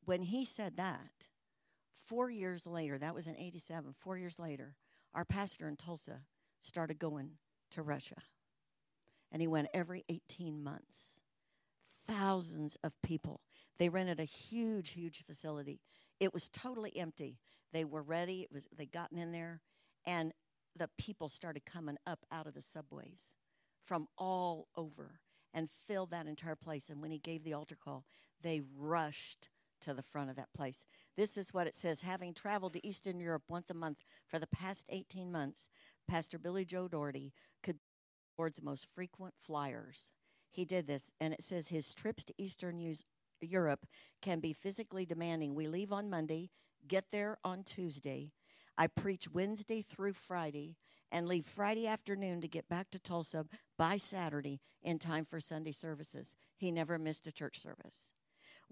When 0.03 0.23
he 0.23 0.43
said 0.43 0.75
that, 0.75 1.29
four 2.11 2.29
years 2.29 2.67
later, 2.67 2.97
that 2.97 3.15
was 3.15 3.25
in 3.25 3.37
87, 3.37 3.95
four 3.97 4.17
years 4.17 4.37
later, 4.37 4.75
our 5.15 5.23
pastor 5.23 5.69
in 5.69 5.77
Tulsa 5.77 6.19
started 6.61 6.99
going 6.99 7.37
to 7.71 7.81
Russia. 7.81 8.17
And 9.31 9.41
he 9.41 9.47
went 9.47 9.69
every 9.73 10.03
18 10.09 10.61
months. 10.61 11.21
Thousands 12.05 12.77
of 12.83 12.91
people. 13.01 13.39
They 13.79 13.87
rented 13.87 14.19
a 14.19 14.25
huge, 14.25 14.89
huge 14.89 15.23
facility. 15.23 15.79
It 16.19 16.33
was 16.33 16.49
totally 16.49 16.91
empty. 16.97 17.39
They 17.71 17.85
were 17.85 18.03
ready. 18.03 18.41
It 18.41 18.51
was 18.51 18.67
they 18.77 18.87
gotten 18.87 19.17
in 19.17 19.31
there, 19.31 19.61
and 20.05 20.33
the 20.75 20.89
people 20.97 21.29
started 21.29 21.63
coming 21.65 21.97
up 22.05 22.25
out 22.29 22.45
of 22.45 22.53
the 22.53 22.61
subways 22.61 23.31
from 23.85 24.09
all 24.17 24.67
over 24.75 25.21
and 25.53 25.69
filled 25.87 26.11
that 26.11 26.27
entire 26.27 26.57
place. 26.57 26.89
And 26.89 27.01
when 27.01 27.11
he 27.11 27.19
gave 27.19 27.45
the 27.45 27.53
altar 27.53 27.77
call, 27.81 28.03
they 28.41 28.61
rushed 28.77 29.47
to 29.81 29.93
the 29.93 30.03
front 30.03 30.29
of 30.29 30.35
that 30.35 30.53
place. 30.53 30.85
This 31.17 31.37
is 31.37 31.53
what 31.53 31.67
it 31.67 31.75
says 31.75 32.01
Having 32.01 32.33
traveled 32.33 32.73
to 32.73 32.87
Eastern 32.87 33.19
Europe 33.19 33.43
once 33.49 33.69
a 33.69 33.75
month 33.75 34.03
for 34.27 34.39
the 34.39 34.47
past 34.47 34.85
18 34.89 35.31
months, 35.31 35.69
Pastor 36.07 36.37
Billy 36.37 36.65
Joe 36.65 36.87
Daugherty 36.87 37.33
could 37.63 37.77
be 38.37 38.49
the 38.55 38.61
most 38.63 38.87
frequent 38.95 39.35
flyers. 39.39 40.11
He 40.49 40.65
did 40.65 40.87
this, 40.87 41.11
and 41.19 41.33
it 41.33 41.43
says 41.43 41.69
his 41.69 41.93
trips 41.93 42.25
to 42.25 42.33
Eastern 42.37 42.81
Europe 43.39 43.85
can 44.21 44.39
be 44.39 44.53
physically 44.53 45.05
demanding. 45.05 45.55
We 45.55 45.67
leave 45.67 45.91
on 45.91 46.09
Monday, 46.09 46.49
get 46.87 47.05
there 47.11 47.37
on 47.43 47.63
Tuesday. 47.63 48.31
I 48.77 48.87
preach 48.87 49.29
Wednesday 49.31 49.81
through 49.81 50.13
Friday 50.13 50.77
and 51.11 51.27
leave 51.27 51.45
Friday 51.45 51.87
afternoon 51.87 52.41
to 52.41 52.47
get 52.47 52.69
back 52.69 52.89
to 52.91 52.99
Tulsa 52.99 53.45
by 53.77 53.97
Saturday 53.97 54.61
in 54.81 54.97
time 54.97 55.25
for 55.25 55.39
Sunday 55.39 55.71
services. 55.71 56.35
He 56.55 56.71
never 56.71 56.97
missed 56.97 57.27
a 57.27 57.31
church 57.31 57.59
service. 57.59 58.11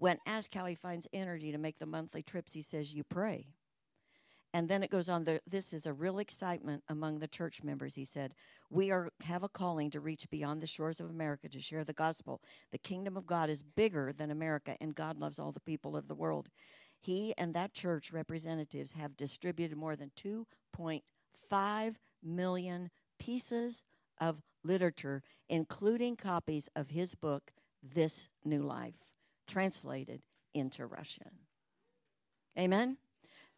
When 0.00 0.16
asked 0.24 0.54
how 0.54 0.64
he 0.64 0.74
finds 0.74 1.06
energy 1.12 1.52
to 1.52 1.58
make 1.58 1.78
the 1.78 1.84
monthly 1.84 2.22
trips, 2.22 2.54
he 2.54 2.62
says, 2.62 2.94
You 2.94 3.04
pray. 3.04 3.48
And 4.50 4.66
then 4.66 4.82
it 4.82 4.90
goes 4.90 5.10
on. 5.10 5.26
This 5.46 5.74
is 5.74 5.84
a 5.84 5.92
real 5.92 6.18
excitement 6.18 6.84
among 6.88 7.18
the 7.18 7.28
church 7.28 7.62
members. 7.62 7.96
He 7.96 8.06
said, 8.06 8.34
"We 8.70 8.90
are 8.90 9.10
have 9.24 9.42
a 9.42 9.48
calling 9.48 9.90
to 9.90 10.00
reach 10.00 10.30
beyond 10.30 10.62
the 10.62 10.66
shores 10.66 11.00
of 11.00 11.10
America 11.10 11.50
to 11.50 11.60
share 11.60 11.84
the 11.84 11.92
gospel. 11.92 12.40
The 12.72 12.78
kingdom 12.78 13.14
of 13.14 13.26
God 13.26 13.50
is 13.50 13.62
bigger 13.62 14.10
than 14.10 14.30
America, 14.30 14.78
and 14.80 14.94
God 14.94 15.18
loves 15.18 15.38
all 15.38 15.52
the 15.52 15.60
people 15.60 15.94
of 15.94 16.08
the 16.08 16.14
world." 16.14 16.48
He 16.98 17.36
and 17.36 17.52
that 17.54 17.74
church 17.74 18.10
representatives 18.10 18.92
have 18.92 19.18
distributed 19.18 19.76
more 19.76 19.96
than 19.96 20.12
2.5 20.16 21.98
million 22.22 22.90
pieces 23.18 23.84
of 24.18 24.42
literature, 24.64 25.22
including 25.46 26.16
copies 26.16 26.70
of 26.74 26.88
his 26.88 27.14
book, 27.14 27.52
This 27.82 28.30
New 28.44 28.62
Life, 28.62 29.19
translated 29.50 30.22
into 30.54 30.86
Russian. 30.86 31.30
Amen? 32.58 32.96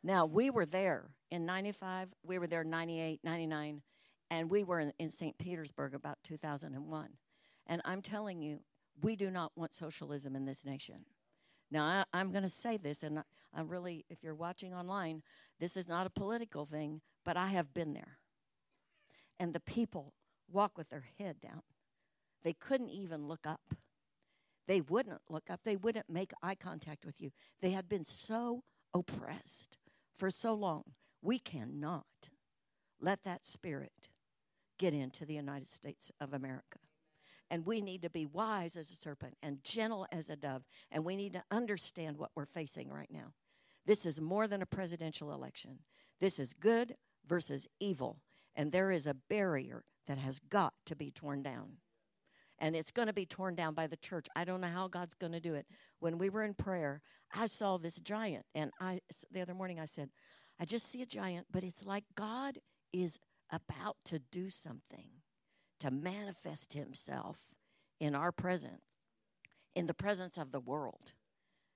Now, 0.02 0.26
we 0.26 0.50
were 0.50 0.66
there 0.66 1.10
in 1.30 1.46
95, 1.46 2.08
we 2.24 2.38
were 2.38 2.46
there 2.46 2.64
98, 2.64 3.20
99, 3.22 3.82
and 4.30 4.50
we 4.50 4.64
were 4.64 4.80
in, 4.80 4.92
in 4.98 5.10
St. 5.10 5.38
Petersburg 5.38 5.94
about 5.94 6.18
2001. 6.24 7.08
And 7.66 7.82
I'm 7.84 8.02
telling 8.02 8.42
you, 8.42 8.60
we 9.00 9.16
do 9.16 9.30
not 9.30 9.52
want 9.56 9.74
socialism 9.74 10.34
in 10.34 10.44
this 10.44 10.64
nation. 10.64 11.04
Now, 11.70 12.04
I, 12.12 12.20
am 12.20 12.32
going 12.32 12.42
to 12.42 12.48
say 12.48 12.76
this, 12.76 13.02
and 13.02 13.22
I'm 13.54 13.68
really, 13.68 14.04
if 14.10 14.22
you're 14.22 14.34
watching 14.34 14.74
online, 14.74 15.22
this 15.58 15.76
is 15.76 15.88
not 15.88 16.06
a 16.06 16.10
political 16.10 16.66
thing, 16.66 17.00
but 17.24 17.36
I 17.36 17.48
have 17.48 17.72
been 17.72 17.94
there. 17.94 18.18
And 19.38 19.54
the 19.54 19.60
people 19.60 20.12
walk 20.50 20.76
with 20.76 20.90
their 20.90 21.04
head 21.18 21.40
down. 21.40 21.62
They 22.42 22.52
couldn't 22.52 22.90
even 22.90 23.26
look 23.26 23.46
up. 23.46 23.74
They 24.66 24.80
wouldn't 24.80 25.22
look 25.28 25.50
up. 25.50 25.60
They 25.64 25.76
wouldn't 25.76 26.08
make 26.08 26.32
eye 26.42 26.54
contact 26.54 27.04
with 27.04 27.20
you. 27.20 27.30
They 27.60 27.70
had 27.70 27.88
been 27.88 28.04
so 28.04 28.62
oppressed 28.94 29.78
for 30.16 30.30
so 30.30 30.54
long. 30.54 30.84
We 31.20 31.38
cannot 31.38 32.06
let 33.00 33.24
that 33.24 33.46
spirit 33.46 34.08
get 34.78 34.94
into 34.94 35.24
the 35.24 35.34
United 35.34 35.68
States 35.68 36.10
of 36.20 36.32
America. 36.32 36.78
And 37.50 37.66
we 37.66 37.82
need 37.82 38.02
to 38.02 38.10
be 38.10 38.24
wise 38.24 38.76
as 38.76 38.90
a 38.90 38.94
serpent 38.94 39.36
and 39.42 39.62
gentle 39.62 40.06
as 40.10 40.30
a 40.30 40.36
dove. 40.36 40.62
And 40.90 41.04
we 41.04 41.16
need 41.16 41.34
to 41.34 41.44
understand 41.50 42.16
what 42.16 42.30
we're 42.34 42.46
facing 42.46 42.88
right 42.88 43.10
now. 43.12 43.34
This 43.84 44.06
is 44.06 44.20
more 44.20 44.48
than 44.48 44.62
a 44.62 44.66
presidential 44.66 45.32
election. 45.32 45.80
This 46.20 46.38
is 46.38 46.54
good 46.54 46.96
versus 47.26 47.68
evil. 47.78 48.20
And 48.54 48.72
there 48.72 48.90
is 48.90 49.06
a 49.06 49.14
barrier 49.14 49.84
that 50.06 50.18
has 50.18 50.38
got 50.38 50.74
to 50.86 50.96
be 50.96 51.10
torn 51.10 51.42
down. 51.42 51.78
And 52.62 52.76
it's 52.76 52.92
going 52.92 53.08
to 53.08 53.12
be 53.12 53.26
torn 53.26 53.56
down 53.56 53.74
by 53.74 53.88
the 53.88 53.96
church. 53.96 54.26
I 54.36 54.44
don't 54.44 54.60
know 54.60 54.68
how 54.68 54.86
God's 54.86 55.16
going 55.16 55.32
to 55.32 55.40
do 55.40 55.54
it. 55.54 55.66
When 55.98 56.16
we 56.16 56.30
were 56.30 56.44
in 56.44 56.54
prayer, 56.54 57.02
I 57.34 57.46
saw 57.46 57.76
this 57.76 57.96
giant. 57.96 58.46
And 58.54 58.70
I 58.80 59.00
the 59.32 59.42
other 59.42 59.52
morning 59.52 59.80
I 59.80 59.84
said, 59.84 60.10
I 60.60 60.64
just 60.64 60.88
see 60.90 61.02
a 61.02 61.06
giant, 61.06 61.48
but 61.50 61.64
it's 61.64 61.84
like 61.84 62.04
God 62.14 62.58
is 62.92 63.18
about 63.50 63.96
to 64.04 64.20
do 64.20 64.48
something 64.48 65.08
to 65.80 65.90
manifest 65.90 66.74
himself 66.74 67.48
in 67.98 68.14
our 68.14 68.30
presence, 68.30 68.84
in 69.74 69.86
the 69.86 69.94
presence 69.94 70.38
of 70.38 70.52
the 70.52 70.60
world. 70.60 71.12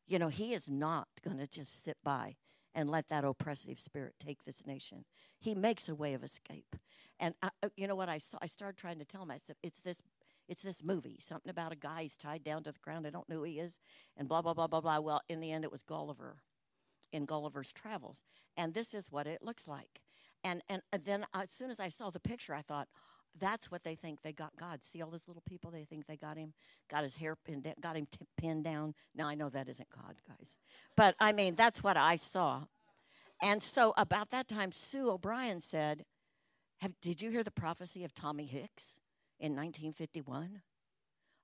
You 0.06 0.20
know, 0.20 0.28
he 0.28 0.54
is 0.54 0.70
not 0.70 1.08
going 1.24 1.38
to 1.38 1.48
just 1.48 1.82
sit 1.82 1.96
by 2.04 2.36
and 2.76 2.88
let 2.88 3.08
that 3.08 3.24
oppressive 3.24 3.80
spirit 3.80 4.14
take 4.20 4.44
this 4.44 4.64
nation. 4.66 5.04
He 5.40 5.54
makes 5.54 5.88
a 5.88 5.94
way 5.94 6.14
of 6.14 6.22
escape. 6.22 6.76
And 7.18 7.34
I, 7.42 7.48
uh, 7.62 7.70
you 7.76 7.88
know 7.88 7.96
what 7.96 8.08
I 8.08 8.18
saw? 8.18 8.38
I 8.42 8.46
started 8.46 8.76
trying 8.76 8.98
to 8.98 9.04
tell 9.04 9.22
him. 9.22 9.30
I 9.30 9.38
said, 9.38 9.56
"It's 9.62 9.80
this, 9.80 10.02
it's 10.48 10.62
this 10.62 10.82
movie. 10.82 11.18
Something 11.20 11.50
about 11.50 11.72
a 11.72 11.76
guy 11.76 12.02
he's 12.02 12.16
tied 12.16 12.44
down 12.44 12.62
to 12.64 12.72
the 12.72 12.78
ground. 12.80 13.06
I 13.06 13.10
don't 13.10 13.28
know 13.28 13.36
who 13.36 13.42
he 13.44 13.58
is, 13.58 13.78
and 14.16 14.28
blah 14.28 14.42
blah 14.42 14.54
blah 14.54 14.66
blah 14.66 14.80
blah." 14.80 14.98
Well, 14.98 15.22
in 15.28 15.40
the 15.40 15.52
end, 15.52 15.64
it 15.64 15.72
was 15.72 15.82
Gulliver, 15.82 16.36
in 17.12 17.24
Gulliver's 17.24 17.72
Travels, 17.72 18.22
and 18.56 18.74
this 18.74 18.94
is 18.94 19.10
what 19.10 19.26
it 19.26 19.42
looks 19.42 19.66
like. 19.66 20.00
And 20.44 20.62
and 20.68 20.82
then 21.04 21.26
as 21.34 21.50
soon 21.50 21.70
as 21.70 21.80
I 21.80 21.88
saw 21.88 22.10
the 22.10 22.20
picture, 22.20 22.54
I 22.54 22.62
thought, 22.62 22.88
that's 23.38 23.70
what 23.70 23.84
they 23.84 23.94
think 23.94 24.22
they 24.22 24.32
got 24.32 24.56
God. 24.56 24.84
See 24.84 25.02
all 25.02 25.10
those 25.10 25.28
little 25.28 25.42
people? 25.46 25.70
They 25.70 25.84
think 25.84 26.06
they 26.06 26.16
got 26.16 26.36
him, 26.36 26.54
got 26.88 27.02
his 27.02 27.16
hair 27.16 27.36
pinned, 27.36 27.66
got 27.80 27.96
him 27.96 28.06
t- 28.10 28.26
pinned 28.36 28.64
down. 28.64 28.94
Now 29.14 29.28
I 29.28 29.34
know 29.34 29.48
that 29.48 29.68
isn't 29.68 29.88
God, 29.90 30.16
guys, 30.28 30.56
but 30.96 31.14
I 31.20 31.32
mean 31.32 31.54
that's 31.54 31.82
what 31.82 31.96
I 31.96 32.16
saw. 32.16 32.64
And 33.40 33.62
so 33.62 33.92
about 33.96 34.30
that 34.30 34.48
time, 34.48 34.72
Sue 34.72 35.10
O'Brien 35.10 35.60
said, 35.60 36.04
"Did 37.02 37.20
you 37.20 37.30
hear 37.30 37.42
the 37.42 37.50
prophecy 37.50 38.04
of 38.04 38.14
Tommy 38.14 38.46
Hicks 38.46 39.00
in 39.38 39.54
1951?" 39.54 40.62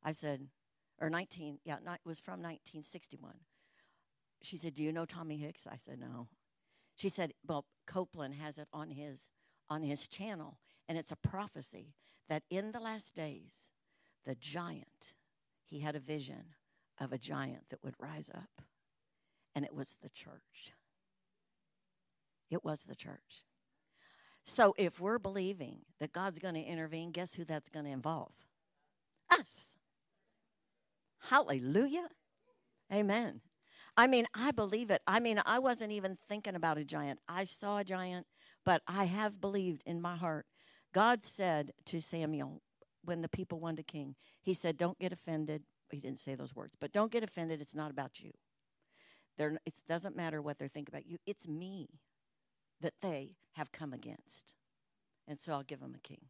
I 0.03 0.13
said, 0.13 0.51
or 0.99 1.11
19, 1.11 1.61
yeah, 1.65 1.77
it 1.77 2.01
was 2.05 2.21
from 2.21 2.41
1961. 2.41 3.45
She 4.43 4.57
said, 4.57 4.75
"Do 4.75 4.83
you 4.83 4.93
know 4.93 5.05
Tommy 5.05 5.37
Hicks?" 5.37 5.67
I 5.67 5.77
said, 5.77 5.99
"No." 5.99 6.29
She 6.95 7.09
said, 7.09 7.35
"Well, 7.45 7.67
Copeland 7.87 8.35
has 8.35 8.59
it 8.59 8.69
on 8.73 8.91
his 8.91 9.31
on 9.69 9.83
his 9.83 10.09
channel." 10.09 10.59
And 10.89 10.99
it's 10.99 11.13
a 11.13 11.17
prophecy 11.17 11.95
that 12.29 12.45
in 12.51 12.73
the 12.73 12.81
last 12.81 13.15
days, 13.15 13.71
the 14.25 14.35
giant, 14.35 15.15
he 15.65 15.81
had 15.81 15.97
a 15.97 16.01
vision 16.01 16.55
of 16.99 17.13
a 17.13 17.19
giant 17.19 17.69
that 17.71 17.83
would 17.83 17.95
rise 17.99 18.31
up. 18.33 18.63
And 19.55 19.65
it 19.65 19.75
was 19.75 19.97
the 20.01 20.09
church. 20.09 20.73
It 22.51 22.65
was 22.65 22.85
the 22.85 22.95
church. 22.95 23.45
So 24.45 24.75
if 24.77 25.01
we're 25.01 25.19
believing 25.19 25.79
that 26.01 26.13
God's 26.13 26.39
going 26.39 26.55
to 26.55 26.61
intervene, 26.61 27.13
guess 27.13 27.35
who 27.35 27.45
that's 27.45 27.69
going 27.69 27.85
to 27.85 27.93
involve? 27.93 28.33
Us. 29.31 29.77
Hallelujah. 31.29 32.09
Amen. 32.93 33.41
I 33.97 34.07
mean, 34.07 34.27
I 34.35 34.51
believe 34.51 34.91
it. 34.91 35.03
I 35.07 35.21
mean, 35.21 35.41
I 35.47 35.59
wasn't 35.59 35.93
even 35.93 36.19
thinking 36.29 36.55
about 36.57 36.79
a 36.79 36.85
giant. 36.85 37.21
I 37.29 37.45
saw 37.45 37.79
a 37.79 37.85
giant, 37.85 38.27
but 38.65 38.83
I 38.87 39.05
have 39.05 39.41
believed 39.41 39.83
in 39.87 40.01
my 40.01 40.17
heart 40.17 40.47
God 40.93 41.25
said 41.25 41.73
to 41.87 42.01
Samuel 42.01 42.61
when 43.05 43.23
the 43.23 43.29
people 43.29 43.59
wanted 43.59 43.81
a 43.81 43.83
king, 43.85 44.15
He 44.41 44.55
said, 44.55 44.77
Don't 44.77 44.99
get 44.99 45.13
offended. 45.13 45.65
He 45.91 46.01
didn't 46.01 46.21
say 46.21 46.35
those 46.35 46.55
words, 46.55 46.75
but 46.79 46.93
don't 46.93 47.13
get 47.13 47.25
offended. 47.25 47.61
It's 47.61 47.75
not 47.75 47.91
about 47.91 48.21
you. 48.21 48.33
It 49.39 49.83
doesn't 49.89 50.17
matter 50.17 50.41
what 50.41 50.59
they're 50.59 50.69
thinking 50.69 50.95
about 50.95 51.07
you. 51.07 51.19
It's 51.27 51.49
me 51.49 51.89
that 52.83 52.95
they 53.01 53.37
have 53.53 53.73
come 53.73 53.93
against. 53.93 54.55
And 55.27 55.41
so 55.41 55.53
I'll 55.53 55.63
give 55.63 55.81
them 55.81 55.95
a 55.97 56.01
king. 56.01 56.27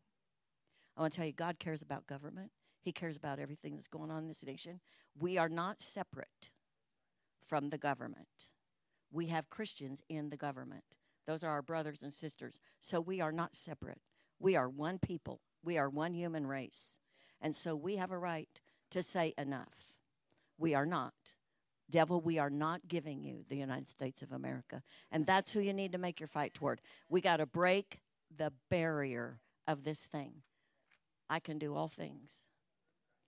I 0.97 1.01
want 1.01 1.13
to 1.15 1.17
tell 1.17 1.27
you, 1.27 1.33
God 1.33 1.59
cares 1.59 1.83
about 1.83 2.07
government. 2.07 2.51
He 2.81 2.93
cares 2.93 3.17
about 3.17 3.39
everything 3.39 3.75
that's 3.75 3.89
going 3.89 4.11
on 4.11 4.23
in 4.23 4.29
this 4.29 4.45
nation. 4.45 4.81
We 5.19 5.39
are 5.39 5.49
not 5.49 5.81
separate 5.81 6.51
from 7.47 7.71
the 7.71 7.79
government. 7.79 8.49
We 9.11 9.27
have 9.27 9.51
Christians 9.51 10.03
in 10.09 10.31
the 10.31 10.37
government. 10.37 10.85
Those 11.27 11.45
are 11.45 11.51
our 11.51 11.63
brothers 11.63 12.03
and 12.03 12.13
sisters. 12.13 12.61
So 12.81 13.01
we 13.01 13.21
are 13.21 13.33
not 13.33 13.55
separate. 13.55 14.01
We 14.39 14.57
are 14.57 14.69
one 14.69 14.99
people, 14.99 15.41
we 15.63 15.79
are 15.79 15.89
one 15.89 16.15
human 16.15 16.47
race. 16.47 16.99
And 17.41 17.55
so 17.55 17.77
we 17.77 17.97
have 17.97 18.11
a 18.11 18.19
right 18.19 18.61
to 18.91 19.03
say 19.03 19.35
enough. 19.39 19.95
We 20.59 20.75
are 20.75 20.87
not. 20.87 21.15
Devil, 21.93 22.21
we 22.21 22.39
are 22.39 22.51
not 22.51 22.89
giving 22.89 23.23
you 23.23 23.45
the 23.49 23.57
United 23.57 23.89
States 23.89 24.23
of 24.23 24.33
America. 24.33 24.83
And 25.13 25.27
that's 25.27 25.53
who 25.53 25.61
you 25.61 25.73
need 25.73 25.93
to 25.93 25.99
make 25.99 26.19
your 26.19 26.27
fight 26.27 26.55
toward. 26.55 26.81
We 27.09 27.21
got 27.21 27.37
to 27.37 27.47
break 27.47 28.01
the 28.35 28.53
barrier 28.71 29.41
of 29.69 29.85
this 29.85 30.01
thing. 30.01 30.43
I 31.31 31.39
can 31.39 31.59
do 31.59 31.75
all 31.77 31.89
things 31.89 32.49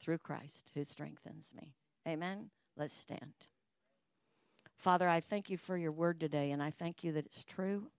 through 0.00 0.18
Christ 0.18 0.72
who 0.74 0.82
strengthens 0.82 1.52
me. 1.54 1.74
Amen. 2.08 2.50
Let's 2.76 2.96
stand. 2.96 3.34
Father, 4.76 5.08
I 5.08 5.20
thank 5.20 5.50
you 5.50 5.56
for 5.56 5.76
your 5.76 5.92
word 5.92 6.18
today, 6.18 6.50
and 6.50 6.62
I 6.62 6.70
thank 6.70 7.04
you 7.04 7.12
that 7.12 7.26
it's 7.26 7.44
true. 7.44 7.90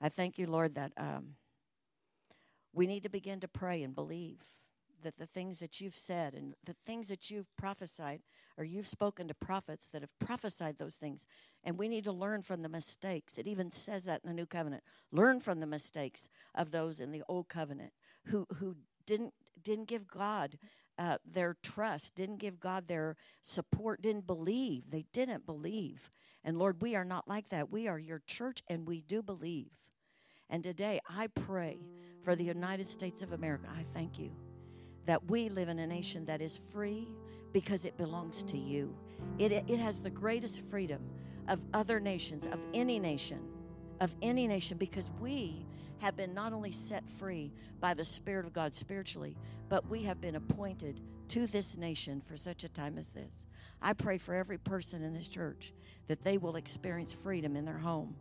I 0.00 0.08
thank 0.08 0.38
you, 0.38 0.46
Lord, 0.46 0.74
that 0.74 0.92
um, 0.96 1.36
we 2.72 2.86
need 2.86 3.04
to 3.04 3.08
begin 3.08 3.40
to 3.40 3.48
pray 3.48 3.82
and 3.82 3.94
believe 3.94 4.42
that 5.02 5.18
the 5.18 5.26
things 5.26 5.60
that 5.60 5.80
you've 5.80 5.94
said 5.94 6.34
and 6.34 6.54
the 6.64 6.76
things 6.84 7.08
that 7.08 7.30
you've 7.30 7.54
prophesied 7.56 8.22
or 8.58 8.64
you've 8.64 8.86
spoken 8.86 9.28
to 9.28 9.34
prophets 9.34 9.88
that 9.92 10.02
have 10.02 10.18
prophesied 10.18 10.78
those 10.78 10.96
things. 10.96 11.26
And 11.62 11.78
we 11.78 11.88
need 11.88 12.04
to 12.04 12.12
learn 12.12 12.42
from 12.42 12.62
the 12.62 12.68
mistakes. 12.68 13.38
It 13.38 13.46
even 13.46 13.70
says 13.70 14.04
that 14.04 14.22
in 14.24 14.28
the 14.28 14.34
new 14.34 14.46
covenant. 14.46 14.82
Learn 15.12 15.40
from 15.40 15.60
the 15.60 15.66
mistakes 15.66 16.28
of 16.54 16.70
those 16.70 17.00
in 17.00 17.12
the 17.12 17.22
old 17.28 17.48
covenant 17.48 17.92
who 18.26 18.46
who 18.58 18.76
didn't 19.06 19.34
didn't 19.62 19.88
give 19.88 20.06
god 20.06 20.58
uh, 20.98 21.18
their 21.24 21.56
trust 21.62 22.14
didn't 22.14 22.38
give 22.38 22.58
god 22.58 22.88
their 22.88 23.16
support 23.42 24.02
didn't 24.02 24.26
believe. 24.26 24.90
They 24.90 25.04
didn't 25.12 25.46
believe. 25.46 26.10
And 26.42 26.58
lord 26.58 26.80
we 26.80 26.96
are 26.96 27.04
not 27.04 27.28
like 27.28 27.50
that. 27.50 27.70
We 27.70 27.88
are 27.88 27.98
your 27.98 28.22
church 28.26 28.62
and 28.68 28.86
we 28.86 29.00
do 29.00 29.22
believe. 29.22 29.70
And 30.48 30.62
today 30.62 31.00
I 31.08 31.26
pray 31.26 31.78
for 32.22 32.34
the 32.34 32.44
United 32.44 32.86
States 32.86 33.22
of 33.22 33.32
America. 33.32 33.68
I 33.76 33.84
thank 33.92 34.18
you 34.18 34.45
that 35.06 35.30
we 35.30 35.48
live 35.48 35.68
in 35.68 35.78
a 35.78 35.86
nation 35.86 36.24
that 36.26 36.40
is 36.40 36.56
free 36.72 37.08
because 37.52 37.84
it 37.84 37.96
belongs 37.96 38.42
to 38.44 38.58
you. 38.58 38.94
It, 39.38 39.52
it 39.52 39.78
has 39.78 40.00
the 40.00 40.10
greatest 40.10 40.62
freedom 40.68 41.00
of 41.48 41.62
other 41.72 42.00
nations, 42.00 42.46
of 42.46 42.58
any 42.74 42.98
nation, 42.98 43.40
of 44.00 44.14
any 44.20 44.46
nation, 44.46 44.76
because 44.76 45.10
we 45.20 45.64
have 45.98 46.16
been 46.16 46.34
not 46.34 46.52
only 46.52 46.72
set 46.72 47.08
free 47.08 47.52
by 47.80 47.94
the 47.94 48.04
Spirit 48.04 48.44
of 48.44 48.52
God 48.52 48.74
spiritually, 48.74 49.36
but 49.68 49.88
we 49.88 50.02
have 50.02 50.20
been 50.20 50.36
appointed 50.36 51.00
to 51.28 51.46
this 51.46 51.76
nation 51.76 52.20
for 52.20 52.36
such 52.36 52.64
a 52.64 52.68
time 52.68 52.98
as 52.98 53.08
this. 53.08 53.46
I 53.80 53.92
pray 53.94 54.18
for 54.18 54.34
every 54.34 54.58
person 54.58 55.02
in 55.02 55.14
this 55.14 55.28
church 55.28 55.72
that 56.08 56.22
they 56.22 56.38
will 56.38 56.56
experience 56.56 57.12
freedom 57.12 57.56
in 57.56 57.64
their 57.64 57.78
home 57.78 58.16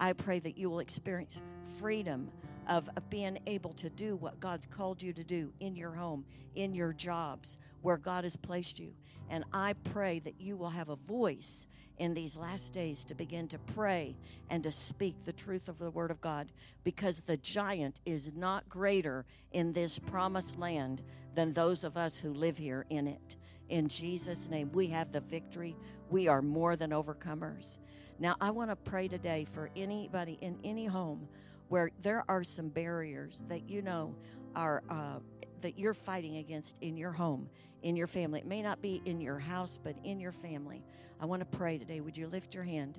I 0.00 0.14
pray 0.14 0.38
that 0.40 0.56
you 0.56 0.70
will 0.70 0.80
experience 0.80 1.38
freedom 1.78 2.30
of, 2.68 2.88
of 2.96 3.08
being 3.10 3.38
able 3.46 3.72
to 3.74 3.90
do 3.90 4.16
what 4.16 4.40
God's 4.40 4.66
called 4.66 5.02
you 5.02 5.12
to 5.12 5.24
do 5.24 5.52
in 5.60 5.76
your 5.76 5.92
home, 5.92 6.24
in 6.54 6.74
your 6.74 6.92
jobs, 6.92 7.58
where 7.82 7.96
God 7.96 8.24
has 8.24 8.36
placed 8.36 8.78
you. 8.78 8.92
And 9.28 9.44
I 9.52 9.74
pray 9.84 10.18
that 10.20 10.40
you 10.40 10.56
will 10.56 10.70
have 10.70 10.88
a 10.88 10.96
voice 10.96 11.66
in 11.98 12.14
these 12.14 12.36
last 12.36 12.72
days 12.72 13.04
to 13.04 13.14
begin 13.14 13.46
to 13.48 13.58
pray 13.58 14.16
and 14.48 14.62
to 14.64 14.72
speak 14.72 15.24
the 15.24 15.32
truth 15.32 15.68
of 15.68 15.78
the 15.78 15.90
Word 15.90 16.10
of 16.10 16.20
God 16.20 16.50
because 16.82 17.20
the 17.20 17.36
giant 17.36 18.00
is 18.06 18.34
not 18.34 18.68
greater 18.68 19.26
in 19.52 19.72
this 19.72 19.98
promised 19.98 20.58
land 20.58 21.02
than 21.34 21.52
those 21.52 21.84
of 21.84 21.96
us 21.96 22.18
who 22.18 22.32
live 22.32 22.56
here 22.56 22.86
in 22.88 23.06
it. 23.06 23.36
In 23.68 23.86
Jesus' 23.86 24.48
name, 24.48 24.70
we 24.72 24.88
have 24.88 25.12
the 25.12 25.20
victory. 25.20 25.76
We 26.08 26.26
are 26.26 26.42
more 26.42 26.74
than 26.74 26.90
overcomers. 26.90 27.78
Now, 28.18 28.34
I 28.40 28.50
want 28.50 28.70
to 28.70 28.76
pray 28.76 29.06
today 29.06 29.44
for 29.44 29.70
anybody 29.76 30.38
in 30.40 30.58
any 30.64 30.86
home 30.86 31.28
where 31.70 31.90
there 32.02 32.24
are 32.28 32.42
some 32.42 32.68
barriers 32.68 33.42
that 33.48 33.70
you 33.70 33.80
know 33.80 34.14
are 34.56 34.82
uh, 34.90 35.20
that 35.60 35.78
you're 35.78 35.94
fighting 35.94 36.38
against 36.38 36.76
in 36.80 36.96
your 36.96 37.12
home, 37.12 37.48
in 37.82 37.94
your 37.96 38.08
family. 38.08 38.40
It 38.40 38.46
may 38.46 38.60
not 38.60 38.82
be 38.82 39.00
in 39.04 39.20
your 39.20 39.38
house, 39.38 39.78
but 39.82 39.94
in 40.02 40.18
your 40.18 40.32
family. 40.32 40.82
I 41.20 41.26
want 41.26 41.40
to 41.40 41.56
pray 41.58 41.78
today. 41.78 42.00
Would 42.00 42.18
you 42.18 42.26
lift 42.26 42.54
your 42.54 42.64
hand? 42.64 42.98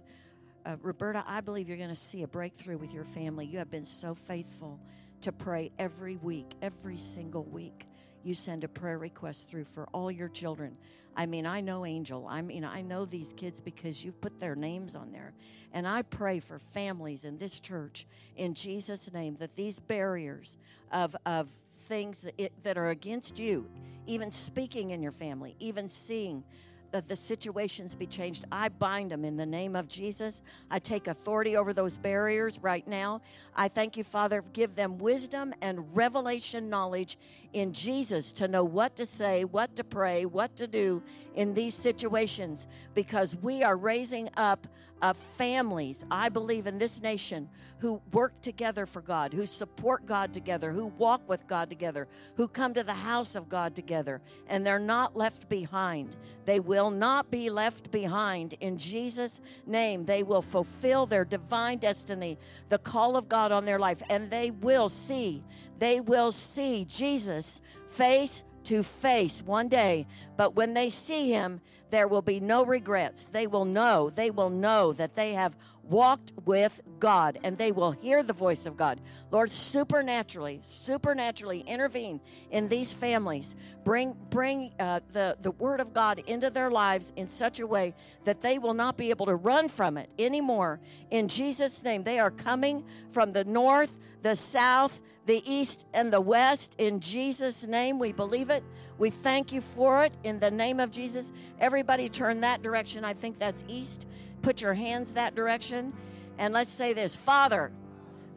Uh, 0.65 0.77
Roberta, 0.81 1.23
I 1.27 1.41
believe 1.41 1.67
you're 1.67 1.77
going 1.77 1.89
to 1.89 1.95
see 1.95 2.23
a 2.23 2.27
breakthrough 2.27 2.77
with 2.77 2.93
your 2.93 3.03
family. 3.03 3.45
You 3.45 3.57
have 3.57 3.69
been 3.69 3.83
so 3.83 4.13
faithful 4.13 4.79
to 5.21 5.33
pray 5.33 5.71
every 5.77 6.15
week, 6.15 6.53
every 6.61 6.97
single 6.97 7.43
week. 7.43 7.87
You 8.23 8.33
send 8.35 8.63
a 8.63 8.69
prayer 8.69 8.99
request 8.99 9.49
through 9.49 9.65
for 9.65 9.87
all 9.91 10.09
your 10.09 10.29
children. 10.29 10.77
I 11.15 11.25
mean, 11.25 11.45
I 11.45 11.61
know 11.61 11.85
Angel. 11.85 12.27
I 12.29 12.41
mean, 12.41 12.63
I 12.63 12.81
know 12.81 13.05
these 13.05 13.33
kids 13.35 13.59
because 13.59 14.03
you've 14.03 14.19
put 14.21 14.39
their 14.39 14.55
names 14.55 14.95
on 14.95 15.11
there. 15.11 15.33
And 15.73 15.87
I 15.87 16.01
pray 16.01 16.39
for 16.39 16.59
families 16.59 17.23
in 17.23 17.37
this 17.37 17.59
church 17.59 18.05
in 18.35 18.53
Jesus' 18.53 19.11
name 19.11 19.35
that 19.39 19.55
these 19.55 19.79
barriers 19.79 20.57
of, 20.91 21.15
of 21.25 21.49
things 21.77 22.21
that, 22.21 22.33
it, 22.37 22.53
that 22.63 22.77
are 22.77 22.89
against 22.89 23.39
you, 23.39 23.69
even 24.07 24.31
speaking 24.31 24.91
in 24.91 25.01
your 25.01 25.11
family, 25.11 25.55
even 25.59 25.87
seeing 25.89 26.43
that 26.91 27.07
the 27.07 27.15
situations 27.15 27.95
be 27.95 28.05
changed. 28.05 28.45
I 28.51 28.69
bind 28.69 29.11
them 29.11 29.23
in 29.23 29.37
the 29.37 29.45
name 29.45 29.75
of 29.75 29.87
Jesus. 29.87 30.41
I 30.69 30.79
take 30.79 31.07
authority 31.07 31.55
over 31.55 31.73
those 31.73 31.97
barriers 31.97 32.59
right 32.61 32.85
now. 32.87 33.21
I 33.55 33.67
thank 33.67 33.97
you, 33.97 34.03
Father. 34.03 34.43
Give 34.53 34.75
them 34.75 34.97
wisdom 34.97 35.53
and 35.61 35.95
revelation 35.95 36.69
knowledge 36.69 37.17
in 37.53 37.73
Jesus 37.73 38.31
to 38.33 38.47
know 38.47 38.63
what 38.63 38.95
to 38.95 39.05
say, 39.05 39.43
what 39.43 39.75
to 39.75 39.83
pray, 39.83 40.25
what 40.25 40.55
to 40.57 40.67
do 40.67 41.03
in 41.35 41.53
these 41.53 41.73
situations 41.73 42.67
because 42.93 43.35
we 43.35 43.63
are 43.63 43.75
raising 43.75 44.29
up 44.37 44.67
of 45.01 45.17
families, 45.17 46.05
I 46.11 46.29
believe, 46.29 46.67
in 46.67 46.77
this 46.77 47.01
nation 47.01 47.49
who 47.79 48.01
work 48.13 48.39
together 48.41 48.85
for 48.85 49.01
God, 49.01 49.33
who 49.33 49.45
support 49.45 50.05
God 50.05 50.33
together, 50.33 50.71
who 50.71 50.87
walk 50.87 51.27
with 51.27 51.47
God 51.47 51.69
together, 51.69 52.07
who 52.35 52.47
come 52.47 52.73
to 52.75 52.83
the 52.83 52.93
house 52.93 53.35
of 53.35 53.49
God 53.49 53.75
together, 53.75 54.21
and 54.47 54.65
they're 54.65 54.77
not 54.77 55.15
left 55.15 55.49
behind. 55.49 56.15
They 56.45 56.59
will 56.59 56.91
not 56.91 57.31
be 57.31 57.49
left 57.49 57.91
behind. 57.91 58.53
In 58.59 58.77
Jesus' 58.77 59.41
name, 59.65 60.05
they 60.05 60.21
will 60.21 60.43
fulfill 60.43 61.05
their 61.07 61.25
divine 61.25 61.79
destiny, 61.79 62.37
the 62.69 62.77
call 62.77 63.17
of 63.17 63.27
God 63.27 63.51
on 63.51 63.65
their 63.65 63.79
life, 63.79 64.03
and 64.09 64.29
they 64.29 64.51
will 64.51 64.89
see, 64.89 65.43
they 65.81 65.99
will 65.99 66.31
see 66.31 66.85
Jesus 66.85 67.59
face 67.89 68.43
to 68.65 68.83
face 68.83 69.41
one 69.41 69.67
day. 69.67 70.05
But 70.37 70.55
when 70.55 70.75
they 70.75 70.91
see 70.91 71.31
him, 71.31 71.59
there 71.89 72.07
will 72.07 72.21
be 72.21 72.39
no 72.39 72.63
regrets. 72.63 73.25
They 73.25 73.47
will 73.47 73.65
know, 73.65 74.11
they 74.11 74.29
will 74.29 74.51
know 74.51 74.93
that 74.93 75.15
they 75.15 75.33
have 75.33 75.57
walked 75.83 76.33
with 76.45 76.81
God 76.99 77.39
and 77.43 77.57
they 77.57 77.71
will 77.71 77.91
hear 77.93 78.21
the 78.21 78.31
voice 78.31 78.67
of 78.67 78.77
God. 78.77 79.01
Lord, 79.31 79.49
supernaturally, 79.49 80.59
supernaturally 80.61 81.61
intervene 81.61 82.21
in 82.51 82.69
these 82.69 82.93
families. 82.93 83.55
Bring, 83.83 84.15
bring 84.29 84.71
uh, 84.79 84.99
the, 85.11 85.35
the 85.41 85.51
word 85.51 85.79
of 85.79 85.93
God 85.93 86.19
into 86.27 86.51
their 86.51 86.69
lives 86.69 87.11
in 87.15 87.27
such 87.27 87.59
a 87.59 87.65
way 87.65 87.95
that 88.23 88.41
they 88.41 88.59
will 88.59 88.75
not 88.75 88.97
be 88.97 89.09
able 89.09 89.25
to 89.25 89.35
run 89.35 89.67
from 89.67 89.97
it 89.97 90.09
anymore. 90.19 90.79
In 91.09 91.27
Jesus' 91.27 91.83
name, 91.83 92.03
they 92.03 92.19
are 92.19 92.31
coming 92.31 92.85
from 93.09 93.33
the 93.33 93.43
north, 93.43 93.97
the 94.21 94.35
south, 94.35 95.01
the 95.25 95.43
east, 95.51 95.85
and 95.93 96.11
the 96.11 96.21
west. 96.21 96.75
In 96.77 96.99
Jesus' 96.99 97.65
name, 97.65 97.99
we 97.99 98.11
believe 98.11 98.49
it. 98.49 98.63
We 98.97 99.09
thank 99.09 99.51
you 99.51 99.61
for 99.61 100.03
it 100.03 100.13
in 100.23 100.39
the 100.39 100.51
name 100.51 100.79
of 100.79 100.91
Jesus. 100.91 101.31
Everybody 101.59 102.09
turn 102.09 102.41
that 102.41 102.61
direction. 102.61 103.03
I 103.03 103.13
think 103.13 103.39
that's 103.39 103.63
east. 103.67 104.07
Put 104.41 104.61
your 104.61 104.73
hands 104.73 105.13
that 105.13 105.35
direction. 105.35 105.93
And 106.37 106.53
let's 106.53 106.71
say 106.71 106.93
this 106.93 107.15
Father, 107.15 107.71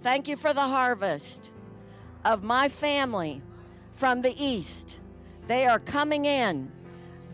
thank 0.02 0.28
you 0.28 0.36
for 0.36 0.52
the 0.52 0.60
harvest 0.60 1.50
of 2.24 2.42
my 2.42 2.68
family 2.68 3.42
from 3.92 4.22
the 4.22 4.34
east. 4.42 5.00
They 5.46 5.66
are 5.66 5.78
coming 5.78 6.24
in. 6.24 6.72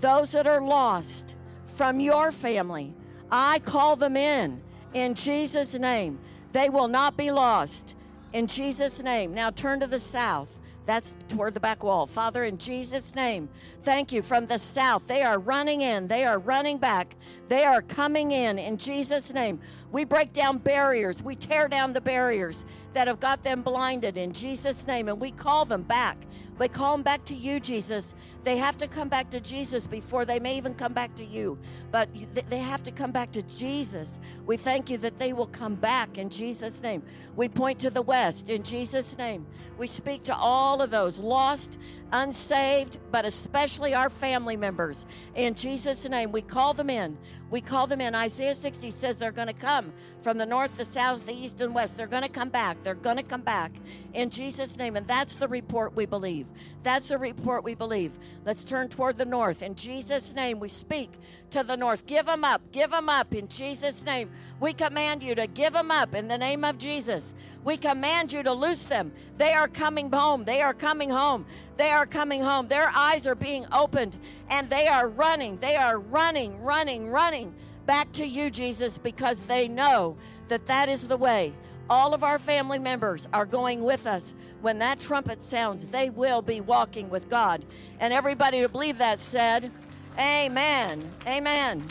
Those 0.01 0.33
that 0.33 0.47
are 0.47 0.63
lost 0.63 1.37
from 1.67 2.01
your 2.01 2.33
family, 2.33 2.95
I 3.31 3.59
call 3.59 3.97
them 3.97 4.17
in 4.17 4.63
in 4.95 5.15
Jesus' 5.15 5.75
name. 5.75 6.19
They 6.53 6.69
will 6.69 6.89
not 6.89 7.17
be 7.17 7.31
lost 7.31 7.95
in 8.33 8.47
Jesus' 8.47 9.03
name. 9.03 9.35
Now 9.35 9.51
turn 9.51 9.81
to 9.81 9.87
the 9.87 9.99
south. 9.99 10.59
That's 10.87 11.15
toward 11.29 11.55
the 11.55 11.61
back 11.61 11.85
wall. 11.85 12.07
Father, 12.07 12.43
in 12.43 12.59
Jesus' 12.59 13.15
name, 13.15 13.49
thank 13.83 14.13
you. 14.13 14.23
From 14.23 14.47
the 14.47 14.59
south, 14.59 15.07
they 15.07 15.23
are 15.23 15.39
running 15.39 15.83
in, 15.83 16.09
they 16.09 16.25
are 16.25 16.39
running 16.39 16.79
back, 16.79 17.15
they 17.49 17.65
are 17.65 17.83
coming 17.83 18.33
in. 18.33 18.59
In 18.59 18.77
Jesus' 18.77 19.33
name, 19.33 19.61
we 19.93 20.05
break 20.05 20.33
down 20.33 20.59
barriers, 20.59 21.23
we 21.23 21.37
tear 21.37 21.69
down 21.69 21.93
the 21.93 22.01
barriers 22.01 22.65
that 22.95 23.07
have 23.07 23.21
got 23.21 23.45
them 23.45 23.63
blinded 23.63 24.17
in 24.17 24.33
Jesus' 24.33 24.87
name, 24.87 25.09
and 25.09 25.21
we 25.21 25.31
call 25.31 25.65
them 25.65 25.83
back. 25.83 26.17
We 26.59 26.67
call 26.69 26.97
them 26.97 27.03
back 27.03 27.25
to 27.27 27.35
you, 27.35 27.61
Jesus. 27.61 28.15
They 28.43 28.57
have 28.57 28.79
to 28.79 28.89
come 28.89 29.09
back 29.09 29.31
to 29.31 29.41
Jesus 29.41 29.87
before 29.87 30.25
they 30.25 30.39
may 30.39 30.57
even 30.57 30.75
come 30.75 30.93
back 30.93 31.15
to 31.17 31.25
you. 31.25 31.59
But 31.91 32.09
they 32.49 32.59
have 32.59 32.83
to 32.85 32.91
come 32.91 33.13
back 33.13 33.33
to 33.33 33.43
Jesus. 33.43 34.19
We 34.47 34.57
thank 34.57 34.89
you 34.89 34.99
that 34.99 35.19
they 35.19 35.33
will 35.33 35.47
come 35.47 35.75
back 35.75 36.17
in 36.17 36.31
Jesus' 36.31 36.83
name. 36.83 37.03
We 37.37 37.49
point 37.49 37.79
to 37.81 37.91
the 37.91 38.03
west 38.03 38.49
in 38.49 38.63
Jesus' 38.63 39.19
name. 39.19 39.47
We 39.77 39.87
speak 39.87 40.25
to 40.25 40.37
all 40.37 40.83
of 40.83 40.91
those 40.91 41.19
lost, 41.19 41.79
unsaved, 42.13 42.99
but 43.11 43.25
especially 43.25 43.95
our 43.95 44.11
family 44.11 44.57
members. 44.57 45.07
In 45.35 45.55
Jesus' 45.55 46.09
name, 46.09 46.33
we 46.33 46.43
call 46.43 46.75
them 46.75 46.91
in. 46.91 47.17
We 47.51 47.61
call 47.61 47.87
them 47.87 48.01
in. 48.01 48.15
Isaiah 48.15 48.55
60 48.55 48.91
says 48.91 49.19
they're 49.19 49.33
going 49.33 49.49
to 49.49 49.53
come 49.53 49.93
from 50.21 50.39
the 50.39 50.47
north, 50.47 50.77
the 50.77 50.85
south, 50.85 51.27
the 51.27 51.35
east, 51.35 51.61
and 51.61 51.75
west. 51.75 51.97
They're 51.97 52.07
going 52.07 52.23
to 52.23 52.29
come 52.29 52.49
back. 52.51 52.77
They're 52.85 52.95
going 52.95 53.17
to 53.17 53.23
come 53.23 53.41
back 53.41 53.73
in 54.15 54.31
Jesus' 54.31 54.77
name. 54.77 54.97
And 54.97 55.07
that's 55.07 55.35
the 55.35 55.49
report 55.49 55.97
we 55.97 56.07
believe. 56.07 56.47
That's 56.83 57.09
the 57.09 57.19
report 57.19 57.65
we 57.65 57.75
believe. 57.75 58.19
Let's 58.45 58.65
turn 58.65 58.89
toward 58.89 59.19
the 59.19 59.25
north. 59.27 59.63
In 59.63 59.75
Jesus' 59.75 60.35
name, 60.35 60.61
we 60.61 60.69
speak 60.69 61.13
to 61.51 61.63
the 61.63 61.77
north. 61.77 62.07
Give 62.07 62.25
them 62.25 62.43
up. 62.43 62.63
Give 62.73 62.91
them 62.91 63.09
up 63.09 63.35
in 63.35 63.49
Jesus' 63.49 64.05
name. 64.05 64.31
We 64.61 64.73
command 64.73 65.23
you 65.23 65.35
to 65.35 65.47
give 65.47 65.75
them 65.75 65.91
up 65.91 66.15
in 66.15 66.29
the 66.29 66.39
name 66.39 66.65
of 66.65 66.79
Jesus. 66.79 67.35
We 67.65 67.77
command 67.77 68.33
you 68.33 68.43
to 68.43 68.53
loose 68.53 68.85
them. 68.85 69.13
They 69.37 69.53
are 69.53 69.69
coming 69.69 70.11
home. 70.11 70.45
They 70.45 70.63
are 70.63 70.73
coming 70.73 71.11
home. 71.11 71.45
They 71.77 71.91
are 71.91 72.07
coming 72.07 72.41
home. 72.41 72.69
Their 72.69 72.89
eyes 72.89 73.27
are 73.27 73.35
being 73.35 73.67
opened 73.73 74.17
and 74.49 74.71
they 74.71 74.87
are 74.87 75.09
running. 75.09 75.59
They 75.59 75.77
are 75.77 75.99
running, 75.99 76.63
running, 76.63 77.11
running 77.11 77.55
back 77.85 78.13
to 78.13 78.27
you, 78.27 78.51
Jesus, 78.51 78.99
because 78.99 79.41
they 79.41 79.69
know 79.69 80.17
that 80.49 80.67
that 80.67 80.89
is 80.89 81.09
the 81.09 81.17
way. 81.17 81.53
All 81.91 82.15
of 82.15 82.23
our 82.23 82.39
family 82.39 82.79
members 82.79 83.27
are 83.33 83.45
going 83.45 83.83
with 83.83 84.07
us. 84.07 84.37
When 84.61 84.79
that 84.79 85.01
trumpet 85.01 85.43
sounds, 85.43 85.87
they 85.87 86.09
will 86.09 86.41
be 86.41 86.61
walking 86.61 87.11
with 87.11 87.29
God. 87.29 87.65
And 87.99 88.13
everybody 88.13 88.61
who 88.61 88.69
believe 88.69 88.99
that 88.99 89.19
said, 89.19 89.73
Amen. 90.17 91.11
Amen. 91.27 91.91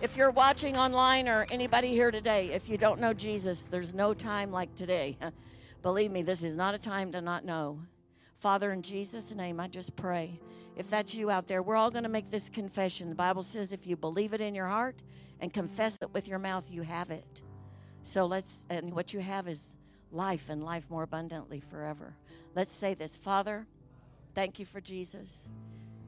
If 0.00 0.16
you're 0.16 0.30
watching 0.30 0.76
online 0.76 1.28
or 1.28 1.48
anybody 1.50 1.88
here 1.88 2.12
today, 2.12 2.52
if 2.52 2.68
you 2.68 2.78
don't 2.78 3.00
know 3.00 3.12
Jesus, 3.12 3.62
there's 3.62 3.92
no 3.92 4.14
time 4.14 4.52
like 4.52 4.72
today. 4.76 5.16
Believe 5.82 6.12
me, 6.12 6.22
this 6.22 6.44
is 6.44 6.54
not 6.54 6.74
a 6.74 6.78
time 6.78 7.10
to 7.10 7.20
not 7.20 7.44
know. 7.44 7.80
Father, 8.38 8.70
in 8.70 8.82
Jesus' 8.82 9.34
name, 9.34 9.58
I 9.58 9.66
just 9.66 9.96
pray. 9.96 10.40
If 10.76 10.90
that's 10.90 11.14
you 11.14 11.30
out 11.30 11.48
there, 11.48 11.62
we're 11.62 11.76
all 11.76 11.90
going 11.90 12.04
to 12.04 12.08
make 12.08 12.30
this 12.30 12.48
confession. 12.48 13.08
The 13.08 13.14
Bible 13.14 13.42
says 13.42 13.72
if 13.72 13.86
you 13.86 13.96
believe 13.96 14.32
it 14.32 14.40
in 14.40 14.54
your 14.54 14.66
heart 14.66 15.02
and 15.40 15.52
confess 15.52 15.98
it 16.02 16.12
with 16.14 16.28
your 16.28 16.38
mouth, 16.38 16.70
you 16.70 16.82
have 16.82 17.10
it. 17.10 17.42
So 18.02 18.26
let's, 18.26 18.64
and 18.68 18.92
what 18.94 19.14
you 19.14 19.20
have 19.20 19.48
is 19.48 19.76
life 20.10 20.48
and 20.48 20.62
life 20.64 20.90
more 20.90 21.04
abundantly 21.04 21.60
forever. 21.60 22.16
Let's 22.54 22.72
say 22.72 22.94
this 22.94 23.16
Father, 23.16 23.66
thank 24.34 24.58
you 24.58 24.66
for 24.66 24.80
Jesus. 24.80 25.48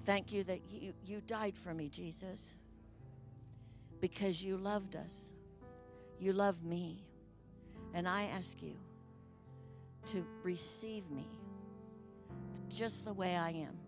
Thank 0.04 0.32
you 0.32 0.44
that 0.44 0.60
you, 0.70 0.92
you 1.04 1.22
died 1.26 1.56
for 1.56 1.72
me, 1.72 1.88
Jesus, 1.88 2.54
because 4.00 4.44
you 4.44 4.58
loved 4.58 4.96
us. 4.96 5.32
You 6.18 6.34
love 6.34 6.62
me. 6.62 7.04
And 7.94 8.06
I 8.06 8.24
ask 8.24 8.62
you 8.62 8.76
to 10.06 10.26
receive 10.42 11.10
me 11.10 11.26
just 12.68 13.04
the 13.04 13.14
way 13.14 13.36
I 13.36 13.50
am, 13.50 13.78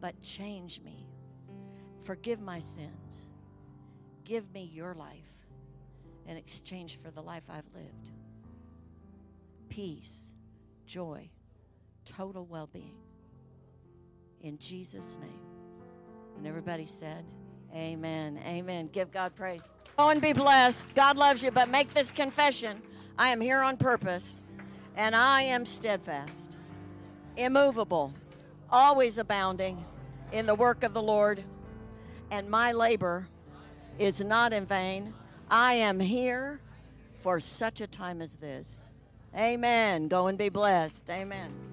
but 0.00 0.22
change 0.22 0.80
me. 0.82 1.08
Forgive 2.02 2.40
my 2.40 2.60
sins. 2.60 3.28
Give 4.24 4.52
me 4.52 4.70
your 4.72 4.94
life 4.94 5.41
in 6.26 6.36
exchange 6.36 6.96
for 6.96 7.10
the 7.10 7.22
life 7.22 7.44
I've 7.48 7.68
lived. 7.74 8.10
Peace, 9.68 10.34
joy, 10.86 11.28
total 12.04 12.46
well 12.46 12.68
being. 12.72 12.94
In 14.40 14.58
Jesus' 14.58 15.16
name. 15.20 15.40
And 16.36 16.46
everybody 16.46 16.86
said, 16.86 17.24
Amen. 17.74 18.38
Amen. 18.44 18.88
Give 18.92 19.10
God 19.10 19.34
praise. 19.34 19.66
Go 19.96 20.10
and 20.10 20.20
be 20.20 20.32
blessed. 20.32 20.94
God 20.94 21.16
loves 21.16 21.42
you, 21.42 21.50
but 21.50 21.70
make 21.70 21.94
this 21.94 22.10
confession 22.10 22.82
I 23.18 23.28
am 23.28 23.40
here 23.40 23.60
on 23.60 23.76
purpose, 23.76 24.40
and 24.96 25.14
I 25.14 25.42
am 25.42 25.66
steadfast, 25.66 26.56
immovable, 27.36 28.14
always 28.70 29.18
abounding 29.18 29.84
in 30.32 30.46
the 30.46 30.54
work 30.54 30.82
of 30.82 30.94
the 30.94 31.02
Lord, 31.02 31.44
and 32.30 32.48
my 32.48 32.72
labor 32.72 33.28
is 33.98 34.22
not 34.22 34.52
in 34.52 34.64
vain. 34.64 35.12
I 35.52 35.74
am 35.74 36.00
here 36.00 36.60
for 37.18 37.38
such 37.38 37.82
a 37.82 37.86
time 37.86 38.22
as 38.22 38.36
this. 38.36 38.90
Amen. 39.36 40.08
Go 40.08 40.26
and 40.28 40.38
be 40.38 40.48
blessed. 40.48 41.10
Amen. 41.10 41.71